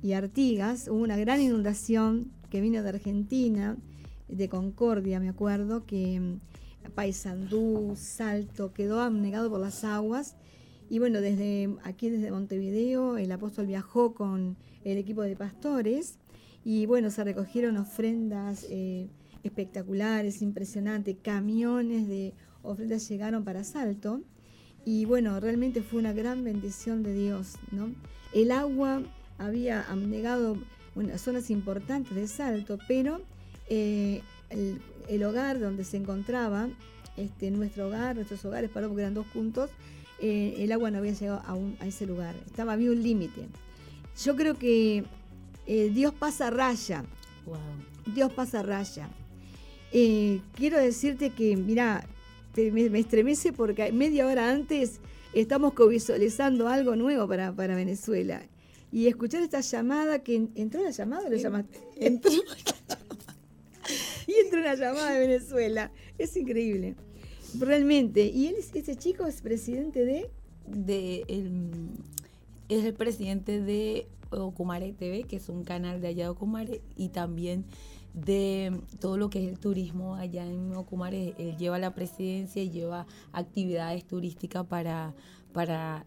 y 0.02 0.14
Artigas, 0.14 0.88
hubo 0.88 0.98
una 0.98 1.16
gran 1.16 1.40
inundación 1.40 2.32
que 2.50 2.60
vino 2.60 2.82
de 2.82 2.90
Argentina, 2.90 3.78
de 4.28 4.50
Concordia, 4.50 5.20
me 5.20 5.30
acuerdo, 5.30 5.86
que 5.86 6.20
mm, 6.20 6.40
Paysandú, 6.96 7.94
Salto, 7.96 8.74
quedó 8.74 9.00
abnegado 9.00 9.52
por 9.52 9.60
las 9.60 9.84
aguas. 9.84 10.36
Y 10.90 10.98
bueno, 10.98 11.22
desde 11.22 11.76
aquí, 11.84 12.10
desde 12.10 12.32
Montevideo, 12.32 13.18
el 13.18 13.32
apóstol 13.32 13.68
viajó 13.68 14.16
con 14.16 14.58
el 14.84 14.98
equipo 14.98 15.22
de 15.22 15.36
pastores 15.36 16.18
y 16.64 16.88
bueno, 16.88 17.12
se 17.12 17.24
recogieron 17.24 17.78
ofrendas 17.78 18.66
eh, 18.72 19.12
espectaculares, 19.44 20.42
impresionantes, 20.42 21.18
camiones 21.22 22.08
de 22.08 22.34
ofrendas 22.64 23.08
llegaron 23.08 23.44
para 23.44 23.64
Salto 23.64 24.24
y 24.86 25.06
bueno, 25.06 25.40
realmente 25.40 25.82
fue 25.82 26.00
una 26.00 26.14
gran 26.14 26.44
bendición 26.44 27.04
de 27.04 27.14
Dios, 27.14 27.56
¿no? 27.72 27.90
El 28.34 28.52
agua 28.52 29.02
había 29.38 29.82
abnegado 29.82 30.58
unas 30.94 31.22
zonas 31.22 31.50
importantes 31.50 32.16
de 32.16 32.28
Salto, 32.28 32.78
pero 32.88 33.20
eh, 33.70 34.22
el, 34.50 35.24
hogar 35.24 35.60
donde 35.60 35.84
se 35.84 35.98
encontraba, 35.98 36.70
este, 37.18 37.50
nuestro 37.52 37.88
hogar, 37.88 38.16
nuestros 38.16 38.46
hogares, 38.46 38.70
para 38.70 38.88
porque 38.88 39.02
eran 39.02 39.14
dos 39.14 39.28
puntos, 39.28 39.70
eh, 40.20 40.56
el 40.60 40.72
agua 40.72 40.92
no 40.92 41.00
había 41.00 41.14
llegado 41.14 41.42
a, 41.80 41.88
ese 41.88 42.06
lugar. 42.06 42.36
Estaba, 42.46 42.74
había 42.74 42.92
un 42.92 43.02
límite. 43.02 43.48
Yo 44.24 44.36
creo 44.36 44.56
que 44.56 45.04
eh, 45.66 45.92
Dios 45.94 46.14
pasa 46.14 46.50
raya. 46.50 47.04
Dios 48.14 48.32
pasa 48.34 48.62
raya. 48.62 49.10
Eh, 49.92 50.42
quiero 50.54 50.78
decirte 50.78 51.32
que, 51.32 51.56
mira, 51.56 52.06
me, 52.72 52.99
estremece 52.99 53.53
porque 53.53 53.91
media 53.91 54.28
hora 54.28 54.49
antes 54.49 54.99
estamos 55.34 55.74
visualizando 55.89 56.68
algo 56.68 56.95
nuevo 56.95 57.28
para, 57.28 57.53
para 57.53 57.76
Venezuela. 57.76 58.41
Y 58.91 59.08
escuchar 59.08 59.43
esta 59.43 59.60
llamada, 59.62 60.20
que 60.20 60.47
entró 60.56 60.82
la 60.82 60.91
llamada 60.91 61.28
o 61.28 61.34
llamaste? 61.34 61.80
Entró 61.97 62.32
y 64.28 64.34
entró 64.34 64.60
una 64.60 64.76
llamada 64.76 65.12
de 65.12 65.20
Venezuela. 65.20 65.91
Es 66.18 66.38
increíble. 66.38 66.95
Realmente. 67.60 68.26
¿Y 68.28 68.47
él, 68.47 68.56
ese 68.74 68.95
chico 68.95 69.26
es 69.26 69.41
presidente 69.41 70.06
de? 70.06 70.30
de 70.68 71.24
es 72.70 72.84
el 72.84 72.93
presidente 72.93 73.62
de 73.62 74.08
Ocumare 74.32 74.93
TV, 74.93 75.24
que 75.24 75.36
es 75.38 75.49
un 75.49 75.64
canal 75.64 76.01
de 76.01 76.08
allá 76.08 76.24
de 76.26 76.30
Ocumare, 76.30 76.82
y 76.95 77.10
también 77.10 77.66
de 78.16 78.82
todo 78.99 79.18
lo 79.18 79.30
que 79.30 79.43
es 79.43 79.51
el 79.51 79.59
turismo 79.59 80.16
allá 80.16 80.45
en 80.45 80.74
Ocumare. 80.76 81.36
Él 81.38 81.57
lleva 81.57 81.78
la 81.78 81.93
presidencia 81.93 82.63
y 82.63 82.70
lleva 82.70 83.05
actividades 83.34 84.05
turísticas 84.05 84.66
para, 84.66 85.13
para 85.53 86.05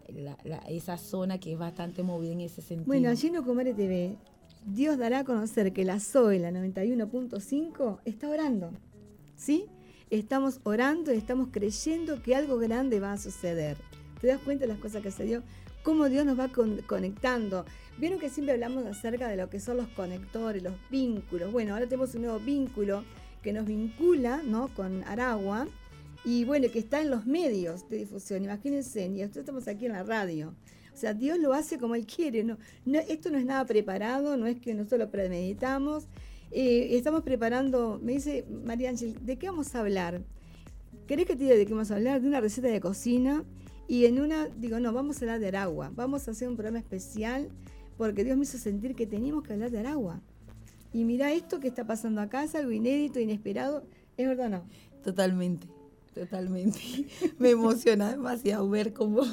esa 0.67 0.97
zona 0.97 1.39
que 1.39 1.53
es 1.53 1.59
bastante 1.59 2.03
movida 2.03 2.33
en 2.33 2.41
ese 2.41 2.61
sentido. 2.61 2.87
Bueno, 2.87 3.09
allí 3.09 3.27
en 3.27 3.37
Ocumare 3.37 3.73
TV, 3.73 4.17
Dios 4.65 4.97
dará 4.97 5.19
a 5.19 5.23
conocer 5.23 5.71
que 5.71 5.85
la 5.85 5.99
ZOE, 5.99 6.39
la 6.39 6.51
91.5, 6.51 7.99
está 8.05 8.27
orando. 8.27 8.71
¿Sí? 9.35 9.67
estamos 10.09 10.59
orando 10.63 11.13
y 11.13 11.17
estamos 11.17 11.49
creyendo 11.51 12.21
que 12.21 12.35
algo 12.35 12.57
grande 12.57 12.99
va 12.99 13.13
a 13.13 13.17
suceder. 13.17 13.77
¿Te 14.19 14.27
das 14.27 14.39
cuenta 14.39 14.65
de 14.65 14.73
las 14.73 14.79
cosas 14.79 15.01
que 15.01 15.11
se 15.11 15.23
dio? 15.23 15.43
Cómo 15.83 16.09
Dios 16.09 16.25
nos 16.25 16.37
va 16.37 16.49
conectando. 16.87 17.65
Vieron 17.99 18.17
que 18.17 18.29
siempre 18.29 18.53
hablamos 18.53 18.85
acerca 18.85 19.27
de 19.27 19.35
lo 19.35 19.49
que 19.49 19.59
son 19.59 19.75
los 19.75 19.89
conectores, 19.89 20.63
los 20.63 20.73
vínculos. 20.89 21.51
Bueno, 21.51 21.73
ahora 21.73 21.85
tenemos 21.85 22.15
un 22.15 22.21
nuevo 22.21 22.39
vínculo 22.39 23.03
que 23.43 23.51
nos 23.51 23.65
vincula 23.65 24.41
¿no? 24.41 24.69
con 24.73 25.03
Aragua 25.03 25.67
y 26.23 26.45
bueno, 26.45 26.67
que 26.71 26.79
está 26.79 27.01
en 27.01 27.09
los 27.09 27.25
medios 27.25 27.89
de 27.89 27.97
difusión. 27.97 28.45
Imagínense, 28.45 29.05
y 29.05 29.09
nosotros 29.09 29.37
estamos 29.37 29.67
aquí 29.67 29.85
en 29.85 29.91
la 29.91 30.03
radio. 30.03 30.55
O 30.93 30.97
sea, 30.97 31.13
Dios 31.13 31.39
lo 31.39 31.53
hace 31.53 31.77
como 31.77 31.95
Él 31.95 32.05
quiere. 32.05 32.45
No, 32.45 32.57
no, 32.85 32.99
esto 32.99 33.31
no 33.31 33.37
es 33.37 33.45
nada 33.45 33.65
preparado, 33.65 34.37
no 34.37 34.47
es 34.47 34.61
que 34.61 34.73
nosotros 34.73 34.99
lo 34.99 35.11
premeditamos. 35.11 36.05
Eh, 36.51 36.89
estamos 36.91 37.23
preparando, 37.23 37.99
me 38.01 38.13
dice 38.13 38.45
María 38.63 38.91
Ángel, 38.91 39.17
¿de 39.25 39.37
qué 39.37 39.47
vamos 39.47 39.75
a 39.75 39.81
hablar? 39.81 40.21
¿Querés 41.05 41.25
que 41.25 41.35
te 41.35 41.43
diga 41.43 41.55
de 41.55 41.65
qué 41.65 41.73
vamos 41.73 41.91
a 41.91 41.95
hablar? 41.95 42.21
De 42.21 42.29
una 42.29 42.39
receta 42.39 42.69
de 42.69 42.79
cocina. 42.79 43.43
Y 43.89 44.05
en 44.05 44.21
una, 44.21 44.47
digo, 44.47 44.79
no, 44.79 44.93
vamos 44.93 45.17
a 45.17 45.19
hablar 45.21 45.39
de 45.39 45.47
Aragua. 45.47 45.91
Vamos 45.95 46.27
a 46.27 46.31
hacer 46.31 46.47
un 46.47 46.55
programa 46.55 46.79
especial 46.79 47.49
porque 47.99 48.23
Dios 48.23 48.37
me 48.37 48.43
hizo 48.43 48.57
sentir 48.57 48.95
que 48.95 49.05
teníamos 49.05 49.43
que 49.43 49.51
hablar 49.51 49.71
de 49.71 49.79
Aragua. 49.79 50.21
Y 50.93 51.03
mira 51.03 51.33
esto 51.33 51.59
que 51.59 51.67
está 51.67 51.85
pasando 51.85 52.21
acá, 52.21 52.45
es 52.45 52.55
algo 52.55 52.71
inédito, 52.71 53.19
inesperado. 53.19 53.83
¿Es 54.15 54.25
verdad 54.25 54.45
o 54.45 54.49
no? 54.49 54.63
Totalmente, 55.03 55.67
totalmente. 56.13 56.79
me 57.39 57.49
emociona 57.49 58.09
demasiado 58.11 58.69
ver 58.69 58.93
cómo, 58.93 59.23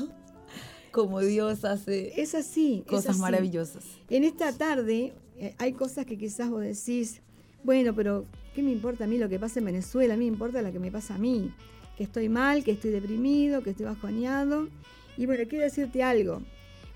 cómo 0.91 1.21
Dios 1.21 1.65
hace 1.65 2.21
es 2.21 2.35
así, 2.35 2.83
cosas 2.89 3.19
maravillosas. 3.19 3.85
En 4.11 4.25
esta 4.25 4.53
tarde 4.53 5.15
eh, 5.37 5.55
hay 5.59 5.73
cosas 5.73 6.05
que 6.05 6.19
quizás 6.19 6.51
vos 6.51 6.63
decís, 6.63 7.23
bueno, 7.63 7.95
pero 7.95 8.27
¿qué 8.53 8.65
me 8.65 8.73
importa 8.73 9.05
a 9.05 9.07
mí 9.07 9.17
lo 9.17 9.29
que 9.29 9.39
pasa 9.39 9.61
en 9.61 9.67
Venezuela? 9.67 10.15
A 10.15 10.17
mí 10.17 10.25
me 10.25 10.33
importa 10.33 10.61
lo 10.61 10.73
que 10.73 10.81
me 10.81 10.91
pasa 10.91 11.15
a 11.15 11.19
mí, 11.19 11.55
que 11.97 12.03
estoy 12.03 12.29
mal, 12.29 12.65
que 12.65 12.73
estoy 12.73 12.91
deprimido, 12.91 13.63
que 13.63 13.71
estoy 13.71 13.87
bajoneado. 13.87 14.69
Y 15.17 15.27
bueno, 15.27 15.45
quiero 15.49 15.65
decirte 15.65 16.03
algo. 16.03 16.43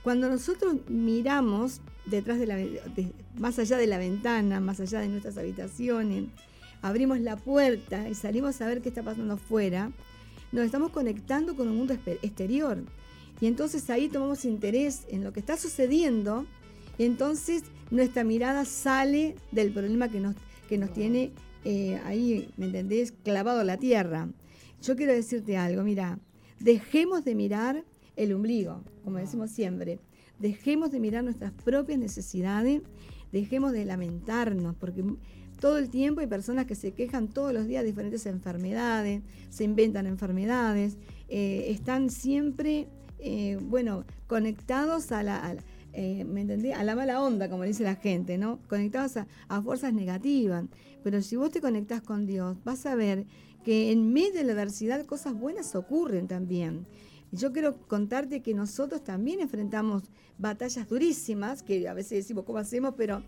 Cuando 0.02 0.28
nosotros 0.28 0.76
miramos 0.88 1.80
detrás 2.06 2.38
de 2.38 2.46
la, 2.46 2.58
más 3.38 3.58
allá 3.58 3.76
de 3.76 3.86
la 3.86 3.98
ventana, 3.98 4.60
más 4.60 4.80
allá 4.80 5.00
de 5.00 5.08
nuestras 5.08 5.36
habitaciones, 5.36 6.24
abrimos 6.80 7.20
la 7.20 7.36
puerta 7.36 8.08
y 8.08 8.14
salimos 8.14 8.60
a 8.60 8.66
ver 8.66 8.80
qué 8.80 8.88
está 8.88 9.02
pasando 9.02 9.34
afuera, 9.34 9.92
nos 10.52 10.64
estamos 10.64 10.90
conectando 10.90 11.54
con 11.54 11.68
un 11.68 11.76
mundo 11.76 11.94
exterior. 11.94 12.82
Y 13.40 13.46
entonces 13.46 13.88
ahí 13.90 14.08
tomamos 14.08 14.44
interés 14.44 15.06
en 15.08 15.22
lo 15.22 15.32
que 15.32 15.40
está 15.40 15.56
sucediendo 15.56 16.46
y 16.98 17.04
entonces 17.04 17.64
nuestra 17.90 18.24
mirada 18.24 18.64
sale 18.64 19.36
del 19.52 19.72
problema 19.72 20.08
que 20.08 20.20
nos, 20.20 20.34
que 20.68 20.78
nos 20.78 20.92
tiene 20.92 21.32
eh, 21.64 22.00
ahí, 22.04 22.50
¿me 22.56 22.66
entendés?, 22.66 23.12
clavado 23.12 23.60
a 23.60 23.64
la 23.64 23.76
tierra. 23.76 24.28
Yo 24.82 24.96
quiero 24.96 25.12
decirte 25.12 25.56
algo, 25.56 25.82
mira, 25.82 26.18
dejemos 26.58 27.24
de 27.24 27.34
mirar 27.34 27.84
el 28.22 28.32
ombligo, 28.34 28.82
como 29.02 29.18
decimos 29.18 29.50
siempre, 29.50 29.98
dejemos 30.38 30.90
de 30.90 31.00
mirar 31.00 31.24
nuestras 31.24 31.52
propias 31.52 31.98
necesidades, 31.98 32.82
dejemos 33.32 33.72
de 33.72 33.84
lamentarnos, 33.84 34.74
porque 34.76 35.04
todo 35.60 35.78
el 35.78 35.90
tiempo 35.90 36.20
hay 36.20 36.26
personas 36.26 36.66
que 36.66 36.74
se 36.74 36.92
quejan 36.92 37.28
todos 37.28 37.52
los 37.52 37.66
días 37.66 37.82
de 37.82 37.88
diferentes 37.88 38.26
enfermedades, 38.26 39.22
se 39.48 39.64
inventan 39.64 40.06
enfermedades, 40.06 40.96
eh, 41.28 41.66
están 41.68 42.10
siempre, 42.10 42.88
eh, 43.18 43.58
bueno, 43.60 44.04
conectados 44.26 45.12
a 45.12 45.22
la, 45.22 45.56
eh, 45.92 46.24
¿me 46.24 46.42
entendí? 46.42 46.72
A 46.72 46.84
la 46.84 46.94
mala 46.94 47.22
onda, 47.22 47.48
como 47.48 47.64
dice 47.64 47.82
la 47.82 47.96
gente, 47.96 48.38
¿no? 48.38 48.60
Conectados 48.68 49.16
a, 49.48 49.62
fuerzas 49.62 49.92
negativas. 49.92 50.64
Pero 51.02 51.22
si 51.22 51.36
vos 51.36 51.50
te 51.50 51.60
conectás 51.60 52.02
con 52.02 52.26
Dios, 52.26 52.56
vas 52.64 52.86
a 52.86 52.94
ver 52.94 53.26
que 53.64 53.92
en 53.92 54.12
medio 54.12 54.34
de 54.34 54.44
la 54.44 54.52
adversidad 54.52 55.04
cosas 55.06 55.34
buenas 55.34 55.74
ocurren 55.74 56.28
también. 56.28 56.86
Yo 57.32 57.52
quiero 57.52 57.76
contarte 57.86 58.42
que 58.42 58.54
nosotros 58.54 59.04
también 59.04 59.40
enfrentamos 59.40 60.02
batallas 60.38 60.88
durísimas, 60.88 61.62
que 61.62 61.88
a 61.88 61.94
veces 61.94 62.18
decimos, 62.18 62.44
¿cómo 62.44 62.58
hacemos? 62.58 62.94
Pero, 62.96 63.22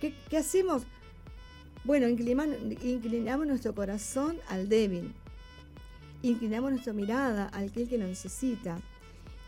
¿qué, 0.00 0.36
hacemos? 0.36 0.82
Bueno, 1.84 2.08
inclinamos, 2.08 3.46
nuestro 3.46 3.74
corazón 3.74 4.36
al 4.48 4.68
débil. 4.68 5.14
Inclinamos 6.20 6.72
nuestra 6.72 6.92
mirada 6.92 7.46
al 7.46 7.68
aquel 7.68 7.88
que 7.88 7.96
lo 7.96 8.06
necesita. 8.06 8.78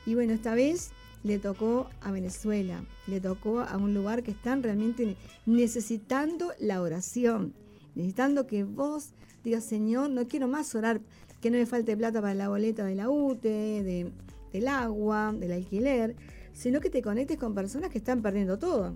Y 0.07 0.14
bueno, 0.14 0.32
esta 0.32 0.55
vez 0.55 0.92
le 1.22 1.38
tocó 1.38 1.90
a 2.01 2.11
Venezuela, 2.11 2.82
le 3.07 3.20
tocó 3.20 3.61
a 3.61 3.76
un 3.76 3.92
lugar 3.92 4.22
que 4.22 4.30
están 4.30 4.62
realmente 4.62 5.16
necesitando 5.44 6.53
la 6.59 6.80
oración, 6.80 7.53
necesitando 7.94 8.46
que 8.46 8.64
vos 8.64 9.12
digas, 9.44 9.64
Señor, 9.64 10.09
no 10.09 10.26
quiero 10.26 10.48
más 10.48 10.74
orar, 10.74 11.03
que 11.41 11.51
no 11.51 11.59
me 11.59 11.66
falte 11.66 11.97
plata 11.97 12.20
para 12.20 12.34
la 12.34 12.49
boleta 12.49 12.84
de 12.84 12.95
la 12.95 13.09
UTE, 13.09 14.12
del 14.53 14.68
agua, 14.68 15.34
del 15.36 15.53
alquiler, 15.53 16.16
sino 16.53 16.80
que 16.80 16.91
te 16.91 17.03
conectes 17.03 17.38
con 17.38 17.55
personas 17.55 17.91
que 17.91 17.99
están 17.99 18.22
perdiendo 18.22 18.59
todo. 18.59 18.95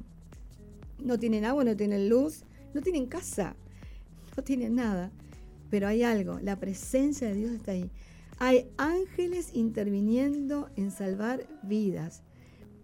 No 0.99 1.19
tienen 1.19 1.45
agua, 1.45 1.65
no 1.65 1.77
tienen 1.77 2.09
luz, 2.09 2.45
no 2.75 2.83
tienen 2.83 3.07
casa, 3.07 3.57
no 4.37 4.43
tienen 4.43 4.75
nada. 4.75 5.11
pero 5.71 5.89
hay 5.89 6.05
algo, 6.05 6.39
la 6.41 6.61
presencia 6.61 7.27
de 7.27 7.35
Dios 7.35 7.53
está 7.53 7.73
ahí. 7.73 7.91
Hay 8.39 8.69
ángeles 8.77 9.51
interviniendo 9.55 10.69
en 10.77 10.93
salvar 10.93 11.47
vidas. 11.63 12.23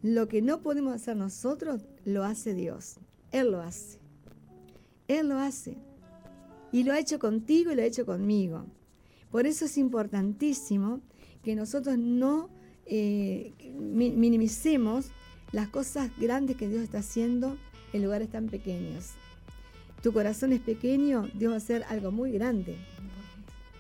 Lo 0.03 0.27
que 0.27 0.43
no 0.43 0.61
podemos 0.61 0.95
hacer 0.95 1.17
nosotros, 1.17 1.83
lo 2.05 2.25
hace 2.25 2.55
Dios. 2.55 2.97
Él 3.31 3.53
lo 3.53 3.61
hace. 3.61 3.99
Él 5.07 5.29
lo 5.29 5.39
hace. 5.39 5.77
Y 6.73 6.85
lo 6.85 6.93
ha 6.93 6.99
hecho 6.99 7.19
contigo 7.19 7.71
y 7.71 7.77
lo 7.77 7.83
ha 7.83 7.85
hecho 7.85 8.07
conmigo. 8.07 8.65
Por 9.31 9.47
eso 9.47 9.65
es 9.65 9.79
importantísimo 9.79 11.01
que 11.43 11.55
nosotros 11.55 11.99
no 11.99 12.51
eh, 12.87 13.53
minimicemos 13.79 15.11
las 15.53 15.69
cosas 15.69 16.11
grandes 16.19 16.57
que 16.57 16.69
Dios 16.69 16.83
está 16.83 16.99
haciendo 16.99 17.57
en 17.93 18.03
lugares 18.03 18.31
tan 18.31 18.49
pequeños. 18.49 19.11
Tu 20.03 20.13
corazón 20.13 20.53
es 20.53 20.61
pequeño, 20.61 21.29
Dios 21.35 21.51
va 21.51 21.55
a 21.55 21.59
hacer 21.59 21.85
algo 21.89 22.11
muy 22.11 22.33
grande. 22.33 22.77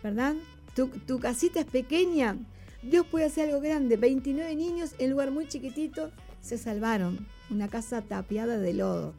¿Verdad? 0.03 0.35
Tu, 0.75 0.89
tu 0.89 1.19
casita 1.19 1.61
es 1.61 1.67
pequeña, 1.67 2.37
Dios 2.83 3.07
puede 3.07 3.27
hacer 3.27 3.49
algo 3.49 3.61
grande. 3.61 3.97
29 3.97 4.55
niños 4.57 4.95
en 4.99 5.11
lugar 5.11 5.31
muy 5.31 5.47
chiquitito 5.49 6.11
se 6.41 6.59
salvaron. 6.59 7.27
Una 7.51 7.69
casa 7.69 8.03
tapiada 8.03 8.59
de 8.59 8.75
lodo. 8.75 9.15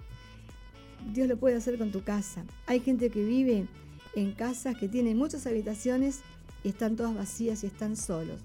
Dios 1.13 1.27
lo 1.27 1.37
puede 1.37 1.55
hacer 1.55 1.77
con 1.77 1.91
tu 1.91 2.03
casa. 2.03 2.45
Hay 2.65 2.79
gente 2.79 3.09
que 3.09 3.23
vive 3.23 3.67
en 4.15 4.33
casas 4.33 4.77
que 4.77 4.87
tienen 4.87 5.17
muchas 5.17 5.47
habitaciones 5.47 6.19
están 6.63 6.95
todas 6.95 7.15
vacías 7.15 7.63
y 7.63 7.67
están 7.67 7.95
solos. 7.95 8.41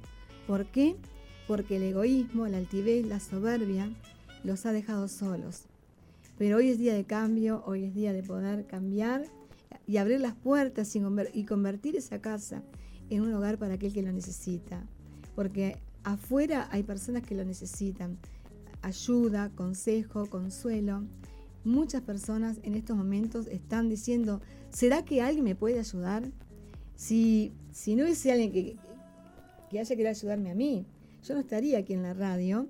¿Por 0.47 0.67
qué? 0.67 0.97
Porque 1.47 1.77
el 1.77 1.83
egoísmo, 1.83 2.47
la 2.47 2.59
altivez, 2.59 3.07
la 3.07 3.21
soberbia 3.21 3.91
los 4.45 4.65
ha 4.67 4.73
dejado 4.73 5.09
solos. 5.09 5.63
Pero 6.39 6.59
hoy 6.59 6.69
es 6.69 6.79
día 6.79 6.95
de 6.95 7.05
cambio, 7.05 7.63
hoy 7.67 7.85
es 7.85 7.95
día 7.95 8.13
de 8.13 8.23
poder 8.23 8.67
cambiar 8.67 9.25
y 9.87 9.97
abrir 9.97 10.21
las 10.21 10.35
puertas 10.35 10.95
y 10.95 11.45
convertir 11.45 11.97
esa 11.97 12.21
casa 12.21 12.63
en 13.11 13.23
un 13.23 13.33
hogar 13.35 13.59
para 13.59 13.75
aquel 13.75 13.93
que 13.93 14.03
lo 14.03 14.13
necesita. 14.13 14.85
Porque 15.35 15.79
afuera 16.05 16.69
hay 16.71 16.83
personas 16.83 17.23
que 17.23 17.35
lo 17.35 17.45
necesitan. 17.45 18.19
Ayuda, 18.83 19.51
consejo, 19.55 20.27
consuelo. 20.27 21.05
Muchas 21.67 22.01
personas 22.03 22.61
en 22.63 22.77
estos 22.77 22.97
momentos 22.97 23.49
están 23.49 23.89
diciendo, 23.89 24.41
¿será 24.71 25.05
que 25.05 25.21
alguien 25.21 25.43
me 25.43 25.57
puede 25.57 25.81
ayudar? 25.81 26.31
Si, 26.95 27.53
si 27.73 27.97
no 27.97 28.05
hubiese 28.05 28.31
alguien 28.31 28.53
que, 28.53 28.77
que 29.69 29.81
haya 29.81 29.97
querido 29.97 30.11
ayudarme 30.11 30.53
a 30.53 30.55
mí, 30.55 30.87
yo 31.25 31.35
no 31.35 31.41
estaría 31.41 31.79
aquí 31.79 31.93
en 31.93 32.05
la 32.05 32.15
radio, 32.15 32.69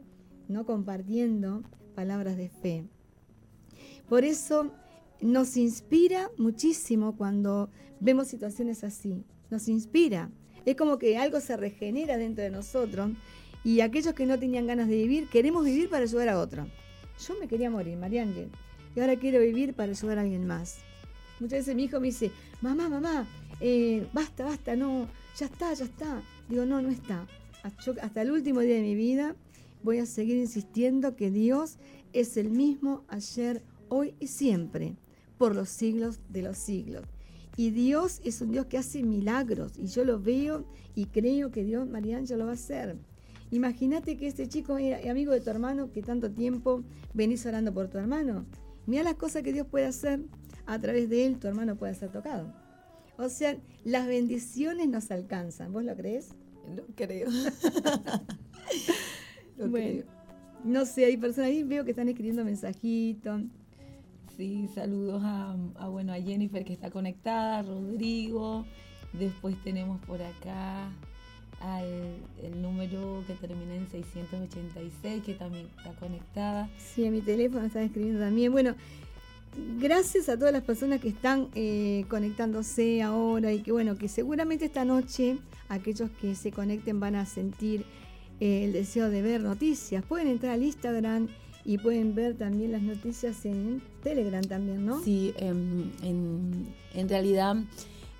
no 0.49 0.65
compartiendo 0.65 1.63
palabras 1.95 2.39
de 2.39 2.49
fe. 2.49 2.87
Por 4.09 4.25
eso 4.25 4.73
nos 5.21 5.59
inspira 5.59 6.31
muchísimo 6.39 7.19
cuando 7.19 7.69
vemos 8.01 8.29
situaciones 8.29 8.83
así. 8.83 9.27
Nos 9.51 9.69
inspira. 9.69 10.31
Es 10.65 10.75
como 10.75 10.97
que 10.97 11.19
algo 11.19 11.41
se 11.41 11.59
regenera 11.59 12.17
dentro 12.17 12.43
de 12.43 12.51
nosotros 12.51 13.11
y 13.63 13.81
aquellos 13.81 14.15
que 14.15 14.25
no 14.25 14.39
tenían 14.39 14.67
ganas 14.67 14.89
de 14.89 14.97
vivir, 14.97 15.29
queremos 15.29 15.67
vivir 15.67 15.91
para 15.91 16.05
ayudar 16.05 16.31
a 16.31 16.41
otro. 16.41 16.67
Yo 17.29 17.35
me 17.39 17.47
quería 17.47 17.69
morir, 17.69 17.99
María 17.99 18.23
y 18.97 19.01
ahora 19.01 19.17
quiero 19.17 19.41
vivir 19.41 19.75
para 19.75 19.93
ayudar 19.93 20.19
a 20.19 20.23
alguien 20.23 20.47
más. 20.47 20.79
Muchas 21.39 21.61
veces 21.61 21.77
mi 21.77 21.85
hijo 21.85 22.01
me 22.01 22.07
dice, 22.07 22.33
mamá, 22.63 22.89
mamá, 22.89 23.29
eh, 23.61 24.07
basta, 24.15 24.45
basta, 24.45 24.75
no, 24.75 25.07
ya 25.39 25.47
está, 25.47 25.75
ya 25.75 25.85
está. 25.85 26.23
Digo, 26.49 26.65
no, 26.65 26.81
no 26.81 26.89
está. 26.89 27.27
hasta 27.63 28.23
el 28.23 28.31
último 28.31 28.61
día 28.61 28.77
de 28.77 28.83
mi 28.83 28.95
vida 28.95 29.37
voy 29.83 29.99
a 29.99 30.07
seguir 30.07 30.39
insistiendo 30.39 31.15
que 31.15 31.31
Dios 31.31 31.77
es 32.15 32.39
el 32.39 32.51
mismo 32.51 33.05
ayer, 33.09 33.63
hoy 33.89 34.15
y 34.19 34.29
siempre, 34.29 34.97
por 35.37 35.55
los 35.55 35.69
siglos 35.69 36.19
de 36.31 36.43
los 36.43 36.57
siglos. 36.57 37.05
Y 37.59 37.71
Dios 37.71 38.21
es 38.25 38.41
un 38.41 38.51
Dios 38.51 38.67
que 38.67 38.79
hace 38.79 39.03
milagros, 39.03 39.73
y 39.77 39.89
yo 39.89 40.05
lo 40.05 40.21
veo 40.21 40.65
y 40.95 41.07
creo 41.07 41.51
que 41.51 41.65
Dios, 41.65 41.87
María 41.87 42.21
ya 42.23 42.37
lo 42.37 42.47
va 42.47 42.53
a 42.53 42.55
hacer. 42.55 42.97
Imagínate 43.51 44.17
que 44.17 44.27
este 44.27 44.49
chico 44.49 44.79
era 44.79 45.11
amigo 45.11 45.33
de 45.33 45.41
tu 45.41 45.51
hermano, 45.51 45.93
que 45.93 46.03
tanto 46.03 46.31
tiempo 46.31 46.83
venís 47.15 47.45
orando 47.47 47.73
por 47.73 47.89
tu 47.89 47.99
hermano. 47.99 48.47
Mira 48.87 49.03
las 49.03 49.15
cosas 49.15 49.43
que 49.43 49.53
Dios 49.53 49.67
puede 49.67 49.87
hacer 49.87 50.21
a 50.67 50.79
través 50.79 51.09
de 51.09 51.27
él, 51.27 51.39
tu 51.39 51.49
hermano 51.49 51.77
puede 51.77 51.95
ser 51.95 52.11
tocado. 52.11 52.53
O 53.19 53.29
sea, 53.29 53.57
las 53.85 54.07
bendiciones 54.07 54.89
nos 54.89 55.11
alcanzan. 55.11 55.73
¿Vos 55.73 55.85
lo 55.85 55.97
crees? 55.97 56.31
Lo 56.75 56.85
creo. 56.95 57.29
bueno, 59.69 60.05
no 60.65 60.85
sé, 60.85 61.05
hay 61.05 61.17
personas 61.17 61.51
ahí, 61.51 61.63
veo 61.63 61.85
que 61.85 61.93
están 61.93 62.09
escribiendo 62.09 62.45
mensajitos. 62.45 63.43
Sí, 64.37 64.69
saludos 64.75 65.23
a, 65.25 65.57
bueno, 65.89 66.13
a 66.13 66.17
Jennifer 66.17 66.65
que 66.65 66.75
está 66.75 66.91
conectada, 66.91 67.63
Rodrigo. 67.63 68.67
Después 69.13 69.57
tenemos 69.63 69.99
por 70.05 70.21
acá 70.21 70.91
al 71.61 72.17
el 72.43 72.63
número 72.63 73.25
que 73.27 73.35
termina 73.35 73.75
en 73.75 73.89
686 73.89 75.23
que 75.25 75.35
también 75.35 75.67
está 75.77 75.93
conectada. 75.95 76.69
Sí, 76.79 77.07
a 77.07 77.11
mi 77.11 77.21
teléfono 77.21 77.67
están 77.67 77.85
escribiendo 77.85 78.21
también. 78.21 78.53
Bueno, 78.53 78.75
gracias 79.79 80.29
a 80.29 80.37
todas 80.39 80.53
las 80.53 80.63
personas 80.63 81.01
que 81.01 81.09
están 81.09 81.49
eh, 81.55 82.05
conectándose 82.09 83.03
ahora 83.03 83.53
y 83.53 83.61
que 83.61 83.73
bueno, 83.73 83.97
que 83.97 84.09
seguramente 84.09 84.67
esta 84.67 84.85
noche 84.85 85.39
aquellos 85.69 86.11
que 86.21 86.35
se 86.35 86.53
conecten 86.53 87.01
van 87.01 87.17
a 87.17 87.27
sentir 87.27 87.85
eh, 88.41 88.65
el 88.65 88.73
deseo 88.73 89.11
de 89.11 89.23
ver 89.23 89.41
noticias. 89.41 90.05
Pueden 90.05 90.29
entrar 90.29 90.53
al 90.53 90.63
Instagram 90.63 91.29
y 91.65 91.79
pueden 91.79 92.15
ver 92.15 92.37
también 92.37 92.73
las 92.73 92.83
noticias 92.83 93.45
en 93.45 93.83
Telegram 94.03 94.45
también, 94.45 94.87
¿no? 94.87 95.03
Sí, 95.03 95.35
em, 95.39 95.91
en, 96.03 96.67
en, 96.95 97.09
realidad 97.09 97.57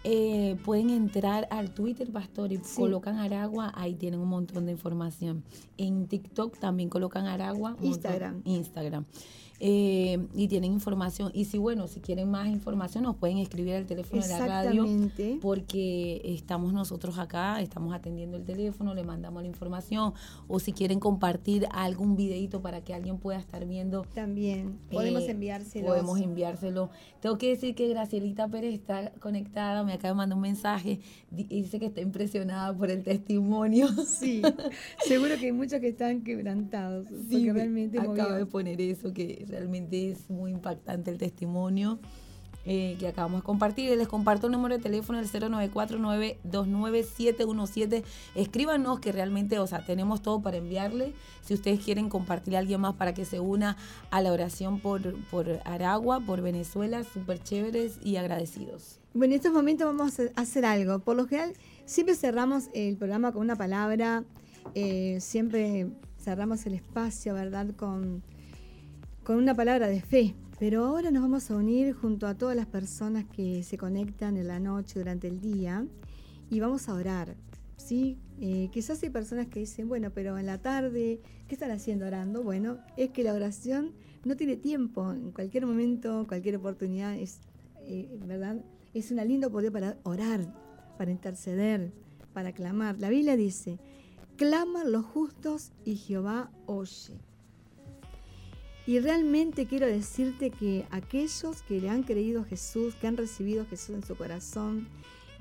eh, 0.09 0.57
pueden 0.65 0.91
entrar 0.91 1.49
al 1.51 1.75
Twitter, 1.75 2.13
Pastor, 2.13 2.53
y 2.53 2.59
colocan 2.59 3.19
Aragua, 3.19 3.73
ahí 3.75 3.97
tienen 3.97 4.21
un 4.21 4.29
montón 4.29 4.65
de 4.67 4.71
información. 4.71 5.43
En 5.79 6.07
TikTok 6.07 6.59
también 6.59 6.89
colocan 6.89 7.27
Aragua. 7.27 7.77
Instagram. 7.83 8.41
Instagram. 8.45 9.05
Eh, 9.59 10.19
y 10.35 10.49
tienen 10.49 10.73
información. 10.73 11.31
Y 11.33 11.47
si, 11.47 11.59
bueno, 11.59 11.89
si 11.89 12.01
quieren 12.01 12.31
más 12.31 12.49
información, 12.49 13.05
nos 13.05 13.17
pueden 13.17 13.39
escribir 13.39 13.75
al 13.75 13.87
teléfono 13.87 14.23
de 14.23 14.29
la 14.29 14.47
radio. 14.47 14.87
Porque 15.41 16.21
estamos 16.25 16.73
nosotros 16.73 17.19
acá, 17.19 17.61
estamos 17.61 17.95
atendiendo 17.95 18.37
el 18.37 18.45
teléfono, 18.45 18.95
le 18.95 19.05
mandamos 19.05 19.43
la 19.43 19.49
información. 19.49 20.13
O 20.49 20.59
si 20.59 20.73
quieren 20.73 21.01
compartir 21.01 21.67
algún 21.71 22.17
videito 22.17 22.61
para 22.61 22.83
que 22.83 22.95
alguien 22.95 23.19
pueda 23.19 23.39
estar 23.39 23.65
viendo. 23.67 24.03
También, 24.15 24.79
podemos 24.91 25.23
eh, 25.23 25.31
enviárselo. 25.31 25.87
Podemos 25.87 26.21
enviárselo. 26.21 26.91
Tengo 27.21 27.39
que 27.39 27.49
decir 27.49 27.75
que 27.75 27.89
Gracielita 27.89 28.49
Pérez 28.49 28.75
está 28.75 29.11
conectada, 29.21 29.85
me 29.85 29.95
acaba 29.95 30.11
de 30.11 30.15
mandar 30.17 30.37
un 30.37 30.43
mensaje. 30.43 31.01
Dice 31.31 31.79
que 31.79 31.87
está 31.87 32.01
impresionada 32.01 32.77
por 32.77 32.91
el 32.91 33.03
testimonio. 33.03 33.89
Sí, 34.07 34.43
seguro 35.07 35.37
que 35.39 35.47
hay 35.47 35.53
muchos 35.53 35.81
que 35.81 35.89
están 35.89 36.23
quebrantados. 36.23 37.09
Sí, 37.29 37.51
realmente 37.51 37.99
acaba 37.99 38.37
de 38.37 38.47
poner 38.47 38.81
eso, 38.81 39.13
que 39.13 39.46
realmente 39.49 40.11
es 40.11 40.31
muy 40.31 40.53
impactante 40.53 41.11
el 41.11 41.19
testimonio 41.19 41.99
eh, 42.69 42.97
que 42.99 43.07
acabamos 43.07 43.43
de 43.43 43.45
compartir. 43.45 43.97
Les 43.97 44.09
comparto 44.09 44.49
el 44.49 44.53
número 44.53 44.77
de 44.77 44.83
teléfono, 44.83 45.21
el 45.21 45.29
094-929-717. 45.29 48.03
Escríbanos 48.35 48.99
que 48.99 49.13
realmente, 49.13 49.61
o 49.61 49.69
sea, 49.69 49.87
tenemos 49.87 50.21
todo 50.21 50.43
para 50.43 50.57
enviarle. 50.57 51.15
Si 51.43 51.55
ustedes 51.55 51.79
quieren 51.79 52.09
compartir 52.09 52.57
a 52.57 52.59
alguien 52.59 52.81
más 52.81 52.95
para 52.95 53.15
que 53.15 53.25
se 53.25 53.39
una 53.39 53.77
a 54.11 54.21
la 54.21 54.33
oración 54.33 54.81
por, 54.81 55.15
por 55.27 55.61
Aragua, 55.65 56.19
por 56.19 56.43
Venezuela, 56.43 57.05
súper 57.05 57.41
chéveres 57.41 58.01
y 58.03 58.17
agradecidos. 58.17 58.99
Bueno, 59.15 59.35
en 59.35 59.39
estos 59.39 59.53
momentos 59.53 59.87
vamos 59.87 60.19
a 60.19 60.25
hacer 60.35 60.65
algo. 60.65 60.99
Por 60.99 61.15
lo 61.15 61.29
general, 61.29 61.53
siempre 61.85 62.17
cerramos 62.17 62.65
el 62.75 62.97
programa 62.97 63.31
con 63.31 63.43
una 63.43 63.55
palabra, 63.55 64.25
eh, 64.75 65.19
siempre 65.21 65.87
cerramos 66.19 66.67
el 66.67 66.75
espacio, 66.75 67.35
¿verdad? 67.35 67.69
Con 67.77 68.25
con 69.27 69.39
una 69.39 69.57
palabra 69.57 69.89
de 69.89 70.01
fe. 70.01 70.37
Pero 70.61 70.85
ahora 70.85 71.11
nos 71.11 71.21
vamos 71.21 71.51
a 71.51 71.57
unir 71.57 71.93
junto 71.95 72.29
a 72.29 72.37
todas 72.37 72.55
las 72.55 72.67
personas 72.67 73.25
que 73.25 73.65
se 73.65 73.77
conectan 73.77 74.37
en 74.37 74.47
la 74.47 74.61
noche, 74.61 75.01
durante 75.01 75.27
el 75.27 75.41
día, 75.41 75.85
y 76.49 76.61
vamos 76.61 76.89
a 76.89 76.95
orar. 76.95 77.35
¿sí? 77.77 78.19
Eh, 78.41 78.69
quizás 78.71 79.03
hay 79.03 79.11
personas 79.11 79.49
que 79.49 79.59
dicen, 79.59 79.89
bueno, 79.89 80.13
pero 80.15 80.39
en 80.39 80.47
la 80.47 80.59
tarde, 80.59 81.21
¿qué 81.49 81.57
están 81.57 81.73
haciendo 81.73 82.07
orando? 82.07 82.45
Bueno, 82.45 82.79
es 82.97 83.11
que 83.11 83.25
la 83.25 83.35
oración 83.35 83.95
no 84.25 84.37
tiene 84.37 84.57
tiempo, 84.57 85.11
en 85.11 85.33
cualquier 85.33 85.67
momento, 85.67 86.25
cualquier 86.29 86.55
oportunidad, 86.55 87.17
es, 87.19 87.41
eh, 87.81 88.09
¿verdad? 88.25 88.65
Es 88.95 89.11
una 89.11 89.25
linda 89.25 89.49
oportunidad 89.49 89.73
para 89.73 89.99
orar, 90.05 90.55
para 90.99 91.11
interceder, 91.11 91.93
para 92.33 92.53
clamar. 92.53 93.01
La 93.01 93.09
Biblia 93.09 93.37
dice, 93.37 93.81
claman 94.37 94.93
los 94.93 95.05
justos 95.05 95.73
y 95.85 95.97
Jehová 95.97 96.53
oye. 96.67 97.19
Y 98.87 99.01
realmente 99.01 99.67
quiero 99.67 99.87
decirte 99.87 100.51
que 100.51 100.87
aquellos 100.91 101.63
que 101.63 101.81
le 101.81 101.89
han 101.89 102.05
creído 102.05 102.43
a 102.43 102.45
Jesús, 102.45 102.95
que 102.95 103.09
han 103.09 103.17
recibido 103.17 103.63
a 103.63 103.67
Jesús 103.67 103.97
en 103.97 104.05
su 104.05 104.15
corazón, 104.15 104.87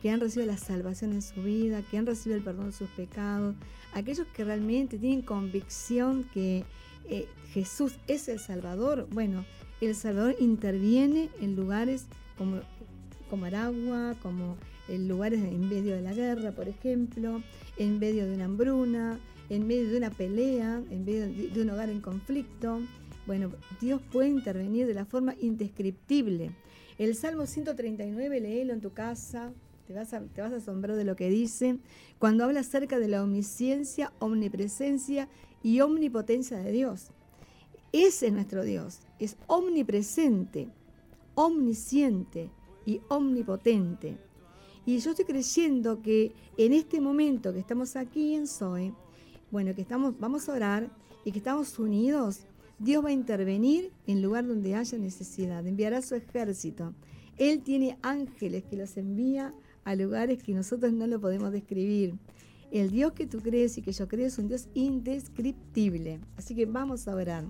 que 0.02 0.10
han 0.10 0.20
recibido 0.20 0.52
la 0.52 0.58
salvación 0.58 1.14
en 1.14 1.22
su 1.22 1.44
vida, 1.44 1.84
que 1.84 1.98
han 1.98 2.08
recibido 2.08 2.38
el 2.38 2.44
perdón 2.44 2.68
de 2.68 2.72
sus 2.72 2.90
pecados, 2.90 3.56
aquellos 3.94 4.26
que 4.28 4.44
realmente 4.44 4.98
tienen 4.98 5.22
convicción 5.22 6.28
que 6.34 6.64
eh, 7.08 7.28
Jesús 7.54 7.94
es 8.08 8.28
el 8.30 8.40
Salvador, 8.40 9.08
bueno, 9.12 9.46
el 9.80 9.94
Salvador 9.94 10.36
interviene 10.40 11.30
en 11.40 11.56
lugares 11.56 12.06
como, 12.38 12.62
como 13.30 13.46
Aragua, 13.46 14.16
como 14.24 14.58
en 14.88 15.08
lugares 15.08 15.40
en 15.40 15.70
medio 15.70 15.96
de 15.96 16.02
la 16.02 16.14
guerra, 16.14 16.52
por 16.52 16.68
ejemplo, 16.68 17.42
en 17.78 18.00
medio 18.00 18.26
de 18.26 18.34
una 18.34 18.46
hambruna, 18.46 19.20
en 19.50 19.68
medio 19.68 19.90
de 19.90 19.98
una 19.98 20.10
pelea, 20.10 20.82
en 20.90 21.06
medio 21.06 21.28
de 21.28 21.62
un 21.62 21.70
hogar 21.70 21.90
en 21.90 22.02
conflicto. 22.02 22.82
Bueno, 23.26 23.52
Dios 23.82 24.02
puede 24.12 24.30
intervenir 24.30 24.86
de 24.86 24.94
la 24.94 25.06
forma 25.06 25.34
indescriptible. 25.40 26.52
El 27.00 27.16
Salmo 27.16 27.48
139, 27.48 28.40
léelo 28.40 28.74
en 28.74 28.82
tu 28.82 28.94
casa, 28.94 29.52
te 29.88 29.94
vas, 29.94 30.14
a, 30.14 30.22
te 30.22 30.42
vas 30.42 30.54
a 30.54 30.58
asombrar 30.58 30.96
de 30.96 31.06
lo 31.06 31.16
que 31.16 31.30
dice, 31.30 31.80
cuando 32.20 32.44
habla 32.44 32.60
acerca 32.60 33.00
de 33.00 33.08
la 33.08 33.24
omnisciencia, 33.24 34.14
omnipresencia 34.20 35.28
y 35.64 35.82
omnipotencia 35.82 36.58
de 36.58 36.72
Dios. 36.72 37.10
Ese 37.92 38.28
es 38.28 38.34
nuestro 38.34 38.64
Dios, 38.64 39.00
es 39.20 39.38
omnipresente, 39.48 40.70
omnisciente 41.34 42.52
y 42.86 43.02
omnipotente. 43.08 44.18
Y 44.86 45.00
yo 45.00 45.12
estoy 45.12 45.26
creyendo 45.26 46.02
que 46.02 46.32
en 46.58 46.74
este 46.74 47.02
momento 47.02 47.52
que 47.52 47.60
estamos 47.60 47.96
aquí 47.96 48.36
en 48.36 48.46
Zoe, 48.46 48.94
bueno, 49.50 49.74
que 49.74 49.82
estamos, 49.82 50.20
vamos 50.20 50.48
a 50.48 50.54
orar 50.54 50.90
y 51.24 51.32
que 51.32 51.40
estamos 51.40 51.80
unidos, 51.80 52.46
Dios 52.78 53.04
va 53.04 53.10
a 53.10 53.14
intervenir 53.14 53.92
en 54.06 54.22
lugar 54.22 54.46
donde 54.46 54.76
haya 54.76 54.98
necesidad, 54.98 55.66
enviará 55.66 56.02
su 56.02 56.16
ejército. 56.16 56.94
Él 57.38 57.62
tiene 57.62 57.98
ángeles 58.02 58.64
que 58.64 58.76
los 58.76 58.98
envía 58.98 59.54
a 59.84 59.96
lugares 59.96 60.44
que 60.44 60.54
nosotros 60.54 60.92
no 60.92 61.08
lo 61.08 61.22
podemos 61.22 61.52
describir. 61.52 62.16
El 62.72 62.92
Dios 62.92 63.14
que 63.14 63.28
tú 63.28 63.40
crees 63.40 63.78
y 63.78 63.82
que 63.82 63.94
yo 63.94 64.08
creo 64.08 64.28
es 64.28 64.38
un 64.38 64.48
Dios 64.48 64.68
indescriptible. 64.74 66.20
Así 66.38 66.56
que 66.56 66.66
vamos 66.66 67.08
a 67.08 67.16
orar. 67.16 67.46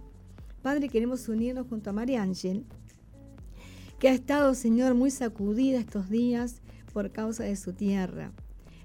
Padre, 0.61 0.89
queremos 0.89 1.27
unirnos 1.29 1.67
junto 1.67 1.89
a 1.89 1.93
María 1.93 2.21
Ángel, 2.21 2.65
que 3.99 4.09
ha 4.09 4.13
estado, 4.13 4.53
Señor, 4.53 4.93
muy 4.93 5.09
sacudida 5.09 5.79
estos 5.79 6.09
días 6.09 6.61
por 6.93 7.11
causa 7.11 7.43
de 7.43 7.55
su 7.55 7.73
tierra. 7.73 8.31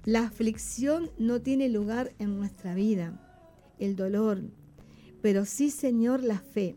La 0.05 0.23
aflicción 0.23 1.11
no 1.19 1.41
tiene 1.41 1.69
lugar 1.69 2.13
en 2.17 2.37
nuestra 2.37 2.73
vida, 2.73 3.19
el 3.77 3.95
dolor, 3.95 4.41
pero 5.21 5.45
sí, 5.45 5.69
Señor, 5.69 6.23
la 6.23 6.39
fe. 6.39 6.75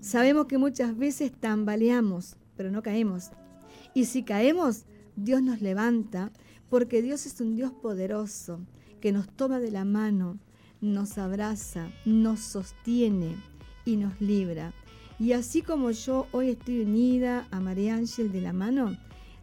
Sabemos 0.00 0.46
que 0.46 0.58
muchas 0.58 0.96
veces 0.96 1.32
tambaleamos, 1.32 2.36
pero 2.56 2.70
no 2.70 2.82
caemos. 2.82 3.30
Y 3.94 4.04
si 4.04 4.22
caemos, 4.22 4.84
Dios 5.16 5.42
nos 5.42 5.60
levanta, 5.60 6.30
porque 6.68 7.02
Dios 7.02 7.26
es 7.26 7.40
un 7.40 7.56
Dios 7.56 7.72
poderoso, 7.72 8.60
que 9.00 9.12
nos 9.12 9.28
toma 9.28 9.58
de 9.58 9.70
la 9.70 9.84
mano, 9.84 10.38
nos 10.80 11.18
abraza, 11.18 11.90
nos 12.04 12.40
sostiene 12.40 13.34
y 13.84 13.96
nos 13.96 14.20
libra. 14.20 14.72
Y 15.18 15.32
así 15.32 15.62
como 15.62 15.90
yo 15.90 16.26
hoy 16.30 16.50
estoy 16.50 16.82
unida 16.82 17.48
a 17.50 17.58
María 17.58 17.94
Ángel 17.94 18.30
de 18.30 18.40
la 18.40 18.52
mano, 18.52 18.96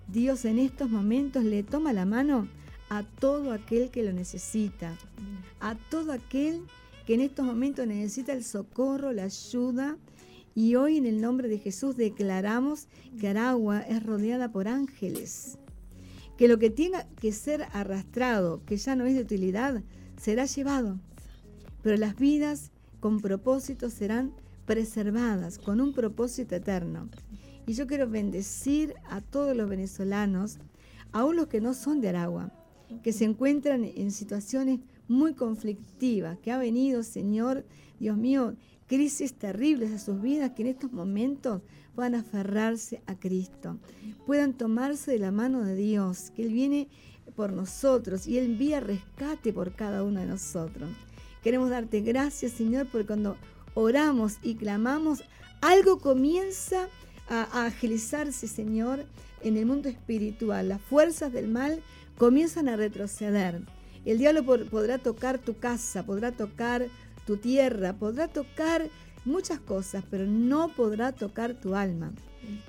Dios 0.07 0.45
en 0.45 0.59
estos 0.59 0.89
momentos 0.89 1.43
le 1.43 1.63
toma 1.63 1.91
la 1.91 2.05
mano 2.05 2.47
a 2.89 3.03
todo 3.03 3.51
aquel 3.51 3.89
que 3.89 4.03
lo 4.03 4.13
necesita, 4.13 4.95
a 5.59 5.75
todo 5.75 6.13
aquel 6.13 6.61
que 6.61 6.84
en 7.13 7.21
estos 7.21 7.45
momentos 7.45 7.85
necesita 7.85 8.33
el 8.33 8.43
socorro, 8.43 9.11
la 9.11 9.23
ayuda. 9.23 9.97
Y 10.55 10.75
hoy 10.75 10.97
en 10.97 11.05
el 11.05 11.21
nombre 11.21 11.47
de 11.47 11.59
Jesús 11.59 11.97
declaramos 11.97 12.87
que 13.19 13.27
Aragua 13.27 13.81
es 13.81 14.01
rodeada 14.03 14.51
por 14.51 14.67
ángeles, 14.67 15.57
que 16.37 16.47
lo 16.47 16.57
que 16.59 16.69
tenga 16.69 17.05
que 17.19 17.33
ser 17.33 17.67
arrastrado, 17.73 18.63
que 18.65 18.77
ya 18.77 18.95
no 18.95 19.05
es 19.05 19.15
de 19.15 19.21
utilidad, 19.21 19.83
será 20.17 20.45
llevado. 20.45 20.97
Pero 21.81 21.97
las 21.97 22.15
vidas 22.15 22.71
con 23.01 23.19
propósito 23.19 23.89
serán 23.89 24.33
preservadas, 24.65 25.59
con 25.59 25.81
un 25.81 25.93
propósito 25.93 26.55
eterno. 26.55 27.09
Y 27.67 27.73
yo 27.73 27.85
quiero 27.85 28.09
bendecir 28.09 28.93
a 29.09 29.21
todos 29.21 29.55
los 29.55 29.69
venezolanos, 29.69 30.57
aún 31.11 31.35
los 31.35 31.47
que 31.47 31.61
no 31.61 31.73
son 31.73 31.99
de 31.99 32.09
Aragua, 32.09 32.51
que 33.03 33.11
se 33.11 33.25
encuentran 33.25 33.83
en 33.83 34.11
situaciones 34.11 34.79
muy 35.07 35.33
conflictivas, 35.33 36.37
que 36.39 36.51
ha 36.51 36.57
venido, 36.57 37.03
Señor, 37.03 37.65
Dios 37.99 38.17
mío, 38.17 38.55
crisis 38.87 39.33
terribles 39.33 39.91
a 39.91 39.99
sus 39.99 40.21
vidas, 40.21 40.51
que 40.51 40.63
en 40.63 40.69
estos 40.69 40.91
momentos 40.91 41.61
puedan 41.95 42.15
aferrarse 42.15 43.01
a 43.07 43.15
Cristo, 43.15 43.77
puedan 44.25 44.53
tomarse 44.53 45.11
de 45.11 45.19
la 45.19 45.31
mano 45.31 45.63
de 45.63 45.75
Dios, 45.75 46.31
que 46.35 46.43
Él 46.43 46.51
viene 46.51 46.87
por 47.35 47.53
nosotros 47.53 48.27
y 48.27 48.37
Él 48.37 48.45
envía 48.45 48.79
rescate 48.79 49.53
por 49.53 49.73
cada 49.73 50.03
uno 50.03 50.19
de 50.19 50.27
nosotros. 50.27 50.89
Queremos 51.43 51.69
darte 51.69 52.01
gracias, 52.01 52.53
Señor, 52.53 52.87
porque 52.91 53.07
cuando 53.07 53.37
oramos 53.75 54.37
y 54.41 54.55
clamamos, 54.55 55.23
algo 55.61 55.99
comienza 55.99 56.89
a, 57.29 57.65
agilizarse, 57.65 58.47
Señor, 58.47 59.05
en 59.41 59.57
el 59.57 59.65
mundo 59.65 59.89
espiritual. 59.89 60.69
Las 60.69 60.81
fuerzas 60.81 61.31
del 61.31 61.47
mal 61.47 61.81
comienzan 62.17 62.67
a 62.67 62.75
retroceder. 62.75 63.61
El 64.05 64.19
diablo 64.19 64.45
podrá 64.69 64.99
tocar 64.99 65.39
tu 65.39 65.57
casa, 65.57 66.05
podrá 66.05 66.31
tocar 66.31 66.87
tu 67.25 67.37
tierra, 67.37 67.93
podrá 67.93 68.27
tocar 68.27 68.87
muchas 69.25 69.59
cosas, 69.59 70.03
pero 70.09 70.27
no 70.27 70.69
podrá 70.69 71.11
tocar 71.11 71.55
tu 71.55 71.75
alma. 71.75 72.13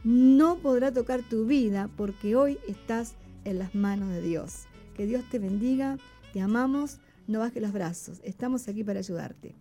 No 0.03 0.57
podrá 0.57 0.91
tocar 0.93 1.23
tu 1.23 1.45
vida 1.45 1.91
porque 1.97 2.35
hoy 2.35 2.59
estás 2.67 3.15
en 3.45 3.59
las 3.59 3.75
manos 3.75 4.09
de 4.09 4.23
Dios. 4.23 4.65
Que 4.95 5.05
Dios 5.05 5.25
te 5.31 5.39
bendiga, 5.39 5.99
te 6.33 6.41
amamos, 6.41 6.99
no 7.27 7.41
bajes 7.41 7.63
los 7.63 7.73
brazos, 7.73 8.21
estamos 8.25 8.67
aquí 8.67 8.83
para 8.83 9.01
ayudarte. 9.01 9.55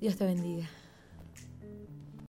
Dios 0.00 0.16
te 0.16 0.24
bendiga. 0.24 0.68